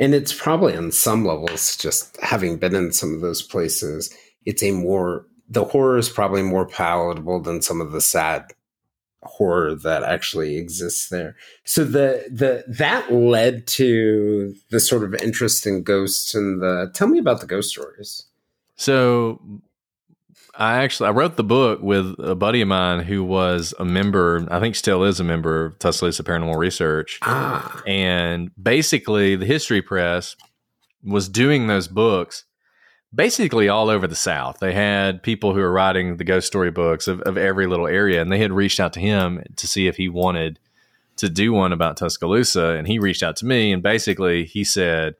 And 0.00 0.14
it's 0.14 0.32
probably 0.32 0.76
on 0.76 0.92
some 0.92 1.24
levels, 1.24 1.76
just 1.76 2.16
having 2.22 2.56
been 2.58 2.74
in 2.76 2.92
some 2.92 3.14
of 3.14 3.20
those 3.20 3.42
places, 3.42 4.14
it's 4.44 4.62
a 4.62 4.70
more, 4.70 5.26
the 5.48 5.64
horror 5.64 5.98
is 5.98 6.08
probably 6.08 6.42
more 6.42 6.66
palatable 6.68 7.40
than 7.40 7.62
some 7.62 7.80
of 7.80 7.90
the 7.90 8.00
sad 8.00 8.44
horror 9.22 9.74
that 9.74 10.02
actually 10.02 10.56
exists 10.56 11.08
there. 11.08 11.36
So 11.64 11.84
the, 11.84 12.26
the, 12.30 12.64
that 12.68 13.12
led 13.12 13.66
to 13.68 14.54
the 14.70 14.80
sort 14.80 15.04
of 15.04 15.14
interest 15.22 15.66
in 15.66 15.82
ghosts 15.82 16.34
and 16.34 16.62
the, 16.62 16.90
tell 16.94 17.08
me 17.08 17.18
about 17.18 17.40
the 17.40 17.46
ghost 17.46 17.70
stories. 17.70 18.26
So 18.76 19.40
I 20.54 20.82
actually 20.82 21.08
I 21.08 21.12
wrote 21.12 21.36
the 21.36 21.44
book 21.44 21.80
with 21.82 22.14
a 22.18 22.34
buddy 22.34 22.60
of 22.60 22.68
mine 22.68 23.04
who 23.04 23.24
was 23.24 23.74
a 23.78 23.84
member, 23.84 24.46
I 24.50 24.60
think 24.60 24.76
still 24.76 25.04
is 25.04 25.20
a 25.20 25.24
member 25.24 25.64
of 25.64 25.78
Tuscaloosa 25.78 26.22
Paranormal 26.22 26.56
Research. 26.56 27.18
Ah, 27.22 27.82
And 27.86 28.50
basically 28.60 29.36
the 29.36 29.46
History 29.46 29.82
Press 29.82 30.36
was 31.04 31.28
doing 31.28 31.66
those 31.66 31.88
books 31.88 32.44
basically 33.14 33.68
all 33.68 33.88
over 33.88 34.06
the 34.06 34.14
South. 34.14 34.58
They 34.60 34.72
had 34.72 35.22
people 35.22 35.54
who 35.54 35.60
were 35.60 35.72
writing 35.72 36.16
the 36.16 36.24
ghost 36.24 36.46
story 36.46 36.70
books 36.70 37.08
of, 37.08 37.20
of 37.22 37.36
every 37.36 37.66
little 37.66 37.86
area, 37.86 38.20
and 38.20 38.30
they 38.30 38.38
had 38.38 38.52
reached 38.52 38.80
out 38.80 38.92
to 38.94 39.00
him 39.00 39.42
to 39.56 39.66
see 39.66 39.86
if 39.86 39.96
he 39.96 40.08
wanted 40.08 40.58
to 41.16 41.28
do 41.28 41.52
one 41.52 41.72
about 41.72 41.96
Tuscaloosa. 41.96 42.70
And 42.70 42.86
he 42.86 42.98
reached 42.98 43.22
out 43.22 43.36
to 43.36 43.46
me, 43.46 43.72
and 43.72 43.82
basically 43.82 44.44
he 44.44 44.64
said 44.64 45.14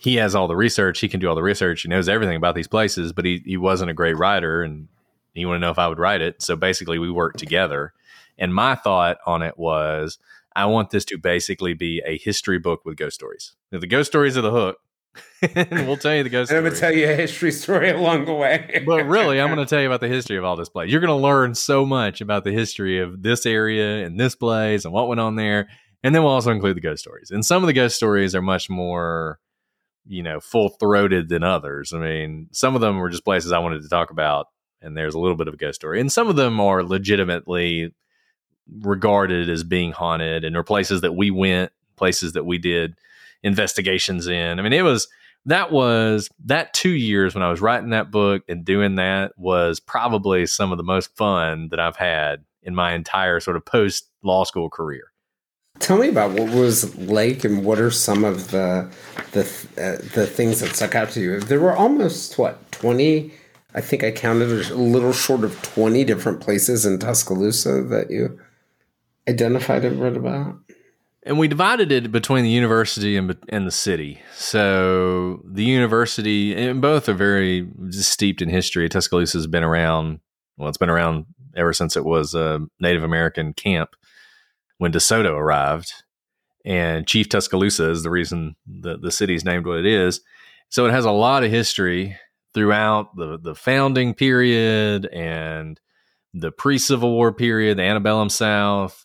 he 0.00 0.16
has 0.16 0.34
all 0.34 0.48
the 0.48 0.56
research, 0.56 1.00
he 1.00 1.08
can 1.08 1.20
do 1.20 1.28
all 1.28 1.36
the 1.36 1.42
research, 1.42 1.82
he 1.82 1.88
knows 1.88 2.08
everything 2.08 2.36
about 2.36 2.54
these 2.54 2.68
places, 2.68 3.12
but 3.12 3.24
he, 3.24 3.42
he 3.44 3.56
wasn't 3.56 3.90
a 3.90 3.94
great 3.94 4.16
writer, 4.16 4.62
and 4.62 4.88
he 5.32 5.46
wanted 5.46 5.60
to 5.60 5.66
know 5.66 5.70
if 5.70 5.78
I 5.78 5.88
would 5.88 5.98
write 5.98 6.20
it. 6.20 6.42
So 6.42 6.56
basically, 6.56 6.98
we 6.98 7.10
worked 7.10 7.38
together. 7.38 7.92
And 8.36 8.54
my 8.54 8.74
thought 8.74 9.18
on 9.26 9.42
it 9.42 9.56
was, 9.58 10.18
I 10.54 10.66
want 10.66 10.90
this 10.90 11.04
to 11.06 11.18
basically 11.18 11.74
be 11.74 12.02
a 12.04 12.18
history 12.18 12.58
book 12.58 12.84
with 12.84 12.96
ghost 12.96 13.14
stories. 13.14 13.54
Now, 13.70 13.78
the 13.78 13.86
ghost 13.86 14.10
stories 14.10 14.36
are 14.36 14.42
the 14.42 14.50
hook, 14.50 14.78
and 15.54 15.86
we'll 15.86 15.96
tell 15.96 16.14
you 16.14 16.22
the 16.22 16.30
ghost 16.30 16.50
and 16.50 16.58
I'm 16.58 16.64
gonna 16.64 16.76
tell 16.76 16.92
you 16.92 17.10
a 17.10 17.14
history 17.14 17.52
story 17.52 17.90
along 17.90 18.24
the 18.24 18.32
way. 18.32 18.82
but 18.86 19.04
really, 19.04 19.40
I'm 19.40 19.48
going 19.48 19.58
to 19.58 19.66
tell 19.66 19.80
you 19.80 19.86
about 19.86 20.00
the 20.00 20.08
history 20.08 20.38
of 20.38 20.44
all 20.44 20.56
this 20.56 20.68
place. 20.68 20.90
You're 20.90 21.00
going 21.00 21.08
to 21.08 21.14
learn 21.14 21.54
so 21.54 21.84
much 21.84 22.20
about 22.20 22.44
the 22.44 22.52
history 22.52 23.00
of 23.00 23.22
this 23.22 23.44
area 23.44 24.06
and 24.06 24.18
this 24.18 24.34
place 24.34 24.84
and 24.84 24.94
what 24.94 25.08
went 25.08 25.20
on 25.20 25.36
there. 25.36 25.68
And 26.02 26.14
then 26.14 26.22
we'll 26.22 26.32
also 26.32 26.50
include 26.50 26.76
the 26.76 26.80
ghost 26.80 27.02
stories. 27.02 27.30
And 27.30 27.44
some 27.44 27.62
of 27.62 27.66
the 27.66 27.72
ghost 27.72 27.96
stories 27.96 28.34
are 28.34 28.42
much 28.42 28.70
more, 28.70 29.38
you 30.06 30.22
know, 30.22 30.40
full 30.40 30.70
throated 30.70 31.28
than 31.28 31.42
others. 31.42 31.92
I 31.92 31.98
mean, 31.98 32.48
some 32.52 32.74
of 32.74 32.80
them 32.80 32.98
were 32.98 33.10
just 33.10 33.24
places 33.24 33.52
I 33.52 33.58
wanted 33.58 33.82
to 33.82 33.88
talk 33.88 34.10
about, 34.10 34.46
and 34.80 34.96
there's 34.96 35.14
a 35.14 35.18
little 35.18 35.36
bit 35.36 35.48
of 35.48 35.54
a 35.54 35.58
ghost 35.58 35.76
story. 35.76 36.00
And 36.00 36.10
some 36.10 36.28
of 36.28 36.36
them 36.36 36.60
are 36.60 36.82
legitimately 36.82 37.94
regarded 38.80 39.48
as 39.48 39.62
being 39.64 39.92
haunted 39.92 40.44
and 40.44 40.56
are 40.56 40.64
places 40.64 41.02
that 41.02 41.14
we 41.14 41.30
went, 41.30 41.70
places 41.96 42.32
that 42.32 42.44
we 42.44 42.58
did 42.58 42.94
investigations 43.42 44.26
in. 44.26 44.58
I 44.58 44.62
mean, 44.62 44.72
it 44.72 44.82
was 44.82 45.08
that 45.46 45.72
was 45.72 46.28
that 46.44 46.72
two 46.72 46.90
years 46.90 47.34
when 47.34 47.42
I 47.42 47.50
was 47.50 47.60
writing 47.60 47.90
that 47.90 48.10
book 48.10 48.42
and 48.48 48.64
doing 48.64 48.96
that 48.96 49.32
was 49.36 49.80
probably 49.80 50.46
some 50.46 50.70
of 50.70 50.78
the 50.78 50.84
most 50.84 51.16
fun 51.16 51.68
that 51.70 51.80
I've 51.80 51.96
had 51.96 52.44
in 52.62 52.74
my 52.74 52.92
entire 52.92 53.40
sort 53.40 53.56
of 53.56 53.64
post 53.64 54.08
law 54.22 54.44
school 54.44 54.70
career. 54.70 55.12
Tell 55.78 55.98
me 55.98 56.08
about 56.08 56.32
what 56.32 56.50
was 56.50 56.94
like, 56.96 57.44
and 57.44 57.64
what 57.64 57.80
are 57.80 57.90
some 57.90 58.24
of 58.24 58.50
the 58.50 58.88
the 59.32 59.42
uh, 59.76 60.02
the 60.14 60.26
things 60.26 60.60
that 60.60 60.76
stuck 60.76 60.94
out 60.94 61.10
to 61.10 61.20
you? 61.20 61.40
There 61.40 61.60
were 61.60 61.74
almost 61.76 62.38
what 62.38 62.70
twenty. 62.70 63.32
I 63.74 63.80
think 63.80 64.04
I 64.04 64.10
counted 64.10 64.70
a 64.70 64.74
little 64.74 65.14
short 65.14 65.44
of 65.44 65.60
twenty 65.62 66.04
different 66.04 66.40
places 66.40 66.84
in 66.86 66.98
Tuscaloosa 66.98 67.82
that 67.84 68.10
you 68.10 68.38
identified 69.28 69.84
and 69.84 70.00
read 70.00 70.16
about. 70.16 70.56
And 71.24 71.38
we 71.38 71.46
divided 71.46 71.92
it 71.92 72.10
between 72.10 72.42
the 72.42 72.50
university 72.50 73.16
and, 73.16 73.36
and 73.48 73.66
the 73.66 73.70
city. 73.70 74.20
So 74.34 75.40
the 75.44 75.64
university, 75.64 76.54
and 76.54 76.82
both 76.82 77.08
are 77.08 77.14
very 77.14 77.68
steeped 77.90 78.42
in 78.42 78.48
history. 78.48 78.88
Tuscaloosa 78.88 79.38
has 79.38 79.46
been 79.46 79.62
around, 79.62 80.18
well, 80.56 80.68
it's 80.68 80.78
been 80.78 80.90
around 80.90 81.26
ever 81.56 81.72
since 81.72 81.96
it 81.96 82.04
was 82.04 82.34
a 82.34 82.60
Native 82.80 83.04
American 83.04 83.52
camp 83.52 83.90
when 84.78 84.92
DeSoto 84.92 85.30
arrived. 85.32 85.92
And 86.64 87.06
Chief 87.06 87.28
Tuscaloosa 87.28 87.90
is 87.90 88.02
the 88.02 88.10
reason 88.10 88.56
the, 88.66 88.98
the 88.98 89.12
city's 89.12 89.44
named 89.44 89.66
what 89.66 89.78
it 89.78 89.86
is. 89.86 90.20
So 90.70 90.86
it 90.86 90.90
has 90.90 91.04
a 91.04 91.10
lot 91.12 91.44
of 91.44 91.50
history 91.50 92.16
throughout 92.52 93.14
the, 93.16 93.38
the 93.38 93.54
founding 93.54 94.14
period 94.14 95.06
and 95.06 95.80
the 96.34 96.50
pre 96.50 96.78
Civil 96.78 97.12
War 97.12 97.32
period, 97.32 97.78
the 97.78 97.82
antebellum 97.82 98.28
South, 98.28 99.04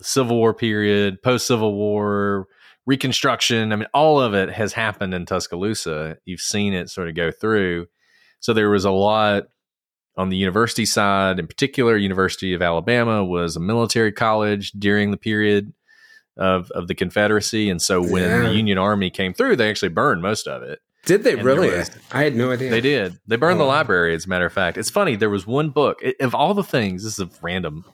the 0.00 0.04
Civil 0.04 0.36
War 0.36 0.52
period, 0.54 1.22
post 1.22 1.46
Civil 1.46 1.74
War, 1.74 2.46
Reconstruction. 2.86 3.72
I 3.72 3.76
mean, 3.76 3.86
all 3.94 4.20
of 4.20 4.34
it 4.34 4.50
has 4.50 4.72
happened 4.72 5.14
in 5.14 5.26
Tuscaloosa. 5.26 6.16
You've 6.24 6.40
seen 6.40 6.72
it 6.72 6.90
sort 6.90 7.08
of 7.08 7.14
go 7.14 7.30
through. 7.30 7.86
So 8.40 8.52
there 8.52 8.70
was 8.70 8.84
a 8.84 8.90
lot 8.90 9.44
on 10.16 10.28
the 10.30 10.36
university 10.36 10.84
side, 10.86 11.38
in 11.38 11.46
particular, 11.46 11.96
University 11.96 12.52
of 12.52 12.62
Alabama 12.62 13.24
was 13.24 13.54
a 13.54 13.60
military 13.60 14.10
college 14.12 14.72
during 14.72 15.10
the 15.12 15.16
period 15.16 15.72
of, 16.36 16.70
of 16.72 16.88
the 16.88 16.94
Confederacy. 16.94 17.70
And 17.70 17.80
so 17.80 18.02
when 18.02 18.24
Yeah. 18.24 18.42
the 18.48 18.54
Union 18.54 18.78
Army 18.78 19.10
came 19.10 19.34
through, 19.34 19.56
they 19.56 19.70
actually 19.70 19.90
burned 19.90 20.22
most 20.22 20.48
of 20.48 20.62
it. 20.62 20.80
Did 21.06 21.22
they 21.22 21.34
And 21.34 21.44
really? 21.44 21.70
was- 21.70 21.90
I 22.12 22.24
had 22.24 22.34
no 22.34 22.50
idea. 22.50 22.70
They 22.70 22.80
did. 22.80 23.18
They 23.26 23.36
burned 23.36 23.60
Oh, 23.60 23.64
the 23.64 23.68
library, 23.68 24.14
as 24.14 24.26
a 24.26 24.28
matter 24.28 24.46
of 24.46 24.52
fact. 24.52 24.76
It's 24.78 24.90
funny. 24.90 25.16
There 25.16 25.30
was 25.30 25.46
one 25.46 25.70
book 25.70 25.98
it, 26.02 26.16
of 26.20 26.34
all 26.34 26.54
the 26.54 26.64
things. 26.64 27.04
This 27.04 27.18
is 27.18 27.20
a 27.20 27.30
random. 27.42 27.84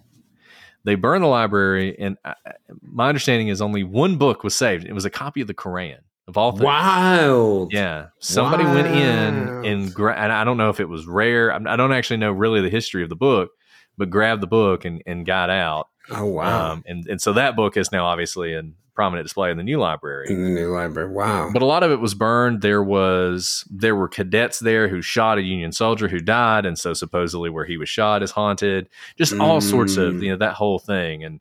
They 0.87 0.95
burned 0.95 1.25
the 1.25 1.29
library, 1.29 1.97
and 1.99 2.17
I, 2.25 2.35
my 2.81 3.09
understanding 3.09 3.49
is 3.49 3.61
only 3.61 3.83
one 3.83 4.19
book 4.19 4.45
was 4.45 4.55
saved. 4.55 4.85
It 4.85 4.93
was 4.93 5.05
a 5.05 5.11
copy 5.11 5.41
of 5.41 5.49
the 5.49 5.55
Quran 5.55 5.99
of 6.29 6.39
all 6.39 6.53
things. 6.53 6.63
Wild. 6.63 7.73
Yeah, 7.73 8.07
somebody 8.21 8.63
went 8.63 8.87
in 8.87 9.65
and 9.65 9.93
gra- 9.93 10.17
and 10.17 10.33
I 10.33 10.45
don't 10.45 10.57
know 10.57 10.71
if 10.71 10.79
it 10.79 10.89
was 10.89 11.05
rare. 11.05 11.53
I 11.53 11.75
don't 11.75 11.93
actually 11.93 12.19
know 12.19 12.31
really 12.31 12.61
the 12.61 12.71
history 12.71 13.03
of 13.03 13.09
the 13.09 13.17
book, 13.17 13.51
but 13.99 14.11
grabbed 14.11 14.43
the 14.43 14.47
book 14.47 14.85
and, 14.85 15.03
and 15.07 15.27
got 15.27 15.51
out. 15.51 15.89
Oh 16.11 16.27
wow. 16.27 16.73
Um, 16.73 16.85
and 16.87 17.05
and 17.09 17.21
so 17.21 17.33
that 17.33 17.57
book 17.57 17.77
is 17.77 17.91
now 17.91 18.07
obviously 18.07 18.53
in 18.53 18.77
prominent 18.97 19.25
display 19.25 19.51
in 19.53 19.57
the 19.57 19.63
new 19.63 19.79
library. 19.79 20.27
in 20.29 20.43
the 20.43 20.51
new 20.51 20.73
library. 20.73 21.09
Wow. 21.11 21.51
But 21.53 21.63
a 21.63 21.67
lot 21.67 21.85
of 21.85 21.93
it 21.93 22.01
was 22.01 22.15
burned. 22.15 22.63
There 22.63 22.83
was 22.83 23.63
there 23.71 23.95
were 23.95 24.09
cadets 24.09 24.59
there 24.59 24.89
who 24.89 25.03
shot 25.03 25.39
a 25.39 25.43
Union 25.43 25.71
soldier 25.71 26.09
who 26.09 26.19
died, 26.19 26.67
and 26.67 26.77
so 26.79 26.95
supposedly 26.95 27.51
where 27.51 27.65
he 27.67 27.77
was 27.77 27.89
shot 27.89 28.23
is 28.25 28.33
haunted. 28.33 28.89
Just 29.17 29.35
all 29.39 29.61
sorts 29.61 29.97
of 29.97 30.15
Mm. 30.15 30.23
you 30.25 30.31
know 30.31 30.39
that 30.39 30.55
whole 30.55 30.79
thing, 30.81 31.23
and 31.23 31.41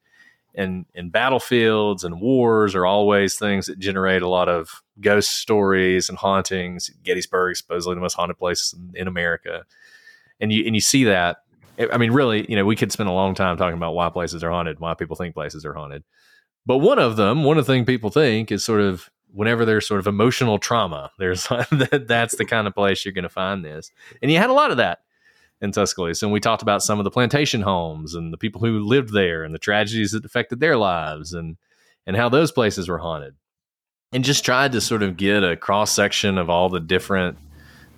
and 0.54 0.86
and 0.94 1.12
battlefields 1.12 2.04
and 2.04 2.22
wars 2.22 2.76
are 2.76 2.86
always 2.86 3.38
things 3.40 3.66
that 3.66 3.80
generate 3.80 4.22
a 4.22 4.30
lot 4.30 4.48
of 4.48 4.84
ghost 5.02 5.32
stories 5.32 6.08
and 6.10 6.18
hauntings. 6.18 6.90
Gettysburg, 7.04 7.56
supposedly 7.56 7.96
the 7.96 8.02
most 8.02 8.14
haunted 8.14 8.38
place 8.38 8.74
in, 8.74 8.92
in 9.02 9.08
America, 9.08 9.66
and 10.40 10.52
you 10.52 10.66
and 10.66 10.76
you 10.76 10.82
see 10.82 11.06
that. 11.06 11.38
I 11.92 11.98
mean, 11.98 12.12
really, 12.12 12.46
you 12.48 12.56
know, 12.56 12.64
we 12.64 12.78
could 12.78 12.94
spend 12.94 13.10
a 13.10 13.12
long 13.12 13.36
time 13.36 13.58
talking 13.58 13.76
about 13.76 13.96
why 13.96 14.10
places 14.10 14.46
are 14.46 14.50
haunted, 14.50 14.80
why 14.80 14.94
people 14.94 15.18
think 15.18 15.34
places 15.36 15.66
are 15.66 15.74
haunted. 15.74 16.06
But 16.66 16.78
one 16.78 17.00
of 17.00 17.16
them, 17.16 17.44
one 17.44 17.58
of 17.58 17.66
the 17.66 17.74
things 17.74 17.86
people 17.86 18.10
think 18.10 18.52
is 18.52 18.64
sort 18.64 18.82
of 18.82 19.10
whenever 19.32 19.66
there's 19.66 19.88
sort 19.88 20.00
of 20.00 20.08
emotional 20.08 20.58
trauma, 20.58 21.12
there's 21.20 21.44
that 21.48 22.06
that's 22.08 22.36
the 22.38 22.46
kind 22.46 22.68
of 22.68 22.74
place 22.74 23.06
you're 23.06 23.14
going 23.14 23.24
to 23.24 23.30
find 23.30 23.64
this. 23.64 23.92
And 24.22 24.32
you 24.32 24.38
had 24.38 24.50
a 24.50 24.54
lot 24.54 24.72
of 24.72 24.78
that 24.78 25.00
in 25.62 25.72
Tuscaloosa. 25.72 26.26
And 26.26 26.34
we 26.34 26.40
talked 26.40 26.62
about 26.62 26.84
some 26.84 27.00
of 27.00 27.04
the 27.04 27.12
plantation 27.12 27.62
homes 27.62 28.16
and 28.16 28.34
the 28.34 28.38
people 28.38 28.62
who 28.62 28.80
lived 28.80 29.14
there 29.14 29.44
and 29.44 29.54
the 29.54 29.60
tragedies 29.60 30.12
that 30.12 30.26
affected 30.26 30.60
their 30.60 30.78
lives 30.78 31.34
and 31.34 31.58
and 32.08 32.16
how 32.16 32.30
those 32.30 32.52
places 32.52 32.88
were 32.88 33.00
haunted. 33.00 33.36
And 34.12 34.24
just 34.24 34.46
tried 34.46 34.72
to 34.74 34.82
sort 34.82 35.04
of 35.04 35.18
get 35.18 35.44
a 35.44 35.58
cross 35.58 35.92
section 35.92 36.38
of 36.38 36.50
all 36.50 36.70
the 36.70 36.80
different 36.80 37.38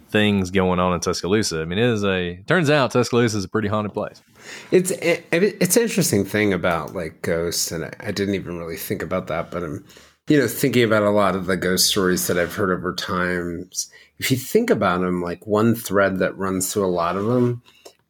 things 0.09 0.51
going 0.51 0.79
on 0.79 0.93
in 0.93 0.99
Tuscaloosa. 0.99 1.61
I 1.61 1.65
mean, 1.65 1.79
it 1.79 1.85
is 1.85 2.03
a 2.03 2.37
turns 2.47 2.69
out 2.69 2.91
Tuscaloosa 2.91 3.37
is 3.37 3.43
a 3.43 3.49
pretty 3.49 3.67
haunted 3.67 3.93
place. 3.93 4.21
It's 4.71 4.91
it, 4.91 5.25
it's 5.31 5.75
an 5.75 5.83
interesting 5.83 6.25
thing 6.25 6.53
about 6.53 6.93
like 6.93 7.21
ghosts, 7.21 7.71
and 7.71 7.85
I, 7.85 7.93
I 7.99 8.11
didn't 8.11 8.35
even 8.35 8.57
really 8.57 8.77
think 8.77 9.01
about 9.01 9.27
that, 9.27 9.51
but 9.51 9.63
I'm 9.63 9.85
you 10.27 10.39
know 10.39 10.47
thinking 10.47 10.83
about 10.83 11.03
a 11.03 11.09
lot 11.09 11.35
of 11.35 11.45
the 11.45 11.57
ghost 11.57 11.87
stories 11.87 12.27
that 12.27 12.37
I've 12.37 12.55
heard 12.55 12.71
over 12.71 12.93
times. 12.93 13.91
If 14.19 14.31
you 14.31 14.37
think 14.37 14.69
about 14.69 15.01
them, 15.01 15.21
like 15.21 15.45
one 15.45 15.75
thread 15.75 16.19
that 16.19 16.37
runs 16.37 16.73
through 16.73 16.85
a 16.85 16.87
lot 16.87 17.17
of 17.17 17.25
them, 17.25 17.61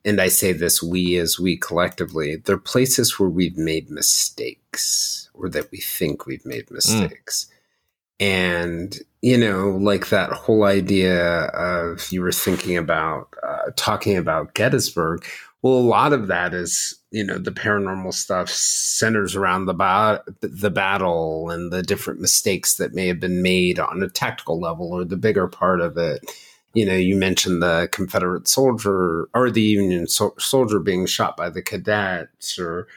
and 0.06 0.22
I 0.22 0.30
say 0.30 0.54
this 0.54 0.82
we 0.82 1.18
as 1.18 1.40
we 1.40 1.58
collectively, 1.58 2.38
they're 2.38 2.58
places 2.58 3.20
where 3.20 3.30
we've 3.30 3.58
made 3.58 3.90
mistakes 3.90 5.30
or 5.34 5.50
that 5.50 5.72
we 5.72 5.80
think 5.80 6.26
we've 6.26 6.46
made 6.46 6.72
mistakes. 6.72 7.46
Mm. 7.46 7.57
And, 8.20 8.98
you 9.22 9.38
know, 9.38 9.70
like 9.70 10.10
that 10.10 10.32
whole 10.32 10.64
idea 10.64 11.46
of 11.46 12.12
you 12.12 12.22
were 12.22 12.32
thinking 12.32 12.78
about 12.78 13.34
uh, 13.44 13.72
talking 13.76 14.18
about 14.18 14.54
Gettysburg. 14.54 15.26
Well, 15.62 15.74
a 15.74 15.80
lot 15.80 16.14
of 16.14 16.28
that 16.28 16.54
is, 16.54 16.96
you 17.12 17.24
know, 17.24 17.38
the 17.38 17.52
paranormal 17.52 18.14
stuff 18.14 18.50
centers 18.50 19.36
around 19.36 19.66
the 19.66 19.74
ba- 19.74 20.24
the 20.42 20.72
battle 20.72 21.50
and 21.50 21.72
the 21.72 21.84
different 21.84 22.20
mistakes 22.20 22.76
that 22.78 22.94
may 22.94 23.08
have 23.08 23.20
been 23.20 23.42
made 23.42 23.80
on 23.80 24.02
a 24.02 24.10
tactical 24.10 24.60
level 24.60 24.92
or 24.94 25.04
the 25.04 25.18
bigger 25.18 25.48
part 25.48 25.82
of 25.82 25.98
it 25.98 26.24
you 26.78 26.86
know, 26.86 26.96
you 26.96 27.16
mentioned 27.16 27.64
the 27.64 27.90
Confederate 27.92 28.48
soldier 28.48 29.28
or 29.34 29.50
the 29.50 29.62
Union 29.62 30.08
so- 30.08 30.36
soldier 30.38 30.78
being 30.80 31.08
shot 31.08 31.36
by 31.36 31.50
the 31.50 31.62
cadets, 31.62 32.60
or 32.60 32.88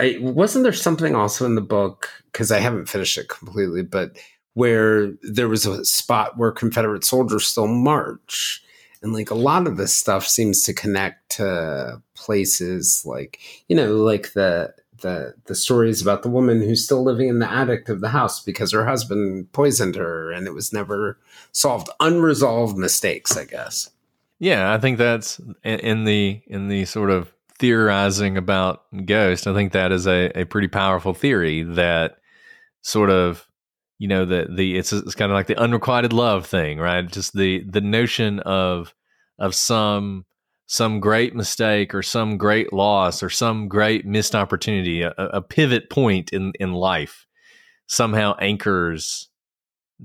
I, 0.00 0.18
wasn't 0.20 0.64
there 0.64 0.72
something 0.72 1.14
also 1.14 1.44
in 1.44 1.54
the 1.54 1.60
book 1.60 2.08
because 2.32 2.50
I 2.50 2.58
haven't 2.58 2.88
finished 2.88 3.16
it 3.16 3.28
completely, 3.28 3.82
but 3.82 4.16
where 4.54 5.12
there 5.22 5.48
was 5.48 5.66
a 5.66 5.84
spot 5.84 6.38
where 6.38 6.52
Confederate 6.52 7.04
soldiers 7.04 7.46
still 7.46 7.66
march. 7.66 8.62
And 9.02 9.12
like 9.12 9.30
a 9.30 9.34
lot 9.34 9.66
of 9.66 9.76
this 9.76 9.94
stuff 9.94 10.26
seems 10.26 10.62
to 10.64 10.72
connect 10.72 11.32
to 11.32 12.00
places 12.14 13.02
like, 13.04 13.38
you 13.68 13.76
know, 13.76 13.96
like 13.96 14.32
the 14.32 14.74
the 15.04 15.34
the 15.44 15.54
stories 15.54 16.02
about 16.02 16.22
the 16.22 16.28
woman 16.28 16.60
who's 16.60 16.84
still 16.84 17.04
living 17.04 17.28
in 17.28 17.38
the 17.38 17.50
attic 17.50 17.88
of 17.88 18.00
the 18.00 18.08
house 18.08 18.42
because 18.42 18.72
her 18.72 18.86
husband 18.86 19.52
poisoned 19.52 19.94
her 19.94 20.32
and 20.32 20.46
it 20.46 20.54
was 20.54 20.72
never 20.72 21.18
solved 21.52 21.88
unresolved 22.00 22.76
mistakes 22.76 23.36
i 23.36 23.44
guess 23.44 23.90
yeah 24.38 24.72
i 24.72 24.78
think 24.78 24.96
that's 24.98 25.40
in 25.62 26.04
the 26.04 26.40
in 26.46 26.68
the 26.68 26.84
sort 26.86 27.10
of 27.10 27.32
theorizing 27.58 28.36
about 28.36 28.84
ghosts 29.04 29.46
i 29.46 29.52
think 29.52 29.72
that 29.72 29.92
is 29.92 30.06
a, 30.06 30.30
a 30.34 30.44
pretty 30.44 30.68
powerful 30.68 31.12
theory 31.12 31.62
that 31.62 32.18
sort 32.80 33.10
of 33.10 33.46
you 33.98 34.08
know 34.08 34.24
the 34.24 34.48
the 34.50 34.76
it's, 34.76 34.92
it's 34.92 35.14
kind 35.14 35.30
of 35.30 35.36
like 35.36 35.46
the 35.46 35.58
unrequited 35.58 36.12
love 36.12 36.46
thing 36.46 36.78
right 36.78 37.10
just 37.10 37.32
the 37.34 37.64
the 37.68 37.80
notion 37.80 38.40
of 38.40 38.94
of 39.38 39.54
some 39.54 40.24
some 40.66 41.00
great 41.00 41.34
mistake 41.34 41.94
or 41.94 42.02
some 42.02 42.38
great 42.38 42.72
loss 42.72 43.22
or 43.22 43.30
some 43.30 43.68
great 43.68 44.06
missed 44.06 44.34
opportunity, 44.34 45.02
a, 45.02 45.12
a 45.16 45.42
pivot 45.42 45.90
point 45.90 46.32
in, 46.32 46.52
in 46.58 46.72
life 46.72 47.26
somehow 47.86 48.34
anchors 48.40 49.28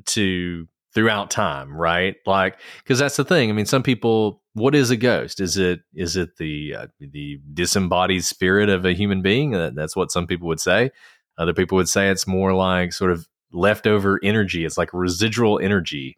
to 0.06 0.68
throughout 0.94 1.32
time, 1.32 1.74
right? 1.74 2.16
Like, 2.26 2.60
because 2.84 3.00
that's 3.00 3.16
the 3.16 3.24
thing. 3.24 3.50
I 3.50 3.54
mean, 3.54 3.66
some 3.66 3.84
people, 3.84 4.42
what 4.54 4.76
is 4.76 4.90
a 4.90 4.98
ghost? 4.98 5.40
Is 5.40 5.56
it 5.56 5.80
is 5.94 6.18
it 6.18 6.38
the 6.38 6.76
uh, 6.76 6.88
the 7.00 7.40
disembodied 7.54 8.26
spirit 8.26 8.70
of 8.70 8.86
a 8.86 8.94
human 8.94 9.22
being? 9.22 9.52
That's 9.52 9.96
what 9.96 10.12
some 10.12 10.28
people 10.28 10.48
would 10.50 10.60
say. 10.60 10.92
Other 11.38 11.54
people 11.54 11.78
would 11.78 11.88
say 11.88 12.10
it's 12.10 12.28
more 12.28 12.54
like 12.54 12.92
sort 12.92 13.12
of 13.12 13.26
leftover 13.52 14.20
energy. 14.24 14.66
It's 14.66 14.78
like 14.78 14.94
residual 14.94 15.60
energy, 15.60 16.18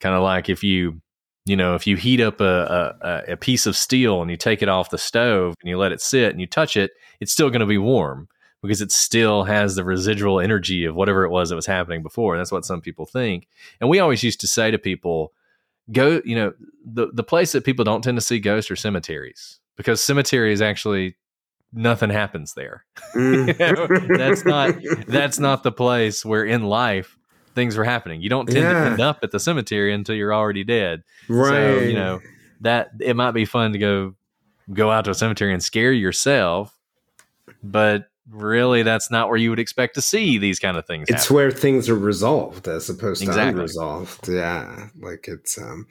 kind 0.00 0.14
of 0.14 0.22
like 0.22 0.48
if 0.48 0.62
you 0.62 1.00
you 1.48 1.56
know, 1.56 1.74
if 1.74 1.86
you 1.86 1.96
heat 1.96 2.20
up 2.20 2.42
a, 2.42 2.94
a, 3.00 3.32
a, 3.32 3.36
piece 3.38 3.64
of 3.64 3.74
steel 3.74 4.20
and 4.20 4.30
you 4.30 4.36
take 4.36 4.60
it 4.60 4.68
off 4.68 4.90
the 4.90 4.98
stove 4.98 5.54
and 5.62 5.70
you 5.70 5.78
let 5.78 5.92
it 5.92 6.02
sit 6.02 6.30
and 6.30 6.42
you 6.42 6.46
touch 6.46 6.76
it, 6.76 6.90
it's 7.20 7.32
still 7.32 7.48
going 7.48 7.60
to 7.60 7.66
be 7.66 7.78
warm 7.78 8.28
because 8.60 8.82
it 8.82 8.92
still 8.92 9.44
has 9.44 9.74
the 9.74 9.82
residual 9.82 10.40
energy 10.40 10.84
of 10.84 10.94
whatever 10.94 11.24
it 11.24 11.30
was 11.30 11.48
that 11.48 11.56
was 11.56 11.64
happening 11.64 12.02
before. 12.02 12.34
And 12.34 12.40
That's 12.40 12.52
what 12.52 12.66
some 12.66 12.82
people 12.82 13.06
think. 13.06 13.48
And 13.80 13.88
we 13.88 13.98
always 13.98 14.22
used 14.22 14.40
to 14.40 14.46
say 14.46 14.70
to 14.70 14.78
people, 14.78 15.32
go, 15.90 16.20
you 16.24 16.34
know, 16.34 16.52
the, 16.84 17.08
the 17.12 17.22
place 17.22 17.52
that 17.52 17.64
people 17.64 17.84
don't 17.84 18.02
tend 18.02 18.18
to 18.18 18.22
see 18.22 18.40
ghosts 18.40 18.70
are 18.70 18.76
cemeteries 18.76 19.58
because 19.76 20.02
cemetery 20.02 20.52
is 20.52 20.60
actually 20.60 21.16
nothing 21.72 22.10
happens 22.10 22.54
there. 22.54 22.84
Mm. 23.14 23.56
that's 24.18 24.44
not 24.44 24.74
that's 25.06 25.38
not 25.38 25.62
the 25.62 25.72
place 25.72 26.24
where 26.24 26.44
in 26.44 26.64
life 26.64 27.16
things 27.54 27.76
were 27.76 27.84
happening. 27.84 28.20
You 28.20 28.28
don't 28.28 28.46
tend 28.46 28.62
yeah. 28.62 28.72
to 28.72 28.90
end 28.90 29.00
up 29.00 29.18
at 29.22 29.30
the 29.30 29.40
cemetery 29.40 29.92
until 29.92 30.14
you're 30.14 30.34
already 30.34 30.64
dead. 30.64 31.02
Right. 31.28 31.50
So, 31.50 31.78
you 31.80 31.94
know, 31.94 32.20
that 32.60 32.90
it 33.00 33.16
might 33.16 33.32
be 33.32 33.44
fun 33.44 33.72
to 33.72 33.78
go 33.78 34.14
go 34.72 34.90
out 34.90 35.04
to 35.06 35.10
a 35.10 35.14
cemetery 35.14 35.52
and 35.52 35.62
scare 35.62 35.92
yourself, 35.92 36.76
but 37.62 38.10
really 38.30 38.82
that's 38.82 39.10
not 39.10 39.28
where 39.28 39.38
you 39.38 39.50
would 39.50 39.58
expect 39.58 39.94
to 39.94 40.02
see 40.02 40.38
these 40.38 40.58
kind 40.58 40.76
of 40.76 40.86
things. 40.86 41.08
It's 41.08 41.24
happen. 41.24 41.36
where 41.36 41.50
things 41.50 41.88
are 41.88 41.98
resolved 41.98 42.68
as 42.68 42.88
opposed 42.88 43.22
to 43.22 43.28
exactly. 43.28 43.60
unresolved. 43.60 44.28
Yeah. 44.28 44.88
Like 45.00 45.26
it's 45.28 45.58
um 45.58 45.86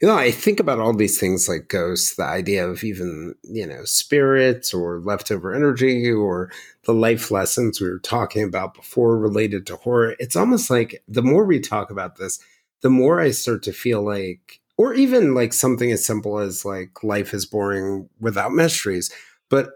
you 0.00 0.08
know, 0.08 0.16
I 0.16 0.30
think 0.30 0.60
about 0.60 0.78
all 0.78 0.92
these 0.92 1.18
things 1.18 1.48
like 1.48 1.68
ghosts, 1.68 2.16
the 2.16 2.24
idea 2.24 2.68
of 2.68 2.84
even, 2.84 3.34
you 3.42 3.66
know, 3.66 3.84
spirits 3.84 4.74
or 4.74 5.00
leftover 5.00 5.54
energy 5.54 6.10
or 6.10 6.50
the 6.84 6.92
life 6.92 7.30
lessons 7.30 7.80
we 7.80 7.88
were 7.88 7.98
talking 7.98 8.42
about 8.44 8.74
before 8.74 9.18
related 9.18 9.66
to 9.66 9.76
horror. 9.76 10.14
It's 10.18 10.36
almost 10.36 10.68
like 10.68 11.02
the 11.08 11.22
more 11.22 11.46
we 11.46 11.60
talk 11.60 11.90
about 11.90 12.16
this, 12.16 12.38
the 12.82 12.90
more 12.90 13.20
I 13.20 13.30
start 13.30 13.62
to 13.64 13.72
feel 13.72 14.02
like, 14.02 14.60
or 14.76 14.92
even 14.92 15.34
like 15.34 15.54
something 15.54 15.90
as 15.90 16.04
simple 16.04 16.38
as 16.38 16.64
like 16.64 17.02
life 17.02 17.32
is 17.32 17.46
boring 17.46 18.10
without 18.20 18.52
mysteries, 18.52 19.10
but 19.48 19.70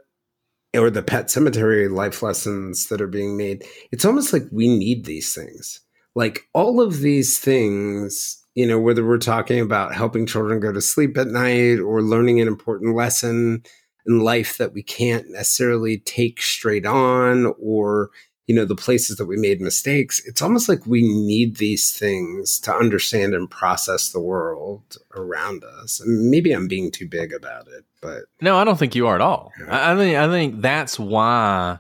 or 0.77 0.91
the 0.91 1.03
Pet 1.03 1.27
Sematary 1.27 1.91
life 1.91 2.23
lessons 2.23 2.89
that 2.89 3.01
are 3.01 3.09
being 3.09 3.37
made. 3.37 3.65
It's 3.91 4.05
almost 4.05 4.33
like 4.33 4.45
we 4.53 4.69
need 4.69 5.05
these 5.05 5.35
things. 5.35 5.81
Like 6.15 6.47
all 6.53 6.81
of 6.81 7.01
these 7.01 7.39
things 7.39 8.40
you 8.61 8.67
know, 8.67 8.79
whether 8.79 9.07
we're 9.07 9.17
talking 9.17 9.59
about 9.59 9.95
helping 9.95 10.27
children 10.27 10.61
go 10.61 10.71
to 10.71 10.83
sleep 10.83 11.17
at 11.17 11.29
night 11.29 11.79
or 11.79 12.03
learning 12.03 12.43
an 12.43 12.47
important 12.47 12.95
lesson 12.95 13.63
in 14.07 14.21
life 14.21 14.59
that 14.59 14.75
we 14.75 14.83
can't 14.83 15.31
necessarily 15.31 15.97
take 16.01 16.43
straight 16.43 16.85
on 16.85 17.55
or, 17.59 18.11
you 18.47 18.55
know, 18.55 18.67
the 18.67 18.77
places 18.77 19.17
that 19.17 19.25
we 19.25 19.39
made 19.39 19.63
mistakes, 19.63 20.21
it's 20.27 20.43
almost 20.43 20.69
like 20.69 20.85
we 20.85 21.01
need 21.01 21.57
these 21.57 21.97
things 21.99 22.61
to 22.61 22.75
understand 22.75 23.33
and 23.33 23.51
process 23.51 24.11
the 24.11 24.21
world 24.21 24.99
around 25.17 25.65
us. 25.65 26.03
maybe 26.05 26.53
I'm 26.53 26.69
being 26.69 26.91
too 26.91 27.09
big 27.09 27.33
about 27.33 27.67
it, 27.67 27.87
but 28.03 28.25
no, 28.43 28.59
I 28.59 28.65
don't 28.65 28.79
think 28.79 28.95
you 28.95 29.07
are 29.07 29.15
at 29.15 29.23
all. 29.23 29.55
I 29.71 29.97
think 29.97 30.19
I 30.19 30.29
think 30.29 30.61
that's 30.61 30.99
why 30.99 31.79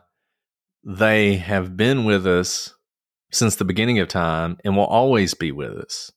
they 0.83 1.37
have 1.37 1.77
been 1.77 2.07
with 2.07 2.27
us 2.27 2.73
since 3.31 3.57
the 3.57 3.67
beginning 3.67 3.99
of 3.99 4.09
time 4.09 4.57
and 4.65 4.79
will 4.79 4.87
always 4.87 5.35
be 5.35 5.53
with 5.53 5.73
us. 5.73 6.11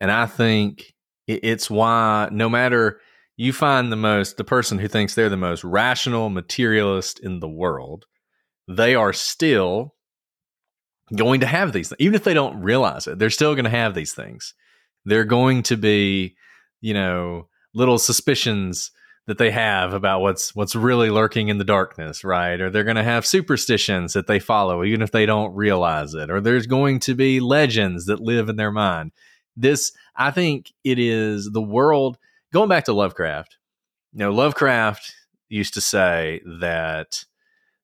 And 0.00 0.10
I 0.10 0.26
think 0.26 0.94
it's 1.26 1.70
why 1.70 2.28
no 2.32 2.48
matter 2.48 3.00
you 3.36 3.52
find 3.52 3.92
the 3.92 3.96
most, 3.96 4.36
the 4.36 4.44
person 4.44 4.78
who 4.78 4.88
thinks 4.88 5.14
they're 5.14 5.28
the 5.28 5.36
most 5.36 5.62
rational 5.64 6.28
materialist 6.28 7.20
in 7.20 7.40
the 7.40 7.48
world, 7.48 8.06
they 8.66 8.94
are 8.94 9.12
still 9.12 9.94
going 11.14 11.40
to 11.40 11.46
have 11.46 11.72
these, 11.72 11.92
even 11.98 12.14
if 12.14 12.24
they 12.24 12.34
don't 12.34 12.60
realize 12.60 13.06
it, 13.06 13.18
they're 13.18 13.30
still 13.30 13.54
going 13.54 13.64
to 13.64 13.70
have 13.70 13.94
these 13.94 14.12
things. 14.12 14.54
They're 15.04 15.24
going 15.24 15.62
to 15.64 15.76
be, 15.76 16.36
you 16.80 16.94
know, 16.94 17.48
little 17.74 17.98
suspicions 17.98 18.90
that 19.26 19.38
they 19.38 19.50
have 19.50 19.92
about 19.92 20.20
what's 20.20 20.54
what's 20.54 20.74
really 20.74 21.10
lurking 21.10 21.48
in 21.48 21.58
the 21.58 21.64
darkness, 21.64 22.24
right? 22.24 22.60
Or 22.60 22.70
they're 22.70 22.82
going 22.82 22.96
to 22.96 23.04
have 23.04 23.26
superstitions 23.26 24.14
that 24.14 24.26
they 24.26 24.38
follow 24.38 24.82
even 24.82 25.02
if 25.02 25.12
they 25.12 25.26
don't 25.26 25.54
realize 25.54 26.14
it. 26.14 26.30
Or 26.30 26.40
there's 26.40 26.66
going 26.66 26.98
to 27.00 27.14
be 27.14 27.38
legends 27.38 28.06
that 28.06 28.20
live 28.20 28.48
in 28.48 28.56
their 28.56 28.72
mind 28.72 29.12
this 29.60 29.92
I 30.16 30.30
think 30.30 30.72
it 30.84 30.98
is 30.98 31.50
the 31.52 31.62
world 31.62 32.18
going 32.52 32.68
back 32.68 32.84
to 32.84 32.92
Lovecraft. 32.92 33.58
You 34.12 34.20
know, 34.20 34.32
Lovecraft 34.32 35.14
used 35.48 35.74
to 35.74 35.80
say 35.80 36.40
that 36.60 37.24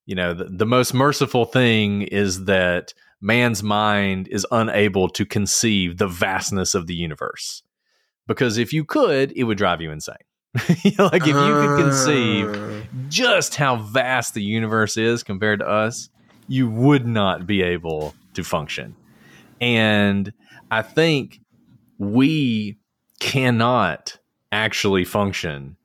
you 0.06 0.14
know 0.14 0.34
the, 0.34 0.44
the 0.44 0.66
most 0.66 0.94
merciful 0.94 1.44
thing 1.44 2.02
is 2.02 2.44
that 2.44 2.92
man's 3.20 3.62
mind 3.62 4.28
is 4.28 4.46
unable 4.50 5.08
to 5.08 5.24
conceive 5.24 5.98
the 5.98 6.06
vastness 6.08 6.74
of 6.74 6.86
the 6.86 6.94
universe 6.94 7.62
because 8.26 8.58
if 8.58 8.72
you 8.72 8.84
could 8.84 9.32
it 9.32 9.44
would 9.44 9.58
drive 9.58 9.80
you 9.80 9.90
insane 9.90 10.16
like 10.98 11.22
if 11.22 11.28
you 11.28 11.32
could 11.34 11.82
conceive 11.82 12.46
ah. 12.54 12.82
just 13.08 13.54
how 13.54 13.76
vast 13.76 14.34
the 14.34 14.42
universe 14.42 14.96
is 14.96 15.22
compared 15.22 15.60
to 15.60 15.66
us 15.66 16.10
you 16.48 16.68
would 16.68 17.06
not 17.06 17.46
be 17.46 17.62
able 17.62 18.14
to 18.34 18.44
function 18.44 18.94
and 19.60 20.32
i 20.70 20.82
think 20.82 21.40
we 21.98 22.78
cannot 23.20 24.18
actually 24.52 25.04
function 25.04 25.76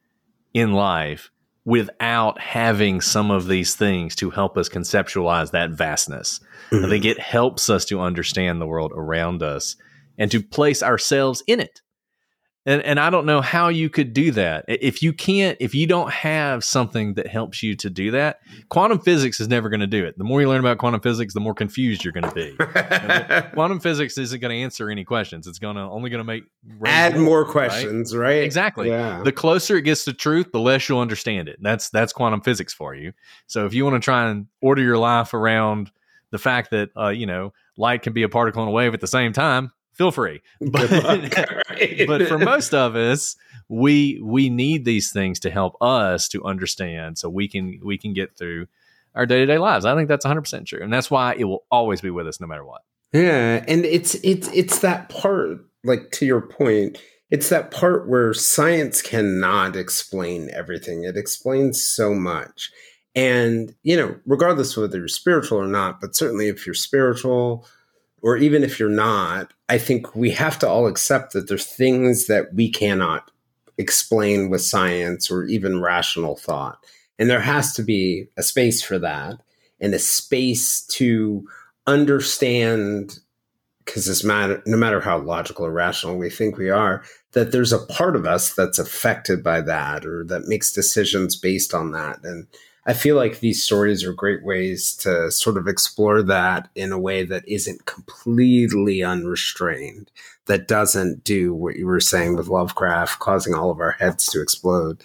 in 0.54 0.74
life 0.74 1.32
without 1.66 2.40
having 2.40 3.02
some 3.02 3.30
of 3.30 3.48
these 3.48 3.76
things 3.76 4.16
to 4.16 4.30
help 4.30 4.58
us 4.58 4.70
conceptualize 4.70 5.52
that 5.52 5.72
vastness. 5.72 6.40
Mm-hmm. 6.72 6.86
I 6.86 6.90
think 6.90 7.06
it 7.06 7.20
helps 7.20 7.70
us 7.70 7.86
to 7.86 8.00
understand 8.00 8.60
the 8.60 8.68
world 8.68 8.92
around 8.96 9.44
us 9.44 9.76
and 10.18 10.32
to 10.32 10.42
place 10.42 10.82
ourselves 10.82 11.44
in 11.48 11.60
it. 11.60 11.82
And, 12.70 12.84
and 12.84 13.00
I 13.00 13.10
don't 13.10 13.26
know 13.26 13.42
how 13.42 13.70
you 13.70 13.90
could 13.90 14.14
do 14.14 14.30
that. 14.34 14.64
If 14.68 15.02
you 15.02 15.12
can't, 15.12 15.58
if 15.60 15.74
you 15.74 15.88
don't 15.88 16.12
have 16.12 16.64
something 16.64 17.16
that 17.16 17.26
helps 17.26 17.64
you 17.64 17.76
to 17.78 17.90
do 17.90 18.12
that, 18.12 18.42
quantum 18.70 19.00
physics 19.00 19.40
is 19.40 19.48
never 19.48 19.70
going 19.70 19.80
to 19.80 19.88
do 19.88 20.06
it. 20.06 20.20
The 20.20 20.24
more 20.24 20.40
you 20.40 20.48
learn 20.48 20.60
about 20.60 20.78
quantum 20.78 21.02
physics, 21.02 21.34
the 21.34 21.40
more 21.40 21.56
confused 21.56 22.04
you're 22.04 22.14
going 22.14 22.30
to 22.30 22.36
be. 22.36 23.50
quantum 23.56 23.80
physics 23.80 24.20
isn't 24.20 24.40
going 24.40 24.56
to 24.56 24.64
answer 24.64 24.92
any 24.92 25.04
questions. 25.04 25.48
It's 25.48 25.58
going 25.58 25.78
to 25.78 25.82
only 25.82 26.12
going 26.12 26.20
to 26.20 26.24
make 26.24 26.44
add 26.86 27.18
more, 27.18 27.44
questions, 27.44 28.16
right? 28.16 28.36
right? 28.36 28.44
Exactly. 28.44 28.90
Yeah. 28.90 29.24
The 29.24 29.32
closer 29.32 29.78
it 29.78 29.82
gets 29.82 30.06
to 30.06 30.14
truth, 30.14 30.52
the 30.52 30.60
less 30.60 30.88
you'll 30.88 31.00
understand 31.00 31.50
it. 31.50 31.58
That's 31.60 31.90
that's 31.90 32.14
quantum 32.14 32.42
physics 32.42 32.72
for 32.72 32.94
you. 32.94 33.14
So 33.48 33.66
if 33.66 33.74
you 33.74 33.84
want 33.84 33.96
to 33.96 34.06
try 34.06 34.30
and 34.30 34.46
order 34.62 34.84
your 34.84 35.00
life 35.00 35.34
around 35.34 35.90
the 36.30 36.38
fact 36.38 36.70
that 36.70 36.92
uh, 36.96 37.08
you 37.08 37.26
know 37.26 37.52
light 37.78 38.04
can 38.04 38.14
be 38.14 38.22
a 38.22 38.30
particle 38.30 38.62
and 38.62 38.70
a 38.70 38.72
wave 38.72 38.94
at 38.94 39.02
the 39.02 39.08
same 39.08 39.34
time, 39.34 39.72
feel 40.00 40.12
free. 40.12 40.42
But, 40.62 40.90
but 42.08 42.28
for 42.28 42.40
most 42.40 42.74
of 42.74 42.96
us, 42.96 43.36
we 43.68 44.20
we 44.24 44.50
need 44.50 44.86
these 44.86 45.12
things 45.12 45.40
to 45.42 45.52
help 45.52 45.76
us 45.82 46.28
to 46.30 46.44
understand, 46.46 47.18
so 47.20 47.30
we 47.30 47.48
can 47.48 47.80
we 47.84 47.98
can 47.98 48.14
get 48.14 48.36
through 48.38 48.68
our 49.14 49.26
day 49.26 49.40
to 49.40 49.46
day 49.46 49.58
lives. 49.58 49.86
I 49.86 49.96
think 49.96 50.08
that's 50.08 50.26
100 50.26 50.42
percent 50.42 50.68
true, 50.68 50.80
and 50.82 50.92
that's 50.92 51.12
why 51.12 51.36
it 51.38 51.44
will 51.44 51.66
always 51.70 52.02
be 52.02 52.10
with 52.10 52.28
us 52.28 52.40
no 52.40 52.48
matter 52.48 52.66
what. 52.66 52.82
Yeah, 53.12 53.64
and 53.68 53.86
it's 53.86 54.16
it's 54.24 54.48
it's 54.54 54.80
that 54.80 55.10
part, 55.10 55.60
like 55.84 56.12
to 56.12 56.26
your 56.26 56.42
point, 56.42 56.98
it's 57.30 57.50
that 57.50 57.70
part 57.70 58.08
where 58.08 58.34
science 58.34 59.02
cannot 59.02 59.76
explain 59.76 60.50
everything. 60.54 61.04
It 61.04 61.18
explains 61.18 61.84
so 61.84 62.14
much. 62.14 62.72
And, 63.16 63.76
you 63.84 63.98
know, 63.98 64.16
regardless 64.26 64.78
of 64.78 64.82
whether 64.82 65.00
you're 65.00 65.08
spiritual 65.08 65.58
or 65.58 65.68
not, 65.68 66.00
but 66.00 66.16
certainly 66.16 66.48
if 66.48 66.66
you're 66.66 66.76
spiritual 66.76 67.68
or 68.22 68.38
even 68.38 68.64
if 68.64 68.80
you're 68.80 68.90
not, 68.90 69.54
I 69.68 69.78
think 69.78 70.16
we 70.16 70.32
have 70.32 70.60
to 70.60 70.68
all 70.68 70.88
accept 70.88 71.34
that 71.34 71.48
there's 71.48 71.66
things 71.66 72.28
that 72.28 72.54
we 72.54 72.70
cannot 72.70 73.32
explain 73.78 74.50
with 74.50 74.62
science 74.62 75.32
or 75.32 75.44
even 75.46 75.82
rational 75.82 76.36
thought. 76.36 76.78
And 77.18 77.30
there 77.30 77.42
has 77.42 77.74
to 77.74 77.84
be 77.84 78.28
a 78.38 78.44
space 78.44 78.82
for 78.82 79.00
that 79.00 79.42
and 79.80 79.94
a 79.94 80.00
space 80.00 80.82
to 80.88 81.48
understand 81.88 83.20
because 83.86 84.24
matter, 84.24 84.62
no 84.68 84.78
matter 84.78 85.02
how 85.02 85.18
logical 85.18 85.66
or 85.66 85.72
rational 85.72 86.16
we 86.16 86.30
think 86.30 86.58
we 86.58 86.70
are, 86.70 87.04
that 87.32 87.52
there's 87.52 87.74
a 87.74 87.86
part 87.88 88.16
of 88.16 88.26
us 88.26 88.54
that's 88.54 88.78
affected 88.78 89.44
by 89.44 89.62
that 89.62 90.06
or 90.06 90.24
that 90.26 90.48
makes 90.48 90.72
decisions 90.72 91.36
based 91.36 91.74
on 91.74 91.92
that. 91.92 92.20
And 92.24 92.46
I 92.86 92.94
feel 92.94 93.16
like 93.16 93.40
these 93.40 93.64
stories 93.64 94.04
are 94.04 94.14
great 94.14 94.44
ways 94.44 94.96
to 94.98 95.32
sort 95.32 95.58
of 95.58 95.68
explore 95.68 96.24
that 96.24 96.70
in 96.76 96.92
a 96.92 97.00
way 97.00 97.24
that 97.24 97.48
isn't 97.48 97.86
completely 97.86 99.04
unrestrained, 99.04 100.12
that 100.46 100.68
doesn't 100.68 101.24
do 101.24 101.54
what 101.54 101.76
you 101.76 101.86
were 101.86 102.00
saying 102.00 102.36
with 102.36 102.48
Lovecraft, 102.48 103.20
causing 103.20 103.54
all 103.54 103.70
of 103.70 103.80
our 103.80 103.92
heads 103.92 104.26
to 104.28 104.42
explode 104.42 105.04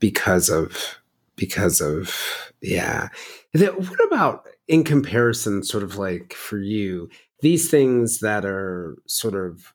because 0.00 0.48
of 0.48 0.98
because 1.36 1.80
of 1.80 2.52
yeah. 2.60 3.08
What 3.52 4.04
about 4.06 4.46
in 4.68 4.84
comparison, 4.84 5.62
sort 5.62 5.82
of 5.82 5.96
like 5.96 6.32
for 6.32 6.58
you, 6.58 7.08
these 7.40 7.70
things 7.70 8.20
that 8.20 8.44
are 8.44 8.96
sort 9.06 9.34
of 9.34 9.72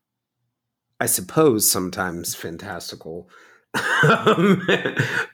I 1.00 1.06
suppose 1.06 1.70
sometimes 1.70 2.36
fantastical 2.36 3.30
um, 4.03 4.67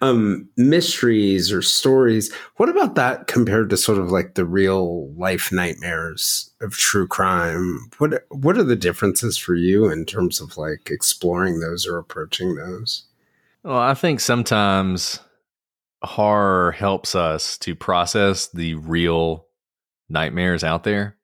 um, 0.01 0.49
mysteries 0.57 1.51
or 1.51 1.61
stories. 1.61 2.33
What 2.57 2.69
about 2.69 2.95
that 2.95 3.27
compared 3.27 3.69
to 3.69 3.77
sort 3.77 3.97
of 3.97 4.11
like 4.11 4.35
the 4.35 4.45
real 4.45 5.11
life 5.13 5.51
nightmares 5.51 6.51
of 6.61 6.73
true 6.73 7.07
crime? 7.07 7.89
What 7.97 8.25
what 8.29 8.57
are 8.57 8.63
the 8.63 8.75
differences 8.75 9.37
for 9.37 9.55
you 9.55 9.89
in 9.89 10.05
terms 10.05 10.41
of 10.41 10.57
like 10.57 10.89
exploring 10.91 11.59
those 11.59 11.87
or 11.87 11.97
approaching 11.97 12.55
those? 12.55 13.03
Well, 13.63 13.77
I 13.77 13.93
think 13.93 14.19
sometimes 14.19 15.19
horror 16.03 16.71
helps 16.71 17.15
us 17.15 17.57
to 17.59 17.75
process 17.75 18.47
the 18.47 18.75
real 18.75 19.47
nightmares 20.09 20.63
out 20.63 20.83
there. 20.83 21.17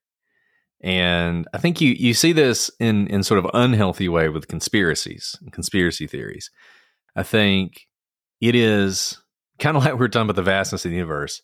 And 0.83 1.47
I 1.53 1.59
think 1.59 1.81
you 1.81 1.91
you 1.91 2.13
see 2.13 2.31
this 2.31 2.71
in 2.79 3.07
in 3.07 3.23
sort 3.23 3.43
of 3.43 3.51
unhealthy 3.53 4.09
way 4.09 4.29
with 4.29 4.47
conspiracies 4.47 5.37
and 5.41 5.51
conspiracy 5.51 6.07
theories. 6.07 6.49
I 7.15 7.23
think 7.23 7.87
it 8.39 8.55
is 8.55 9.21
kind 9.59 9.77
of 9.77 9.83
like 9.83 9.97
we 9.97 10.05
are 10.05 10.09
talking 10.09 10.29
about 10.29 10.35
the 10.35 10.43
vastness 10.43 10.85
of 10.85 10.91
the 10.91 10.97
universe. 10.97 11.41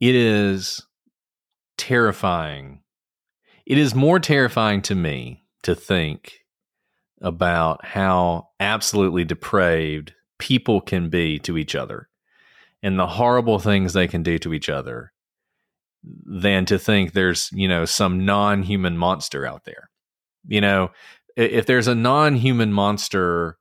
It 0.00 0.14
is 0.14 0.80
terrifying. 1.76 2.82
It 3.66 3.78
is 3.78 3.94
more 3.94 4.18
terrifying 4.18 4.82
to 4.82 4.94
me 4.94 5.44
to 5.62 5.74
think 5.74 6.32
about 7.20 7.84
how 7.84 8.48
absolutely 8.60 9.24
depraved 9.24 10.12
people 10.38 10.80
can 10.80 11.08
be 11.08 11.38
to 11.38 11.56
each 11.56 11.74
other 11.74 12.08
and 12.82 12.98
the 12.98 13.06
horrible 13.06 13.58
things 13.58 13.92
they 13.92 14.06
can 14.06 14.22
do 14.22 14.38
to 14.38 14.52
each 14.52 14.68
other 14.68 15.12
than 16.02 16.66
to 16.66 16.78
think 16.78 17.12
there's, 17.12 17.48
you 17.52 17.66
know, 17.66 17.86
some 17.86 18.26
non 18.26 18.62
human 18.62 18.98
monster 18.98 19.46
out 19.46 19.64
there. 19.64 19.88
You 20.46 20.60
know, 20.60 20.90
if 21.34 21.64
there's 21.64 21.88
a 21.88 21.94
non 21.94 22.36
human 22.36 22.72
monster 22.72 23.56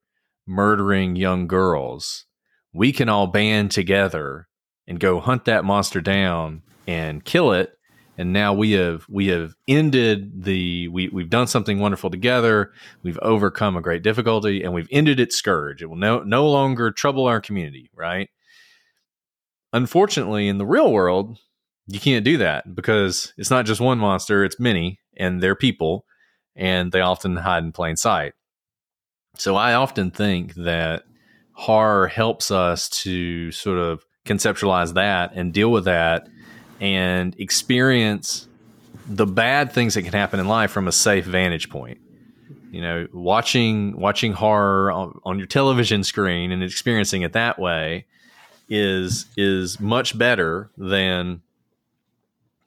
murdering 0.45 1.15
young 1.15 1.47
girls, 1.47 2.25
we 2.73 2.91
can 2.91 3.09
all 3.09 3.27
band 3.27 3.71
together 3.71 4.47
and 4.87 4.99
go 4.99 5.19
hunt 5.19 5.45
that 5.45 5.65
monster 5.65 6.01
down 6.01 6.63
and 6.87 7.23
kill 7.23 7.51
it. 7.53 7.77
And 8.17 8.31
now 8.31 8.53
we 8.53 8.73
have 8.73 9.05
we 9.09 9.27
have 9.27 9.55
ended 9.67 10.43
the 10.43 10.87
we 10.89 11.07
we've 11.07 11.31
done 11.31 11.47
something 11.47 11.79
wonderful 11.79 12.11
together. 12.11 12.71
We've 13.01 13.17
overcome 13.23 13.75
a 13.75 13.81
great 13.81 14.03
difficulty 14.03 14.63
and 14.63 14.71
we've 14.71 14.87
ended 14.91 15.19
its 15.19 15.35
scourge. 15.35 15.81
It 15.81 15.87
will 15.87 15.95
no 15.95 16.21
no 16.21 16.47
longer 16.47 16.91
trouble 16.91 17.25
our 17.25 17.41
community, 17.41 17.89
right? 17.95 18.29
Unfortunately, 19.71 20.47
in 20.47 20.59
the 20.59 20.65
real 20.65 20.91
world, 20.91 21.39
you 21.87 21.99
can't 21.99 22.23
do 22.23 22.37
that 22.37 22.75
because 22.75 23.33
it's 23.37 23.49
not 23.49 23.65
just 23.65 23.81
one 23.81 23.97
monster, 23.97 24.43
it's 24.43 24.59
many, 24.59 24.99
and 25.17 25.41
they're 25.41 25.55
people, 25.55 26.05
and 26.55 26.91
they 26.91 27.01
often 27.01 27.35
hide 27.37 27.63
in 27.63 27.71
plain 27.71 27.95
sight. 27.95 28.33
So 29.37 29.55
I 29.55 29.73
often 29.73 30.11
think 30.11 30.53
that 30.55 31.03
horror 31.53 32.07
helps 32.07 32.51
us 32.51 32.89
to 32.89 33.51
sort 33.51 33.79
of 33.79 34.05
conceptualize 34.25 34.93
that 34.93 35.31
and 35.33 35.53
deal 35.53 35.71
with 35.71 35.85
that 35.85 36.27
and 36.79 37.35
experience 37.39 38.47
the 39.07 39.25
bad 39.25 39.71
things 39.71 39.95
that 39.95 40.03
can 40.03 40.13
happen 40.13 40.39
in 40.39 40.47
life 40.47 40.71
from 40.71 40.87
a 40.87 40.91
safe 40.91 41.25
vantage 41.25 41.69
point. 41.69 41.99
You 42.71 42.81
know, 42.81 43.07
watching 43.13 43.99
watching 43.99 44.33
horror 44.33 44.91
on, 44.91 45.19
on 45.23 45.37
your 45.37 45.45
television 45.45 46.03
screen 46.03 46.51
and 46.51 46.63
experiencing 46.63 47.21
it 47.21 47.33
that 47.33 47.59
way 47.59 48.05
is 48.67 49.27
is 49.37 49.79
much 49.79 50.17
better 50.17 50.71
than 50.77 51.41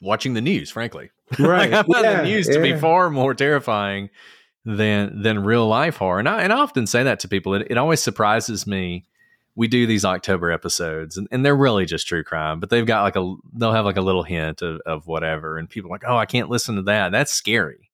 watching 0.00 0.34
the 0.34 0.40
news, 0.40 0.70
frankly. 0.70 1.10
Right. 1.40 1.72
I 1.74 1.82
found 1.82 2.04
yeah, 2.04 2.16
the 2.18 2.22
news 2.22 2.46
yeah. 2.46 2.54
to 2.54 2.62
be 2.62 2.76
far 2.76 3.10
more 3.10 3.34
terrifying 3.34 4.10
than 4.66 5.22
than 5.22 5.44
real 5.44 5.66
life 5.66 5.96
horror. 5.96 6.18
And 6.18 6.28
I, 6.28 6.42
and 6.42 6.52
I 6.52 6.56
often 6.56 6.86
say 6.86 7.04
that 7.04 7.20
to 7.20 7.28
people. 7.28 7.54
It, 7.54 7.68
it 7.70 7.78
always 7.78 8.02
surprises 8.02 8.66
me. 8.66 9.06
We 9.54 9.68
do 9.68 9.86
these 9.86 10.04
October 10.04 10.50
episodes, 10.50 11.16
and, 11.16 11.28
and 11.30 11.46
they're 11.46 11.56
really 11.56 11.86
just 11.86 12.06
true 12.06 12.22
crime, 12.22 12.60
but 12.60 12.68
they've 12.68 12.84
got 12.84 13.04
like 13.04 13.16
a 13.16 13.34
they'll 13.54 13.72
have 13.72 13.86
like 13.86 13.96
a 13.96 14.02
little 14.02 14.24
hint 14.24 14.60
of, 14.60 14.80
of 14.84 15.06
whatever, 15.06 15.56
and 15.56 15.70
people 15.70 15.90
are 15.90 15.94
like, 15.94 16.04
oh, 16.06 16.16
I 16.16 16.26
can't 16.26 16.50
listen 16.50 16.76
to 16.76 16.82
that. 16.82 17.12
That's 17.12 17.32
scary. 17.32 17.86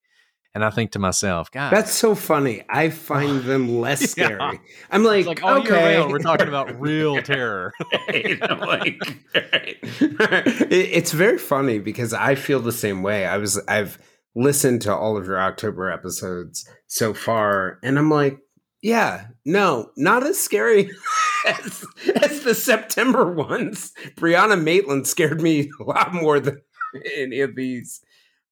And 0.55 0.63
I 0.63 0.69
think 0.69 0.91
to 0.91 0.99
myself, 0.99 1.49
God, 1.49 1.71
that's 1.71 1.91
so 1.91 2.13
funny. 2.15 2.63
I 2.69 2.89
find 2.89 3.41
them 3.43 3.79
less 3.79 4.11
scary. 4.11 4.37
Yeah. 4.39 4.57
I'm 4.91 5.03
like, 5.03 5.25
like 5.25 5.43
all 5.43 5.59
okay, 5.59 6.05
we're 6.05 6.19
talking 6.19 6.47
about 6.47 6.79
real 6.81 7.21
terror. 7.21 7.73
like, 8.09 8.99
it's 9.33 11.11
very 11.11 11.37
funny 11.37 11.79
because 11.79 12.13
I 12.13 12.35
feel 12.35 12.59
the 12.59 12.71
same 12.71 13.03
way. 13.03 13.25
I 13.25 13.37
was, 13.37 13.57
I've 13.67 13.97
listened 14.35 14.81
to 14.83 14.95
all 14.95 15.17
of 15.17 15.27
your 15.27 15.39
October 15.39 15.91
episodes 15.91 16.67
so 16.87 17.13
far, 17.13 17.79
and 17.83 17.97
I'm 17.97 18.09
like, 18.09 18.39
yeah, 18.81 19.27
no, 19.45 19.89
not 19.95 20.23
as 20.23 20.39
scary 20.39 20.91
as, 21.47 21.85
as 22.21 22.41
the 22.43 22.53
September 22.53 23.31
ones. 23.31 23.93
Brianna 24.15 24.61
Maitland 24.61 25.07
scared 25.07 25.41
me 25.41 25.71
a 25.79 25.83
lot 25.83 26.13
more 26.13 26.39
than 26.39 26.61
any 27.15 27.39
of 27.39 27.55
these. 27.55 28.01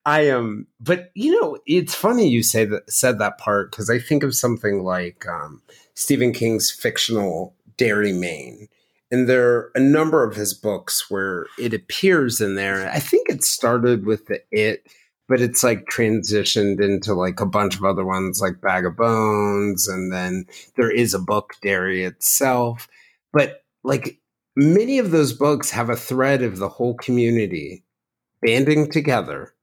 I 0.04 0.22
am, 0.22 0.38
um, 0.38 0.68
but 0.80 1.12
you 1.14 1.40
know, 1.40 1.60
it's 1.68 1.94
funny 1.94 2.28
you 2.28 2.42
say 2.42 2.66
that 2.66 2.92
said 2.92 3.20
that 3.20 3.38
part 3.38 3.70
because 3.70 3.90
I 3.90 4.00
think 4.00 4.24
of 4.24 4.34
something 4.34 4.84
like 4.84 5.28
um, 5.28 5.62
Stephen 5.94 6.34
King's 6.34 6.72
fictional 6.72 7.54
Derry, 7.78 8.12
Maine, 8.12 8.68
and 9.12 9.30
there 9.30 9.48
are 9.48 9.72
a 9.76 9.80
number 9.80 10.24
of 10.24 10.36
his 10.36 10.56
books 10.56 11.12
where 11.12 11.46
it 11.60 11.74
appears 11.74 12.42
in 12.42 12.56
there. 12.56 12.90
I 12.90 12.98
think 12.98 13.30
it 13.30 13.44
started 13.44 14.06
with 14.06 14.26
the 14.26 14.42
It, 14.52 14.88
but 15.32 15.40
it's 15.40 15.64
like 15.64 15.86
transitioned 15.86 16.84
into 16.84 17.14
like 17.14 17.40
a 17.40 17.46
bunch 17.46 17.78
of 17.78 17.86
other 17.86 18.04
ones 18.04 18.42
like 18.42 18.60
Bag 18.60 18.86
of 18.86 18.98
Bones, 18.98 19.88
and 19.88 20.12
then 20.12 20.46
there 20.76 20.92
is 20.92 21.14
a 21.14 21.20
book 21.20 21.54
Derry 21.62 22.04
itself, 22.04 22.90
but 23.32 23.64
like 23.82 24.20
many 24.58 25.00
of 25.00 25.12
those 25.12 25.32
books 25.32 25.72
have 25.72 25.90
a 25.90 25.96
thread 25.96 26.42
of 26.44 26.58
the 26.58 26.68
whole 26.68 26.96
community 26.96 27.86
banding 28.42 28.92
together 28.92 29.54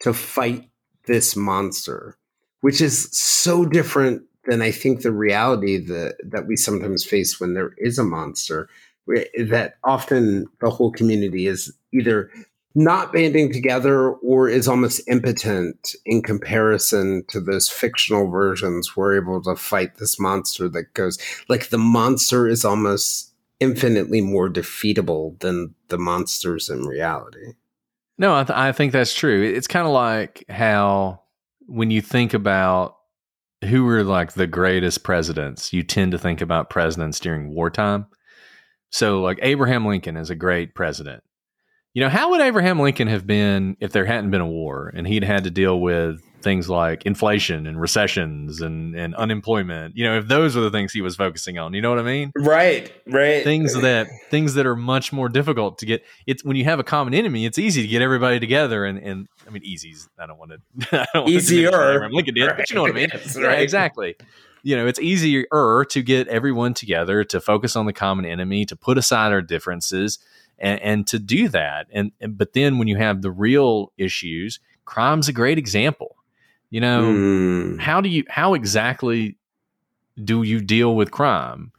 to 0.00 0.12
fight 0.12 0.68
this 1.06 1.34
monster, 1.34 2.18
which 2.60 2.82
is 2.82 3.08
so 3.10 3.64
different 3.64 4.20
than 4.44 4.60
I 4.60 4.70
think 4.70 5.00
the 5.00 5.12
reality 5.12 5.78
that 5.78 6.16
that 6.24 6.46
we 6.46 6.56
sometimes 6.56 7.06
face 7.06 7.40
when 7.40 7.54
there 7.54 7.72
is 7.78 7.98
a 7.98 8.04
monster. 8.04 8.68
That 9.06 9.76
often 9.82 10.46
the 10.60 10.68
whole 10.68 10.90
community 10.90 11.46
is 11.46 11.72
either 11.94 12.30
not 12.76 13.12
banding 13.12 13.52
together 13.52 14.10
or 14.10 14.48
is 14.48 14.68
almost 14.68 15.00
impotent 15.08 15.96
in 16.04 16.22
comparison 16.22 17.24
to 17.28 17.40
those 17.40 17.68
fictional 17.68 18.30
versions 18.30 18.94
we're 18.94 19.16
able 19.16 19.42
to 19.42 19.56
fight 19.56 19.96
this 19.96 20.20
monster 20.20 20.68
that 20.68 20.92
goes 20.94 21.18
like 21.48 21.70
the 21.70 21.78
monster 21.78 22.46
is 22.46 22.64
almost 22.64 23.32
infinitely 23.60 24.20
more 24.20 24.48
defeatable 24.48 25.38
than 25.40 25.74
the 25.88 25.98
monsters 25.98 26.68
in 26.68 26.84
reality 26.84 27.54
No, 28.18 28.34
I, 28.34 28.44
th- 28.44 28.56
I 28.56 28.72
think 28.72 28.92
that's 28.92 29.14
true. 29.14 29.42
It's 29.42 29.66
kind 29.66 29.86
of 29.86 29.92
like 29.92 30.44
how 30.48 31.22
when 31.66 31.90
you 31.90 32.00
think 32.00 32.32
about 32.32 32.96
who 33.64 33.84
were 33.84 34.04
like 34.04 34.32
the 34.32 34.46
greatest 34.46 35.02
presidents, 35.02 35.72
you 35.72 35.82
tend 35.82 36.12
to 36.12 36.18
think 36.18 36.40
about 36.40 36.70
presidents 36.70 37.20
during 37.20 37.54
wartime. 37.54 38.06
So, 38.90 39.20
like 39.20 39.38
Abraham 39.42 39.86
Lincoln 39.86 40.16
is 40.16 40.30
a 40.30 40.34
great 40.34 40.74
president. 40.74 41.22
You 41.96 42.02
know, 42.02 42.10
how 42.10 42.28
would 42.32 42.42
Abraham 42.42 42.78
Lincoln 42.78 43.08
have 43.08 43.26
been 43.26 43.78
if 43.80 43.90
there 43.92 44.04
hadn't 44.04 44.30
been 44.30 44.42
a 44.42 44.46
war 44.46 44.92
and 44.94 45.06
he'd 45.06 45.24
had 45.24 45.44
to 45.44 45.50
deal 45.50 45.80
with 45.80 46.22
things 46.42 46.68
like 46.68 47.06
inflation 47.06 47.66
and 47.66 47.80
recessions 47.80 48.60
and, 48.60 48.94
and 48.94 49.14
unemployment? 49.14 49.96
You 49.96 50.04
know, 50.04 50.18
if 50.18 50.28
those 50.28 50.54
were 50.54 50.60
the 50.60 50.70
things 50.70 50.92
he 50.92 51.00
was 51.00 51.16
focusing 51.16 51.56
on, 51.56 51.72
you 51.72 51.80
know 51.80 51.88
what 51.88 51.98
I 51.98 52.02
mean? 52.02 52.32
Right, 52.36 52.92
right. 53.06 53.42
Things 53.42 53.72
that 53.80 54.08
things 54.28 54.52
that 54.54 54.66
are 54.66 54.76
much 54.76 55.10
more 55.10 55.30
difficult 55.30 55.78
to 55.78 55.86
get. 55.86 56.04
It's 56.26 56.44
when 56.44 56.56
you 56.56 56.64
have 56.64 56.78
a 56.78 56.84
common 56.84 57.14
enemy, 57.14 57.46
it's 57.46 57.58
easy 57.58 57.80
to 57.80 57.88
get 57.88 58.02
everybody 58.02 58.40
together 58.40 58.84
and 58.84 58.98
and 58.98 59.26
I 59.46 59.50
mean, 59.50 59.62
easy's. 59.64 60.06
I 60.18 60.26
don't 60.26 60.38
want 60.38 60.50
to. 60.50 60.98
I 61.00 61.06
don't 61.14 61.30
Easier. 61.30 61.68
Abraham 61.68 62.12
Lincoln 62.12 62.34
did, 62.34 62.46
right. 62.46 62.58
but 62.58 62.68
you 62.68 62.76
know 62.76 62.82
what 62.82 62.90
I 62.90 62.94
mean? 62.94 63.08
Yes, 63.14 63.38
yeah, 63.38 63.46
right. 63.46 63.62
exactly 63.62 64.16
you 64.66 64.74
know, 64.74 64.88
it's 64.88 64.98
easier 64.98 65.44
to 65.84 66.02
get 66.02 66.26
everyone 66.26 66.74
together 66.74 67.22
to 67.22 67.40
focus 67.40 67.76
on 67.76 67.86
the 67.86 67.92
common 67.92 68.24
enemy, 68.24 68.66
to 68.66 68.74
put 68.74 68.98
aside 68.98 69.30
our 69.30 69.40
differences, 69.40 70.18
and, 70.58 70.80
and 70.82 71.06
to 71.08 71.18
do 71.18 71.48
that. 71.48 71.86
And, 71.92 72.12
and, 72.20 72.36
but 72.38 72.52
then 72.52 72.78
when 72.78 72.88
you 72.88 72.96
have 72.96 73.22
the 73.22 73.30
real 73.30 73.92
issues, 73.98 74.60
crime's 74.84 75.28
a 75.28 75.32
great 75.32 75.58
example. 75.58 76.16
You 76.70 76.80
know, 76.80 77.02
Mm. 77.02 77.80
how 77.80 78.00
do 78.00 78.08
you 78.08 78.24
how 78.28 78.54
exactly 78.54 79.36
do 80.22 80.42
you 80.42 80.60
deal 80.60 80.96
with 80.96 81.10
crime? 81.10 81.72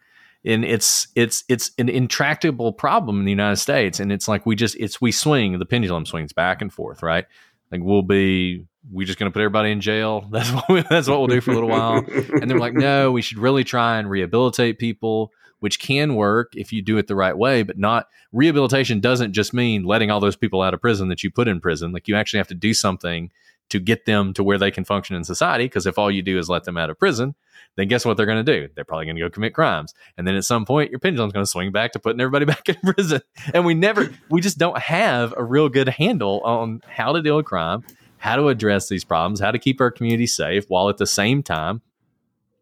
And 0.45 0.63
it's 0.63 1.07
it's 1.15 1.43
it's 1.49 1.71
an 1.77 1.89
intractable 1.89 2.71
problem 2.71 3.19
in 3.19 3.25
the 3.25 3.31
United 3.31 3.57
States, 3.57 3.99
and 3.99 4.11
it's 4.13 4.27
like 4.29 4.45
we 4.45 4.55
just 4.55 4.75
it's 4.77 5.01
we 5.01 5.11
swing 5.11 5.59
the 5.59 5.65
pendulum 5.65 6.05
swings 6.05 6.31
back 6.31 6.61
and 6.61 6.71
forth, 6.71 7.03
right? 7.03 7.25
Like 7.69 7.81
we'll 7.83 8.01
be 8.01 8.65
we 8.93 9.03
just 9.03 9.19
going 9.19 9.29
to 9.29 9.33
put 9.33 9.41
everybody 9.41 9.71
in 9.71 9.81
jail. 9.81 10.25
That's 10.31 10.49
what 10.51 10.69
we, 10.69 10.81
that's 10.89 11.09
what 11.09 11.19
we'll 11.19 11.27
do 11.27 11.41
for 11.41 11.51
a 11.51 11.53
little 11.55 11.67
while. 11.69 11.97
And 12.41 12.49
they're 12.49 12.57
like, 12.57 12.73
no, 12.73 13.11
we 13.11 13.21
should 13.21 13.37
really 13.39 13.65
try 13.65 13.99
and 13.99 14.09
rehabilitate 14.09 14.79
people, 14.79 15.33
which 15.59 15.79
can 15.79 16.15
work 16.15 16.53
if 16.55 16.71
you 16.71 16.81
do 16.81 16.97
it 16.97 17.07
the 17.07 17.15
right 17.15 17.37
way, 17.37 17.63
but 17.63 17.77
not 17.77 18.07
rehabilitation 18.31 18.99
doesn't 18.99 19.33
just 19.33 19.53
mean 19.53 19.83
letting 19.83 20.11
all 20.11 20.19
those 20.19 20.35
people 20.35 20.61
out 20.61 20.73
of 20.73 20.81
prison 20.81 21.09
that 21.09 21.23
you 21.23 21.31
put 21.31 21.47
in 21.47 21.59
prison. 21.59 21.91
Like 21.91 22.07
you 22.07 22.15
actually 22.15 22.39
have 22.39 22.47
to 22.47 22.55
do 22.55 22.73
something 22.73 23.31
to 23.69 23.79
get 23.79 24.05
them 24.05 24.33
to 24.33 24.43
where 24.43 24.57
they 24.57 24.71
can 24.71 24.85
function 24.85 25.15
in 25.15 25.23
society. 25.23 25.65
Because 25.65 25.85
if 25.85 25.97
all 25.97 26.09
you 26.09 26.21
do 26.21 26.37
is 26.37 26.49
let 26.49 26.63
them 26.63 26.77
out 26.77 26.89
of 26.89 26.97
prison, 26.97 27.35
then 27.75 27.87
guess 27.87 28.05
what 28.05 28.15
they're 28.15 28.25
going 28.25 28.43
to 28.43 28.59
do? 28.59 28.69
They're 28.73 28.85
probably 28.85 29.05
going 29.05 29.17
to 29.17 29.21
go 29.21 29.29
commit 29.29 29.53
crimes. 29.53 29.93
And 30.17 30.25
then 30.27 30.35
at 30.35 30.45
some 30.45 30.65
point, 30.65 30.91
your 30.91 30.99
pendulum's 30.99 31.33
going 31.33 31.45
to 31.45 31.51
swing 31.51 31.71
back 31.71 31.91
to 31.93 31.99
putting 31.99 32.21
everybody 32.21 32.45
back 32.53 32.69
in 32.69 32.75
prison. 32.75 33.21
And 33.53 33.65
we 33.65 33.73
never, 33.73 34.09
we 34.29 34.41
just 34.41 34.57
don't 34.57 34.77
have 34.77 35.33
a 35.35 35.43
real 35.43 35.69
good 35.69 35.89
handle 35.89 36.41
on 36.41 36.81
how 36.87 37.11
to 37.11 37.21
deal 37.21 37.35
with 37.35 37.45
crime, 37.45 37.83
how 38.17 38.35
to 38.37 38.47
address 38.47 38.87
these 38.87 39.03
problems, 39.03 39.39
how 39.39 39.51
to 39.51 39.59
keep 39.59 39.81
our 39.81 39.91
community 39.91 40.27
safe 40.27 40.65
while 40.69 40.89
at 40.89 40.97
the 40.97 41.07
same 41.07 41.43
time 41.43 41.81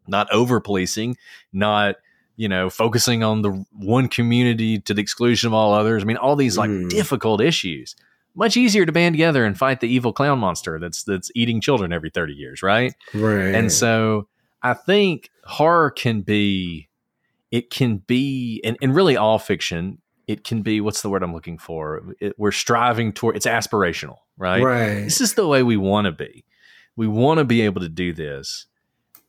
not 0.08 0.32
over 0.32 0.60
policing, 0.60 1.16
not 1.52 1.96
you 2.36 2.48
know 2.48 2.70
focusing 2.70 3.22
on 3.22 3.42
the 3.42 3.50
one 3.72 4.08
community 4.08 4.78
to 4.80 4.94
the 4.94 5.02
exclusion 5.02 5.48
of 5.48 5.54
all 5.54 5.72
others. 5.72 6.02
I 6.02 6.06
mean, 6.06 6.16
all 6.16 6.36
these 6.36 6.56
like 6.56 6.70
Mm. 6.70 6.88
difficult 6.90 7.40
issues. 7.40 7.96
Much 8.34 8.56
easier 8.56 8.84
to 8.84 8.92
band 8.92 9.14
together 9.14 9.44
and 9.46 9.56
fight 9.56 9.80
the 9.80 9.88
evil 9.88 10.12
clown 10.12 10.38
monster 10.38 10.78
that's 10.78 11.02
that's 11.04 11.30
eating 11.34 11.60
children 11.60 11.92
every 11.92 12.10
thirty 12.10 12.34
years, 12.34 12.62
right? 12.62 12.94
right. 13.14 13.54
And 13.54 13.72
so 13.72 14.28
I 14.62 14.74
think 14.74 15.30
horror 15.44 15.90
can 15.90 16.22
be, 16.22 16.88
it 17.50 17.70
can 17.70 17.98
be, 17.98 18.60
and, 18.64 18.76
and 18.82 18.94
really 18.94 19.16
all 19.16 19.38
fiction, 19.38 19.98
it 20.26 20.42
can 20.44 20.62
be, 20.62 20.80
what's 20.80 21.02
the 21.02 21.08
word 21.08 21.22
I'm 21.22 21.32
looking 21.32 21.56
for? 21.56 22.14
It, 22.20 22.34
we're 22.36 22.50
striving 22.52 23.12
toward, 23.12 23.36
it's 23.36 23.46
aspirational, 23.46 24.16
right? 24.36 24.62
right. 24.62 25.04
This 25.04 25.20
is 25.20 25.34
the 25.34 25.46
way 25.46 25.62
we 25.62 25.76
want 25.76 26.06
to 26.06 26.12
be. 26.12 26.44
We 26.96 27.06
want 27.06 27.38
to 27.38 27.44
be 27.44 27.60
able 27.62 27.80
to 27.80 27.88
do 27.88 28.12
this. 28.12 28.66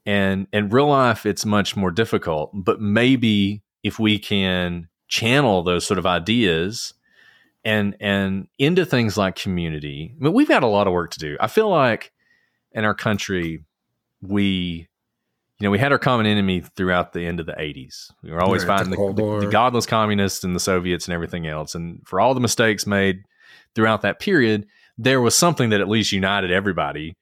And 0.08 0.48
in 0.54 0.70
real 0.70 0.88
life, 0.88 1.26
it's 1.26 1.46
much 1.46 1.76
more 1.76 1.92
difficult, 1.92 2.52
but 2.54 2.80
maybe 2.80 3.62
if 3.84 4.00
we 4.00 4.18
can 4.18 4.88
channel 5.10 5.64
those 5.64 5.86
sort 5.86 5.98
of 6.00 6.06
ideas 6.06 6.94
and 7.66 7.96
and 8.00 8.48
into 8.58 8.86
things 8.86 9.18
like 9.18 9.36
community. 9.36 10.16
I 10.18 10.24
mean, 10.24 10.34
we've 10.34 10.48
got 10.48 10.64
a 10.64 10.68
lot 10.68 10.88
of 10.88 10.94
work 10.94 11.12
to 11.12 11.20
do. 11.20 11.36
I 11.42 11.48
feel 11.48 11.70
like 11.70 12.14
in 12.72 12.86
our 12.86 12.94
country, 12.96 13.66
we, 14.22 14.88
you 15.60 15.64
know, 15.66 15.72
we 15.72 15.80
had 15.80 15.92
our 15.92 16.00
common 16.00 16.26
enemy 16.26 16.62
throughout 16.62 17.12
the 17.12 17.26
end 17.26 17.42
of 17.42 17.46
the 17.46 17.54
'80s. 17.54 18.10
We 18.24 18.32
were 18.32 18.42
always 18.42 18.64
Right, 18.64 18.78
fighting 18.78 18.92
the, 18.92 18.98
the- 19.14 19.40
the 19.42 19.52
godless 19.52 19.86
communists 19.86 20.46
and 20.46 20.56
the 20.56 20.62
Soviets 20.62 21.06
and 21.06 21.14
everything 21.14 21.48
else. 21.48 21.76
And 21.76 22.00
for 22.08 22.22
all 22.22 22.34
the 22.34 22.40
mistakes 22.40 22.88
made 22.88 23.24
throughout 23.76 24.04
that 24.04 24.20
period, 24.22 24.68
there 24.98 25.20
was 25.20 25.36
something 25.36 25.70
that 25.72 25.82
at 25.82 25.90
least 25.90 26.14
united 26.14 26.50
everybody, 26.52 27.18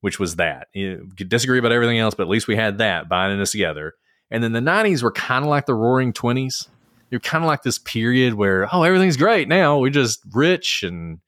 which 0.00 0.18
was 0.18 0.36
that. 0.36 0.68
You 0.72 1.08
could 1.16 1.28
disagree 1.28 1.58
about 1.58 1.72
everything 1.72 1.98
else, 1.98 2.14
but 2.14 2.24
at 2.24 2.28
least 2.28 2.48
we 2.48 2.56
had 2.56 2.78
that 2.78 3.08
binding 3.08 3.40
us 3.40 3.52
together. 3.52 3.94
And 4.30 4.42
then 4.42 4.52
the 4.52 4.60
'90s 4.60 5.02
were 5.02 5.12
kind 5.12 5.44
of 5.44 5.50
like 5.50 5.66
the 5.66 5.74
Roaring 5.74 6.12
Twenties. 6.12 6.68
You're 7.10 7.20
kind 7.20 7.42
of 7.42 7.48
like 7.48 7.62
this 7.62 7.78
period 7.78 8.34
where 8.34 8.68
oh 8.72 8.82
everything's 8.82 9.16
great 9.16 9.48
now 9.48 9.78
we're 9.78 9.90
just 9.90 10.20
rich 10.32 10.82
and 10.82 11.20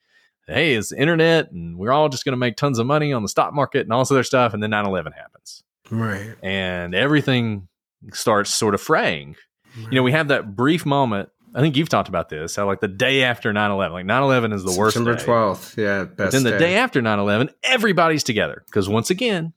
hey 0.47 0.75
it's 0.75 0.91
the 0.91 1.01
internet 1.01 1.51
and 1.53 1.79
we're 1.79 1.93
all 1.93 2.09
just 2.09 2.25
going 2.25 2.33
to 2.33 2.39
make 2.39 2.57
tons 2.57 2.79
of 2.79 2.87
money 2.87 3.13
on 3.13 3.23
the 3.23 3.29
stock 3.29 3.55
market 3.55 3.83
and 3.83 3.93
all 3.93 4.01
this 4.01 4.11
other 4.11 4.23
stuff 4.23 4.53
and 4.53 4.63
then 4.63 4.71
9-11 4.71 5.15
happens 5.15 5.63
right. 5.91 6.35
and 6.43 6.95
everything 6.95 7.69
starts 8.13 8.55
sort 8.55 8.75
of 8.75 8.81
fraying 8.81 9.37
you 9.77 9.93
know 9.93 10.03
we 10.03 10.13
have 10.13 10.29
that 10.29 10.55
brief 10.55 10.85
moment 10.85 11.31
i 11.55 11.61
think 11.61 11.77
you've 11.77 11.89
talked 11.89 12.09
about 12.09 12.29
this 12.29 12.57
how 12.57 12.67
like 12.67 12.81
the 12.81 12.89
day 12.89 13.23
after 13.23 13.53
9-11 13.53 13.93
like 13.93 14.07
9-11 14.07 14.53
is 14.55 14.65
the 14.65 14.73
worst 14.73 14.95
September 14.95 15.17
day. 15.17 15.25
twelfth. 15.25 15.77
Yeah, 15.77 16.05
but 16.05 16.17
best 16.17 16.33
then 16.33 16.43
the 16.45 16.59
day 16.59 16.77
after 16.77 17.01
9-11 17.01 17.51
everybody's 17.63 18.23
together 18.25 18.63
because 18.67 18.89
once 18.89 19.11
again 19.11 19.53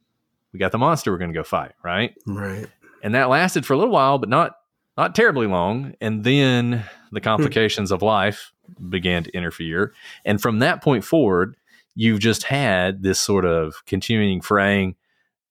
we 0.51 0.59
got 0.59 0.71
the 0.71 0.77
monster 0.77 1.11
we're 1.11 1.17
going 1.17 1.31
to 1.33 1.37
go 1.37 1.43
fight 1.43 1.73
right 1.83 2.15
Right. 2.25 2.67
and 3.03 3.15
that 3.15 3.29
lasted 3.29 3.65
for 3.65 3.73
a 3.73 3.77
little 3.77 3.93
while, 3.93 4.17
but 4.17 4.29
not 4.29 4.55
not 4.97 5.15
terribly 5.15 5.47
long. 5.47 5.95
And 6.01 6.23
then 6.23 6.83
the 7.11 7.19
hmm. 7.19 7.23
complications 7.23 7.91
of 7.91 8.01
life 8.01 8.51
began 8.89 9.23
to 9.23 9.31
interfere, 9.31 9.93
and 10.25 10.41
from 10.41 10.59
that 10.59 10.81
point 10.81 11.03
forward, 11.03 11.55
you've 11.95 12.19
just 12.19 12.43
had 12.43 13.03
this 13.03 13.19
sort 13.19 13.45
of 13.45 13.75
continuing 13.85 14.41
fraying. 14.41 14.95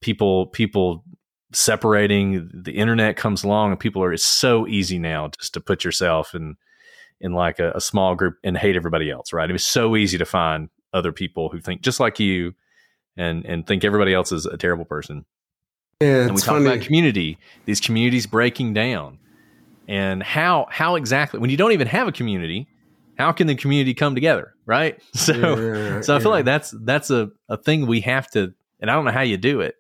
People, 0.01 0.47
people 0.47 1.05
separating. 1.53 2.51
The 2.53 2.73
internet 2.73 3.17
comes 3.17 3.45
along, 3.45 3.71
and 3.71 3.81
people 3.81 4.03
are. 4.03 4.13
It's 4.13 4.25
so 4.25 4.67
easy 4.67 4.99
now 4.99 5.29
just 5.39 5.55
to 5.55 5.61
put 5.61 5.85
yourself 5.85 6.35
in 6.35 6.57
in 7.21 7.33
like 7.33 7.59
a, 7.61 7.73
a 7.73 7.81
small 7.81 8.15
group 8.15 8.37
and 8.43 8.57
hate 8.59 8.77
everybody 8.77 9.11
else. 9.11 9.33
Right? 9.33 9.49
It 9.49 9.53
was 9.53 9.67
so 9.67 9.97
easy 9.97 10.19
to 10.19 10.25
find 10.25 10.69
other 10.93 11.13
people 11.13 11.49
who 11.49 11.61
think 11.61 11.83
just 11.83 12.01
like 12.01 12.19
you, 12.21 12.55
and 13.17 13.45
and 13.47 13.67
think 13.67 13.85
everybody 13.85 14.13
else 14.15 14.33
is 14.33 14.47
a 14.47 14.57
terrible 14.57 14.85
person 14.85 15.25
Yeah, 16.01 16.23
and 16.25 16.35
we 16.35 16.41
talk 16.41 16.55
funny. 16.55 16.67
about 16.67 16.81
community 16.81 17.39
these 17.67 17.81
communities 17.81 18.27
breaking 18.27 18.75
down 18.75 19.19
and 19.89 20.23
how 20.23 20.67
how 20.71 20.95
exactly 20.97 21.39
when 21.41 21.51
you 21.51 21.57
don't 21.57 21.73
even 21.73 21.87
have 21.89 22.09
a 22.09 22.13
community 22.13 22.67
how 23.19 23.33
can 23.33 23.47
the 23.47 23.55
community 23.55 23.95
come 23.95 24.15
together 24.15 24.55
right 24.67 24.99
so 25.15 25.33
Yeah, 25.35 26.01
so 26.01 26.15
i 26.17 26.19
feel 26.19 26.31
yeah. 26.31 26.37
like 26.37 26.45
that's 26.45 26.75
that's 26.85 27.11
a, 27.11 27.31
a 27.49 27.57
thing 27.57 27.87
we 27.87 28.01
have 28.03 28.31
to 28.31 28.53
and 28.81 28.91
i 28.91 28.95
don't 28.95 29.05
know 29.05 29.13
how 29.13 29.23
you 29.23 29.37
do 29.37 29.61
it 29.61 29.75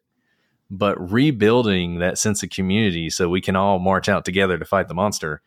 but 0.75 0.97
rebuilding 1.13 1.99
that 1.99 2.17
sense 2.19 2.43
of 2.43 2.49
community 2.49 3.11
so 3.11 3.29
we 3.29 3.41
can 3.43 3.55
all 3.57 3.79
march 3.79 4.09
out 4.09 4.25
together 4.25 4.57
to 4.59 4.65
fight 4.65 4.89
the 4.89 4.95
monster 4.95 5.43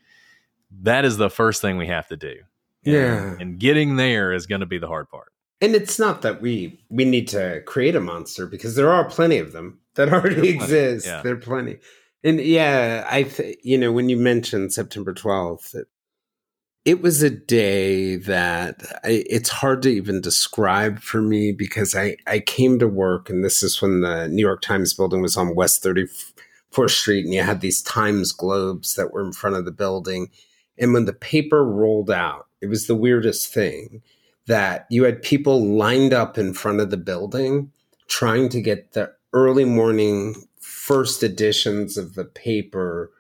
that 0.84 1.04
is 1.04 1.18
the 1.18 1.30
first 1.30 1.62
thing 1.62 1.78
we 1.78 1.88
have 1.88 2.08
to 2.08 2.16
do 2.16 2.36
Yeah. 2.84 3.36
and 3.40 3.58
getting 3.60 3.96
there 3.96 4.32
is 4.32 4.46
going 4.46 4.62
to 4.62 4.68
be 4.68 4.78
the 4.78 4.88
hard 4.88 5.10
part 5.10 5.32
And 5.62 5.74
it's 5.76 5.98
not 5.98 6.22
that 6.22 6.42
we 6.42 6.80
we 6.90 7.06
need 7.06 7.28
to 7.30 7.62
create 7.66 7.96
a 7.96 8.00
monster 8.02 8.46
because 8.46 8.76
there 8.76 8.92
are 8.92 9.10
plenty 9.10 9.40
of 9.40 9.52
them 9.52 9.80
that 9.96 10.10
already 10.14 10.50
exist. 10.50 11.06
yeah. 11.08 11.22
There 11.24 11.34
are 11.34 11.38
plenty. 11.38 11.78
And 12.24 12.40
yeah, 12.42 13.08
I 13.10 13.24
th- 13.24 13.58
you 13.64 13.78
know 13.78 13.92
when 13.92 14.10
you 14.10 14.18
mentioned 14.18 14.74
September 14.74 15.14
12th, 15.14 15.76
it, 16.86 17.02
was 17.02 17.22
a 17.24 17.30
day 17.30 18.16
that 18.16 18.82
I, 19.04 19.24
it's 19.30 19.50
hard 19.50 19.82
to 19.84 19.90
even 19.90 20.22
describe 20.22 21.00
for 21.00 21.22
me 21.22 21.52
because 21.52 21.96
I 21.96 22.18
I 22.28 22.40
came 22.40 22.80
to 22.80 22.88
work 22.88 23.30
and 23.30 23.44
this 23.44 23.64
is 23.64 23.82
when 23.82 24.02
the 24.02 24.28
New 24.28 24.42
York 24.46 24.62
Times 24.62 24.94
building 24.94 25.22
was 25.22 25.36
on 25.36 25.56
West 25.56 25.84
34th 25.84 26.90
Street 26.90 27.26
and 27.26 27.34
you 27.34 27.42
had 27.42 27.62
these 27.62 27.82
Times 27.82 28.32
globes 28.32 28.96
that 28.96 29.12
were 29.12 29.26
in 29.26 29.34
front 29.34 29.56
of 29.56 29.66
the 29.66 29.72
building. 29.72 30.30
And 30.78 30.94
when 30.94 31.06
the 31.06 31.14
paper 31.14 31.66
rolled 31.66 32.12
out, 32.12 32.48
it 32.62 32.68
was 32.68 32.88
the 32.88 32.96
weirdest 32.96 33.54
thing 33.54 34.02
that 34.48 34.86
you 34.90 35.04
had 35.04 35.22
people 35.22 35.66
lined 35.66 36.14
up 36.14 36.38
in 36.38 36.54
front 36.54 36.80
of 36.80 36.92
the 36.92 36.98
building 36.98 37.72
trying 38.08 38.50
to 38.50 38.62
get 38.62 38.94
the 38.94 39.12
early 39.34 39.66
morning 39.66 40.36
first 40.60 41.24
editions 41.24 41.98
of 41.98 42.16
the 42.16 42.26
paper 42.26 43.12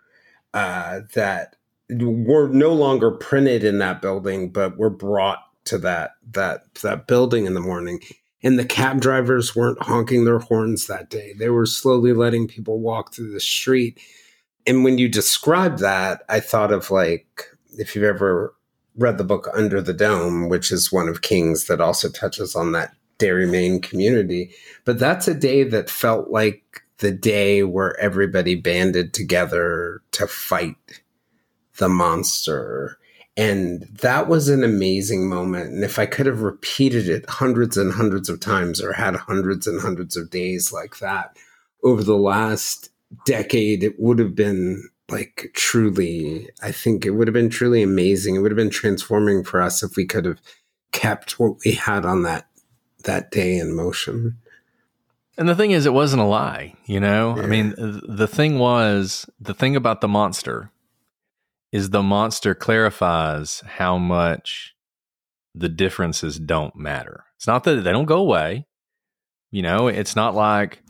uh, 0.53 1.01
that 1.13 1.55
were 1.89 2.47
no 2.47 2.73
longer 2.73 3.11
printed 3.11 3.63
in 3.63 3.77
that 3.79 4.01
building 4.01 4.49
but 4.49 4.77
were 4.77 4.89
brought 4.89 5.39
to 5.65 5.77
that 5.79 6.11
that 6.31 6.73
that 6.81 7.07
building 7.07 7.45
in 7.45 7.53
the 7.53 7.59
morning. 7.59 7.99
And 8.43 8.59
the 8.59 8.65
cab 8.65 9.01
drivers 9.01 9.55
weren't 9.55 9.81
honking 9.81 10.25
their 10.25 10.39
horns 10.39 10.85
that 10.85 11.09
day. 11.09 11.33
They 11.33 11.49
were 11.49 11.65
slowly 11.65 12.13
letting 12.13 12.47
people 12.47 12.79
walk 12.79 13.13
through 13.13 13.31
the 13.31 13.39
street. 13.39 13.99
And 14.67 14.83
when 14.83 14.97
you 14.97 15.07
describe 15.09 15.79
that 15.79 16.23
i 16.29 16.39
thought 16.39 16.71
of 16.71 16.91
like 16.91 17.43
if 17.77 17.95
you've 17.95 18.05
ever 18.05 18.53
read 18.97 19.17
the 19.17 19.23
book 19.23 19.49
Under 19.53 19.81
the 19.81 19.93
Dome, 19.93 20.49
which 20.49 20.71
is 20.71 20.91
one 20.91 21.07
of 21.07 21.21
King's 21.21 21.65
that 21.65 21.81
also 21.81 22.09
touches 22.09 22.55
on 22.55 22.71
that 22.71 22.93
Derry, 23.17 23.45
Maine 23.45 23.81
community. 23.81 24.51
But 24.83 24.99
that's 24.99 25.27
a 25.27 25.33
day 25.33 25.63
that 25.63 25.89
felt 25.89 26.29
like 26.29 26.81
the 26.99 27.11
day 27.11 27.63
where 27.63 27.99
everybody 27.99 28.55
banded 28.55 29.13
together 29.13 30.01
to 30.11 30.27
fight 30.27 30.75
the 31.77 31.89
monster. 31.89 32.97
And 33.37 33.81
that 34.01 34.27
was 34.27 34.47
an 34.47 34.63
amazing 34.63 35.27
moment. 35.27 35.71
And 35.71 35.83
if 35.83 35.99
I 35.99 36.05
could 36.05 36.25
have 36.25 36.41
repeated 36.41 37.09
it 37.09 37.29
hundreds 37.29 37.75
and 37.75 37.91
hundreds 37.91 38.29
of 38.29 38.39
times 38.39 38.81
or 38.81 38.93
had 38.93 39.15
hundreds 39.15 39.67
and 39.67 39.81
hundreds 39.81 40.15
of 40.15 40.29
days 40.29 40.71
like 40.71 40.99
that 40.99 41.37
over 41.83 42.03
the 42.03 42.17
last 42.17 42.89
decade, 43.25 43.83
it 43.83 43.99
would 43.99 44.19
have 44.19 44.35
been 44.35 44.89
like 45.09 45.51
truly, 45.53 46.49
I 46.63 46.71
think 46.71 47.05
it 47.05 47.11
would 47.11 47.27
have 47.27 47.33
been 47.33 47.49
truly 47.49 47.83
amazing. 47.83 48.35
It 48.35 48.39
would 48.39 48.51
have 48.51 48.57
been 48.57 48.69
transforming 48.69 49.43
for 49.43 49.61
us 49.61 49.83
if 49.83 49.95
we 49.97 50.05
could 50.05 50.25
have 50.25 50.39
kept 50.91 51.39
what 51.39 51.57
we 51.65 51.73
had 51.73 52.05
on 52.05 52.23
that 52.23 52.47
that 53.03 53.29
day 53.31 53.57
in 53.57 53.75
motion. 53.75 54.37
And 55.37 55.49
the 55.49 55.55
thing 55.55 55.71
is, 55.71 55.85
it 55.85 55.93
wasn't 55.93 56.21
a 56.21 56.25
lie, 56.25 56.73
you 56.85 56.99
know? 56.99 57.35
Yeah. 57.35 57.43
I 57.43 57.45
mean, 57.47 57.75
the 57.77 58.27
thing 58.27 58.57
was, 58.57 59.29
the 59.39 59.53
thing 59.53 59.75
about 59.75 60.01
the 60.01 60.07
monster 60.07 60.71
is 61.75 61.89
the 61.89 62.01
monster 62.01 62.55
clarifies 62.55 63.61
how 63.65 63.97
much 63.97 64.73
the 65.53 65.67
differences 65.67 66.39
don't 66.39 66.73
matter. 66.73 67.25
It's 67.35 67.47
not 67.47 67.65
that 67.65 67.83
they 67.83 67.91
don't 67.91 68.05
go 68.05 68.19
away. 68.19 68.65
You 69.51 69.61
know, 69.61 69.89
it's 69.89 70.15
not 70.15 70.35
like 70.35 70.81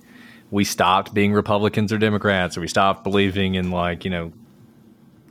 we 0.51 0.63
stopped 0.63 1.11
being 1.11 1.33
Republicans 1.33 1.91
or 1.91 1.97
Democrats 1.97 2.55
or 2.55 2.61
we 2.61 2.67
stopped 2.67 3.03
believing 3.03 3.55
in 3.55 3.71
like, 3.71 4.05
you 4.05 4.11
know, 4.11 4.31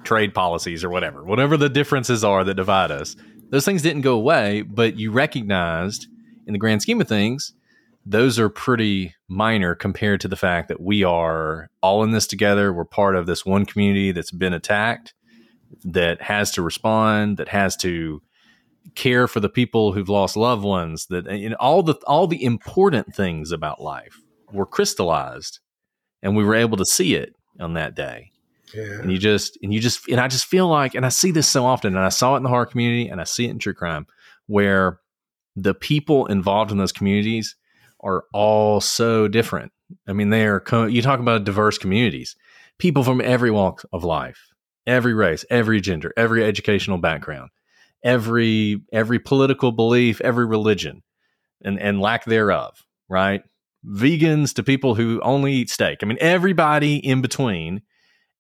trade 0.02 0.34
policies 0.34 0.82
or 0.82 0.90
whatever. 0.90 1.22
Whatever 1.22 1.56
the 1.56 1.68
differences 1.68 2.24
are 2.24 2.42
that 2.42 2.54
divide 2.54 2.90
us. 2.90 3.14
Those 3.50 3.64
things 3.64 3.80
didn't 3.80 4.02
go 4.02 4.16
away, 4.16 4.62
but 4.62 4.98
you 4.98 5.12
recognized 5.12 6.08
in 6.48 6.52
the 6.52 6.58
grand 6.58 6.82
scheme 6.82 7.00
of 7.00 7.06
things, 7.06 7.52
those 8.04 8.40
are 8.40 8.48
pretty 8.48 9.14
minor 9.28 9.76
compared 9.76 10.20
to 10.22 10.28
the 10.28 10.34
fact 10.34 10.66
that 10.66 10.80
we 10.80 11.04
are 11.04 11.70
all 11.80 12.02
in 12.02 12.10
this 12.10 12.26
together. 12.26 12.72
We're 12.72 12.84
part 12.84 13.14
of 13.14 13.26
this 13.26 13.46
one 13.46 13.66
community 13.66 14.10
that's 14.10 14.32
been 14.32 14.52
attacked, 14.52 15.14
that 15.84 16.22
has 16.22 16.50
to 16.52 16.62
respond, 16.62 17.36
that 17.38 17.48
has 17.48 17.76
to 17.78 18.22
care 18.94 19.26
for 19.26 19.40
the 19.40 19.48
people 19.48 19.92
who've 19.92 20.08
lost 20.08 20.36
loved 20.36 20.62
ones, 20.62 21.06
that 21.06 21.26
and 21.26 21.54
all 21.54 21.82
the 21.82 21.94
all 22.06 22.26
the 22.26 22.44
important 22.44 23.14
things 23.14 23.52
about 23.52 23.80
life 23.80 24.20
were 24.52 24.66
crystallized, 24.66 25.60
and 26.22 26.36
we 26.36 26.44
were 26.44 26.54
able 26.54 26.76
to 26.76 26.84
see 26.84 27.14
it 27.14 27.34
on 27.60 27.74
that 27.74 27.94
day. 27.94 28.30
Yeah. 28.74 29.00
And 29.00 29.10
you 29.10 29.18
just 29.18 29.58
and 29.62 29.72
you 29.72 29.80
just 29.80 30.08
and 30.08 30.20
I 30.20 30.28
just 30.28 30.46
feel 30.46 30.68
like, 30.68 30.94
and 30.94 31.06
I 31.06 31.10
see 31.10 31.30
this 31.30 31.48
so 31.48 31.64
often, 31.64 31.96
and 31.96 32.04
I 32.04 32.08
saw 32.08 32.34
it 32.34 32.38
in 32.38 32.42
the 32.42 32.48
horror 32.48 32.66
community, 32.66 33.08
and 33.08 33.20
I 33.20 33.24
see 33.24 33.46
it 33.46 33.50
in 33.50 33.58
true 33.58 33.74
crime, 33.74 34.06
where 34.46 35.00
the 35.56 35.74
people 35.74 36.26
involved 36.26 36.70
in 36.72 36.78
those 36.78 36.92
communities 36.92 37.56
are 38.00 38.24
all 38.32 38.80
so 38.80 39.28
different. 39.28 39.72
I 40.08 40.12
mean, 40.12 40.30
they 40.30 40.46
are, 40.46 40.60
co- 40.60 40.86
you 40.86 41.02
talk 41.02 41.20
about 41.20 41.44
diverse 41.44 41.78
communities, 41.78 42.36
people 42.78 43.04
from 43.04 43.20
every 43.20 43.50
walk 43.50 43.84
of 43.92 44.04
life, 44.04 44.38
every 44.86 45.14
race, 45.14 45.44
every 45.50 45.80
gender, 45.80 46.12
every 46.16 46.44
educational 46.44 46.98
background, 46.98 47.50
every, 48.02 48.82
every 48.92 49.18
political 49.18 49.72
belief, 49.72 50.20
every 50.20 50.46
religion 50.46 51.02
and, 51.62 51.80
and 51.80 52.00
lack 52.00 52.24
thereof, 52.24 52.84
right? 53.08 53.42
Vegans 53.86 54.54
to 54.54 54.62
people 54.62 54.94
who 54.94 55.20
only 55.22 55.52
eat 55.52 55.70
steak. 55.70 55.98
I 56.02 56.06
mean, 56.06 56.18
everybody 56.20 56.96
in 56.96 57.22
between. 57.22 57.82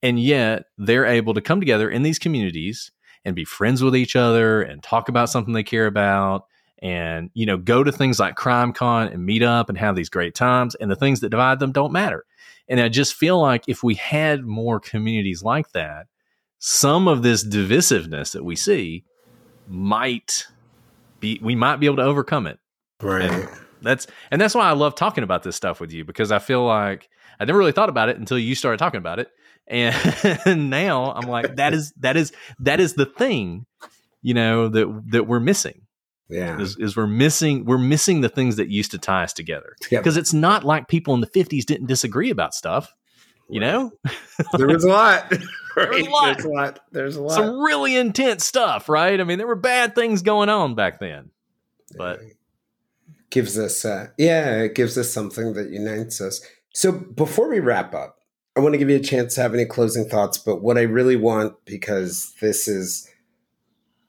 And 0.02 0.20
yet 0.20 0.64
they're 0.76 1.06
able 1.06 1.32
to 1.32 1.40
come 1.40 1.60
together 1.60 1.88
in 1.88 2.02
these 2.02 2.18
communities 2.18 2.92
and 3.24 3.34
be 3.34 3.44
friends 3.44 3.82
with 3.82 3.96
each 3.96 4.16
other 4.16 4.60
and 4.60 4.82
talk 4.82 5.08
about 5.08 5.30
something 5.30 5.54
they 5.54 5.62
care 5.62 5.86
about 5.86 6.44
and 6.82 7.30
you 7.34 7.46
know 7.46 7.56
go 7.56 7.82
to 7.82 7.92
things 7.92 8.20
like 8.20 8.36
CrimeCon 8.36 9.12
and 9.12 9.24
meet 9.24 9.42
up 9.42 9.68
and 9.68 9.78
have 9.78 9.96
these 9.96 10.08
great 10.08 10.34
times 10.34 10.74
and 10.74 10.90
the 10.90 10.96
things 10.96 11.20
that 11.20 11.30
divide 11.30 11.58
them 11.58 11.72
don't 11.72 11.92
matter 11.92 12.24
and 12.68 12.80
i 12.80 12.88
just 12.88 13.14
feel 13.14 13.40
like 13.40 13.64
if 13.68 13.82
we 13.82 13.94
had 13.94 14.44
more 14.44 14.80
communities 14.80 15.42
like 15.42 15.70
that 15.72 16.06
some 16.58 17.08
of 17.08 17.22
this 17.22 17.46
divisiveness 17.46 18.32
that 18.32 18.44
we 18.44 18.56
see 18.56 19.04
might 19.68 20.46
be 21.20 21.38
we 21.42 21.54
might 21.54 21.76
be 21.76 21.86
able 21.86 21.96
to 21.96 22.02
overcome 22.02 22.46
it 22.46 22.58
right 23.02 23.30
and 23.30 23.48
that's 23.82 24.06
and 24.30 24.40
that's 24.40 24.54
why 24.54 24.68
i 24.68 24.72
love 24.72 24.94
talking 24.94 25.24
about 25.24 25.42
this 25.42 25.56
stuff 25.56 25.80
with 25.80 25.92
you 25.92 26.04
because 26.04 26.30
i 26.30 26.38
feel 26.38 26.64
like 26.64 27.08
i 27.40 27.44
never 27.44 27.58
really 27.58 27.72
thought 27.72 27.88
about 27.88 28.08
it 28.08 28.18
until 28.18 28.38
you 28.38 28.54
started 28.54 28.78
talking 28.78 28.98
about 28.98 29.18
it 29.18 29.28
and 29.66 29.90
now 30.70 31.12
i'm 31.12 31.28
like 31.28 31.56
that 31.56 31.72
is 31.72 31.92
that 31.98 32.16
is 32.16 32.32
that 32.58 32.80
is 32.80 32.94
the 32.94 33.06
thing 33.06 33.64
you 34.22 34.34
know 34.34 34.68
that 34.68 35.02
that 35.06 35.26
we're 35.26 35.40
missing 35.40 35.84
yeah. 36.28 36.58
Is, 36.58 36.76
is, 36.78 36.96
we're 36.96 37.06
missing 37.06 37.64
we're 37.64 37.78
missing 37.78 38.20
the 38.20 38.28
things 38.28 38.56
that 38.56 38.68
used 38.68 38.90
to 38.92 38.98
tie 38.98 39.24
us 39.24 39.32
together. 39.32 39.76
Because 39.90 40.16
yep. 40.16 40.22
it's 40.22 40.32
not 40.32 40.64
like 40.64 40.88
people 40.88 41.14
in 41.14 41.20
the 41.20 41.26
50s 41.26 41.64
didn't 41.64 41.86
disagree 41.86 42.30
about 42.30 42.54
stuff. 42.54 42.94
You 43.48 43.60
right. 43.60 43.72
know? 43.72 43.92
there 44.54 44.66
was 44.66 44.84
a 44.84 44.88
lot. 44.88 45.30
Right? 45.30 45.42
There 45.76 45.88
was 45.88 46.06
a 46.06 46.10
lot. 46.10 46.36
There's 46.36 46.44
a 46.44 46.48
lot. 46.48 46.80
There's 46.92 47.16
a 47.16 47.22
lot. 47.22 47.34
Some 47.34 47.58
really 47.58 47.96
intense 47.96 48.44
stuff, 48.44 48.88
right? 48.88 49.20
I 49.20 49.24
mean, 49.24 49.38
there 49.38 49.46
were 49.48 49.56
bad 49.56 49.96
things 49.96 50.22
going 50.22 50.48
on 50.48 50.76
back 50.76 51.00
then. 51.00 51.30
But 51.96 52.20
gives 53.30 53.58
us 53.58 53.84
uh, 53.84 54.10
yeah, 54.16 54.60
it 54.60 54.76
gives 54.76 54.96
us 54.96 55.12
something 55.12 55.54
that 55.54 55.70
unites 55.70 56.20
us. 56.20 56.46
So 56.74 56.92
before 56.92 57.48
we 57.48 57.58
wrap 57.58 57.92
up, 57.92 58.18
I 58.56 58.60
want 58.60 58.74
to 58.74 58.78
give 58.78 58.88
you 58.88 58.94
a 58.94 59.02
chance 59.02 59.34
to 59.34 59.42
have 59.42 59.52
any 59.52 59.64
closing 59.64 60.08
thoughts, 60.08 60.38
but 60.38 60.62
what 60.62 60.78
I 60.78 60.82
really 60.82 61.16
want 61.16 61.56
because 61.64 62.34
this 62.40 62.68
is 62.68 63.10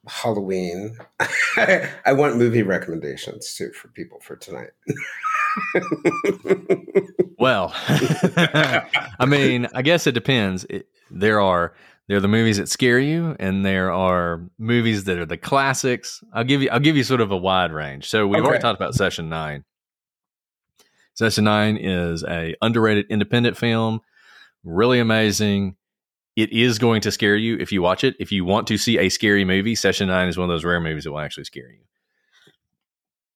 Halloween. 0.08 0.98
I 1.58 2.14
want 2.14 2.38
movie 2.38 2.64
recommendations 2.64 3.56
too 3.56 3.72
for 3.72 3.88
people 3.90 4.20
for 4.20 4.36
tonight. 4.36 4.72
well, 7.40 7.74
I 7.88 9.26
mean, 9.28 9.68
I 9.74 9.82
guess 9.82 10.08
it 10.08 10.14
depends. 10.14 10.66
It, 10.70 10.88
there 11.12 11.40
are 11.42 11.74
there 12.08 12.18
are 12.18 12.22
the 12.22 12.28
movies 12.28 12.58
that 12.58 12.70
scare 12.70 13.00
you, 13.00 13.36
and 13.40 13.66
there 13.66 13.92
are 13.92 14.44
movies 14.58 15.06
that 15.06 15.18
are 15.18 15.26
the 15.26 15.38
classics. 15.38 16.24
I'll 16.34 16.44
give 16.44 16.62
you 16.62 16.70
I'll 16.70 16.80
give 16.80 16.98
you 16.98 17.04
sort 17.04 17.22
of 17.22 17.32
a 17.32 17.38
wide 17.38 17.72
range. 17.72 18.10
So 18.10 18.28
we've 18.28 18.40
okay. 18.40 18.48
already 18.48 18.62
talked 18.62 18.80
about 18.80 18.96
Session 18.96 19.30
Nine. 19.30 19.64
Session 21.14 21.44
Nine 21.46 21.78
is 21.78 22.24
a 22.24 22.56
underrated 22.62 23.06
independent 23.10 23.58
film, 23.58 24.02
really 24.64 25.00
amazing 25.00 25.78
it 26.36 26.52
is 26.52 26.80
going 26.80 27.02
to 27.02 27.12
scare 27.12 27.36
you 27.36 27.58
if 27.60 27.72
you 27.72 27.82
watch 27.82 28.04
it. 28.04 28.16
If 28.20 28.32
you 28.32 28.44
want 28.44 28.68
to 28.68 28.78
see 28.78 29.00
a 29.00 29.10
scary 29.10 29.46
movie, 29.46 29.76
Session 29.76 30.10
Nine 30.10 30.28
is 30.28 30.38
one 30.38 30.50
of 30.50 30.54
those 30.54 30.66
rare 30.66 30.80
movies 30.80 31.06
that 31.06 31.12
will 31.12 31.20
actually 31.20 31.46
scare 31.46 31.70
you. 31.70 31.80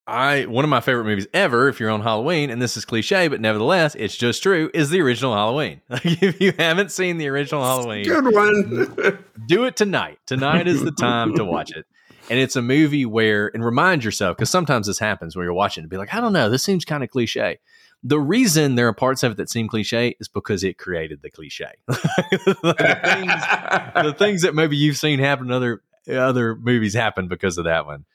I 0.10 0.46
one 0.46 0.66
of 0.66 0.70
my 0.70 0.82
favorite 0.82 1.06
movies 1.06 1.28
ever, 1.34 1.70
if 1.70 1.80
you're 1.80 1.92
on 1.92 2.02
Halloween, 2.02 2.50
and 2.50 2.60
this 2.62 2.76
is 2.76 2.84
cliche, 2.84 3.28
but 3.28 3.40
nevertheless, 3.40 3.94
it's 3.96 4.16
just 4.16 4.42
true, 4.42 4.72
is 4.74 4.90
the 4.90 5.02
original 5.02 5.34
Halloween. 5.34 5.82
if 5.90 6.42
you 6.42 6.54
haven't 6.58 6.92
seen 6.92 7.18
the 7.18 7.28
original 7.28 7.64
Halloween, 7.64 8.06
good 8.06 8.34
one. 8.34 9.24
do 9.46 9.66
it 9.66 9.76
tonight. 9.76 10.18
Tonight 10.26 10.68
is 10.68 10.84
the 10.84 10.92
time 10.92 11.36
to 11.36 11.46
watch 11.46 11.72
it. 11.72 11.86
And 12.30 12.40
it's 12.40 12.56
a 12.56 12.62
movie 12.62 13.06
where, 13.06 13.52
and 13.54 13.64
remind 13.64 14.04
yourself, 14.04 14.38
because 14.38 14.50
sometimes 14.50 14.88
this 14.88 15.00
happens 15.00 15.36
where 15.36 15.46
you're 15.46 15.54
watching 15.54 15.84
and 15.84 15.90
be 15.90 15.98
like, 15.98 16.14
I 16.14 16.20
don't 16.20 16.34
know, 16.34 16.50
this 16.50 16.64
seems 16.64 16.86
kind 16.86 17.04
of 17.04 17.10
cliche. 17.10 17.60
The 18.04 18.20
reason 18.20 18.76
there 18.76 18.88
are 18.88 18.94
parts 18.94 19.24
of 19.24 19.34
it 19.34 19.38
that 19.38 19.50
seem 19.50 19.68
cliche 19.68 20.16
is 20.20 20.28
because 20.28 20.64
it 20.64 20.78
created 20.78 21.22
the 21.22 21.30
cliche. 21.30 21.72
the, 21.88 22.96
things, 23.04 24.06
the 24.06 24.16
things 24.18 24.42
that 24.42 24.56
maybe 24.56 24.78
you've 24.78 24.98
seen 24.98 25.20
happen 25.20 25.48
in 25.48 25.52
other 25.52 25.82
other 26.10 26.56
movies 26.56 26.94
happen 26.94 27.28
because 27.28 27.58
of 27.58 27.66
that 27.66 27.86
one. 27.86 28.06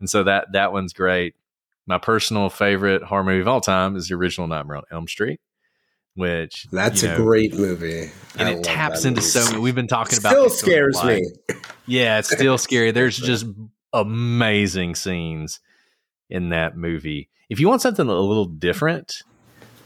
And 0.00 0.08
so 0.08 0.24
that 0.24 0.52
that 0.52 0.72
one's 0.72 0.92
great. 0.92 1.34
My 1.86 1.98
personal 1.98 2.48
favorite 2.48 3.02
horror 3.02 3.24
movie 3.24 3.40
of 3.40 3.48
all 3.48 3.60
time 3.60 3.96
is 3.96 4.08
the 4.08 4.14
original 4.14 4.46
Nightmare 4.46 4.76
on 4.76 4.82
Elm 4.90 5.08
Street, 5.08 5.40
which 6.14 6.66
that's 6.70 7.02
you 7.02 7.08
know, 7.08 7.14
a 7.14 7.16
great 7.18 7.54
movie, 7.54 8.10
and 8.38 8.48
I 8.48 8.52
it 8.52 8.64
taps 8.64 9.04
into 9.04 9.20
movie. 9.20 9.28
so 9.28 9.44
many. 9.46 9.58
We've 9.58 9.74
been 9.74 9.88
talking 9.88 10.18
about. 10.18 10.30
Still 10.30 10.50
scares 10.50 11.02
me. 11.04 11.26
Yeah, 11.86 12.18
it's 12.18 12.30
still 12.30 12.58
scary. 12.58 12.90
There's 12.92 13.16
just 13.16 13.46
amazing 13.92 14.94
scenes 14.94 15.60
in 16.30 16.50
that 16.50 16.76
movie. 16.76 17.28
If 17.50 17.60
you 17.60 17.68
want 17.68 17.82
something 17.82 18.06
a 18.06 18.12
little 18.12 18.46
different, 18.46 19.22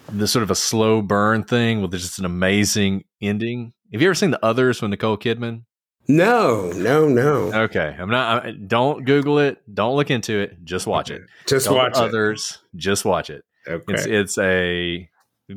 the 0.08 0.28
sort 0.28 0.42
of 0.42 0.50
a 0.50 0.54
slow 0.54 1.02
burn 1.02 1.42
thing 1.42 1.82
with 1.82 1.92
just 1.92 2.18
an 2.18 2.24
amazing 2.24 3.04
ending. 3.20 3.72
Have 3.92 4.02
you 4.02 4.08
ever 4.08 4.14
seen 4.14 4.30
the 4.30 4.44
others 4.44 4.78
from 4.78 4.90
Nicole 4.90 5.16
Kidman? 5.16 5.65
No, 6.08 6.70
no, 6.72 7.08
no. 7.08 7.52
Okay, 7.52 7.96
I'm 7.98 8.10
not. 8.10 8.46
I, 8.46 8.50
don't 8.52 9.04
Google 9.04 9.38
it. 9.38 9.58
Don't 9.72 9.96
look 9.96 10.10
into 10.10 10.38
it. 10.38 10.64
Just 10.64 10.86
watch 10.86 11.10
it. 11.10 11.22
Just 11.46 11.66
don't 11.66 11.76
watch 11.76 11.94
others. 11.94 12.58
It. 12.74 12.78
Just 12.78 13.04
watch 13.04 13.30
it. 13.30 13.44
Okay. 13.66 13.94
It's 13.94 14.06
it's 14.06 14.38
a 14.38 15.08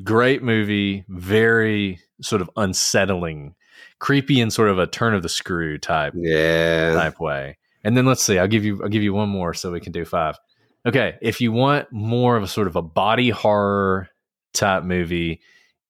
great 0.03 0.41
movie. 0.41 1.05
Very 1.07 1.99
sort 2.21 2.41
of 2.41 2.49
unsettling, 2.55 3.55
creepy, 3.99 4.41
and 4.41 4.51
sort 4.51 4.69
of 4.69 4.79
a 4.79 4.87
turn 4.87 5.13
of 5.13 5.23
the 5.23 5.29
screw 5.29 5.77
type. 5.77 6.13
Yeah. 6.15 6.93
Type 6.93 7.19
way. 7.19 7.57
And 7.83 7.95
then 7.95 8.05
let's 8.05 8.23
see. 8.23 8.39
I'll 8.39 8.47
give 8.47 8.65
you. 8.65 8.81
I'll 8.81 8.89
give 8.89 9.03
you 9.03 9.13
one 9.13 9.29
more 9.29 9.53
so 9.53 9.71
we 9.71 9.79
can 9.79 9.91
do 9.91 10.05
five. 10.05 10.37
Okay, 10.85 11.17
if 11.21 11.41
you 11.41 11.51
want 11.51 11.91
more 11.91 12.37
of 12.37 12.43
a 12.43 12.47
sort 12.47 12.67
of 12.67 12.75
a 12.75 12.81
body 12.81 13.29
horror 13.29 14.09
type 14.53 14.83
movie. 14.83 15.41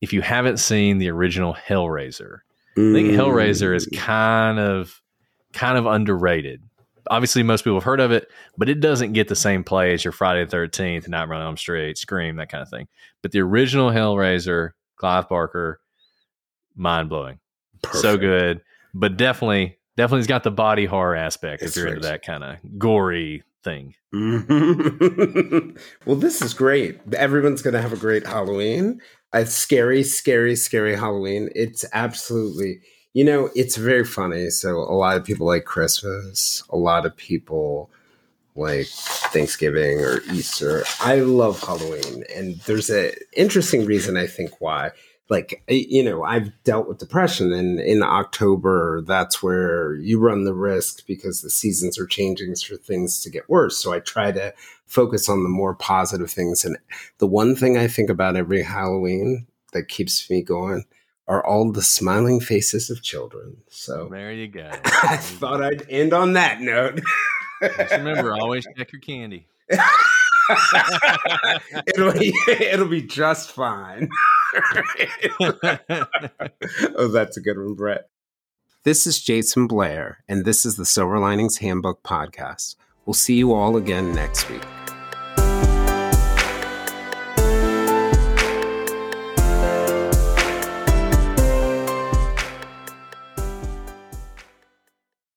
If 0.02 0.14
you 0.14 0.22
haven't 0.22 0.58
seen 0.58 0.98
the 0.98 1.10
original 1.10 1.54
Hellraiser, 1.54 2.40
I 2.80 2.94
think 2.94 3.10
Hellraiser 3.12 3.76
is 3.76 3.88
mm. 3.88 3.98
kind 3.98 4.60
of 4.60 5.02
kind 5.54 5.78
of 5.78 5.86
underrated. 5.86 6.62
obviously 7.10 7.42
most 7.44 7.64
people 7.64 7.78
have 7.78 7.84
heard 7.84 8.00
of 8.00 8.12
it, 8.12 8.28
but 8.58 8.70
it 8.70 8.80
doesn't 8.80 9.14
get 9.14 9.28
the 9.28 9.36
same 9.36 9.64
play 9.64 9.94
as 9.94 10.04
your 10.06 10.12
Friday 10.12 10.44
the 10.46 10.52
Thirteenth, 10.52 11.08
Nightmare 11.08 11.38
on 11.38 11.44
Elm 11.46 11.58
Street, 11.58 11.98
Scream, 11.98 12.36
that 12.38 12.50
kind 12.50 12.62
of 12.62 12.70
thing. 12.70 12.88
But 13.22 13.32
the 13.32 13.40
original 13.40 13.90
Hellraiser, 13.90 14.72
Clive 14.96 15.28
Barker, 15.28 15.80
mind 16.76 17.10
blowing, 17.10 17.40
so 17.94 18.18
good. 18.18 18.62
But 18.94 19.18
definitely, 19.18 19.78
definitely's 19.98 20.28
got 20.28 20.44
the 20.44 20.52
body 20.52 20.86
horror 20.86 21.16
aspect 21.16 21.62
It's 21.64 21.72
if 21.72 21.78
you're 21.78 21.86
rich. 21.86 21.98
into 21.98 22.08
that 22.08 22.24
kind 22.24 22.44
of 22.44 22.58
gory 22.78 23.44
thing. 23.64 23.94
Mhm. 24.14 25.78
well, 26.06 26.16
this 26.16 26.42
is 26.42 26.54
great. 26.54 27.00
Everyone's 27.14 27.62
going 27.62 27.74
to 27.74 27.82
have 27.82 27.94
a 27.94 27.98
great 27.98 28.26
Halloween. 28.26 29.02
A 29.32 29.46
scary, 29.46 30.04
scary, 30.04 30.56
scary 30.56 30.96
Halloween. 30.96 31.50
It's 31.56 31.86
absolutely, 31.94 32.82
you 33.14 33.24
know, 33.24 33.50
it's 33.56 33.78
very 33.78 34.04
funny. 34.04 34.50
So, 34.50 34.78
a 34.78 34.96
lot 34.96 35.18
of 35.18 35.24
people 35.24 35.46
like 35.46 35.66
Christmas, 35.66 36.64
a 36.70 36.78
lot 36.78 37.06
of 37.06 37.16
people 37.16 37.90
like 38.56 38.88
Thanksgiving 38.88 40.00
or 40.00 40.22
Easter. 40.34 40.84
I 41.00 41.20
love 41.20 41.62
Halloween. 41.62 42.24
And 42.36 42.60
there's 42.62 42.90
a 42.90 43.14
interesting 43.34 43.86
reason, 43.86 44.18
I 44.18 44.28
think, 44.28 44.60
why. 44.60 44.92
Like, 45.30 45.64
you 45.68 46.04
know, 46.04 46.24
I've 46.24 46.52
dealt 46.64 46.88
with 46.88 46.98
depression, 46.98 47.54
and 47.54 47.80
in 47.80 48.02
October, 48.02 49.04
that's 49.06 49.44
where 49.44 49.94
you 49.94 50.20
run 50.20 50.44
the 50.44 50.56
risk 50.56 51.06
because 51.06 51.42
the 51.42 51.52
seasons 51.52 52.00
are 52.00 52.08
changing 52.08 52.56
for 52.56 52.78
things 52.78 53.22
to 53.22 53.30
get 53.30 53.48
worse. 53.48 53.78
So 53.78 53.94
I 53.94 54.00
try 54.00 54.32
to 54.32 54.56
focus 54.90 55.30
on 55.30 55.44
the 55.44 55.50
more 55.50 55.74
positive 55.74 56.30
things. 56.30 56.66
And 56.66 56.78
the 57.20 57.28
one 57.28 57.56
thing 57.56 57.78
I 57.78 57.88
think 57.88 58.10
about 58.10 58.36
every 58.36 58.64
Halloween 58.64 59.48
that 59.72 59.88
keeps 59.88 60.30
me 60.30 60.42
going 60.42 60.84
are 61.28 61.46
all 61.46 61.72
the 61.72 61.84
smiling 61.84 62.42
faces 62.42 62.90
of 62.90 63.04
children. 63.04 63.58
So 63.70 64.10
There 64.12 64.34
you 64.34 64.48
go. 64.48 64.70
I 64.86 65.18
thought 65.18 65.62
I'd 65.62 65.86
end 65.90 66.12
on 66.12 66.34
that 66.34 66.60
note. 66.60 67.00
Just 67.62 67.92
remember, 67.92 68.34
always 68.40 68.68
check 68.76 68.92
your 68.92 69.00
candy. 69.00 69.48
it'll, 71.88 72.14
be, 72.14 72.34
it'll 72.48 72.88
be 72.88 73.04
just 73.04 73.52
fine. 73.52 74.10
oh, 76.98 77.08
that's 77.14 77.38
a 77.38 77.42
good 77.42 77.60
one, 77.60 77.76
Brett. 77.76 78.10
This 78.84 79.06
is 79.06 79.22
Jayson 79.22 79.68
Blair, 79.68 80.24
and 80.28 80.46
this 80.46 80.66
is 80.66 80.78
the 80.78 80.86
Silver 80.86 81.20
Linings 81.20 81.58
Handbook 81.58 82.02
Podcast. 82.02 82.76
We'll 83.06 83.14
see 83.14 83.36
you 83.36 83.54
all 83.54 83.78
again 83.78 84.16
next 84.16 84.50
week. 84.50 84.64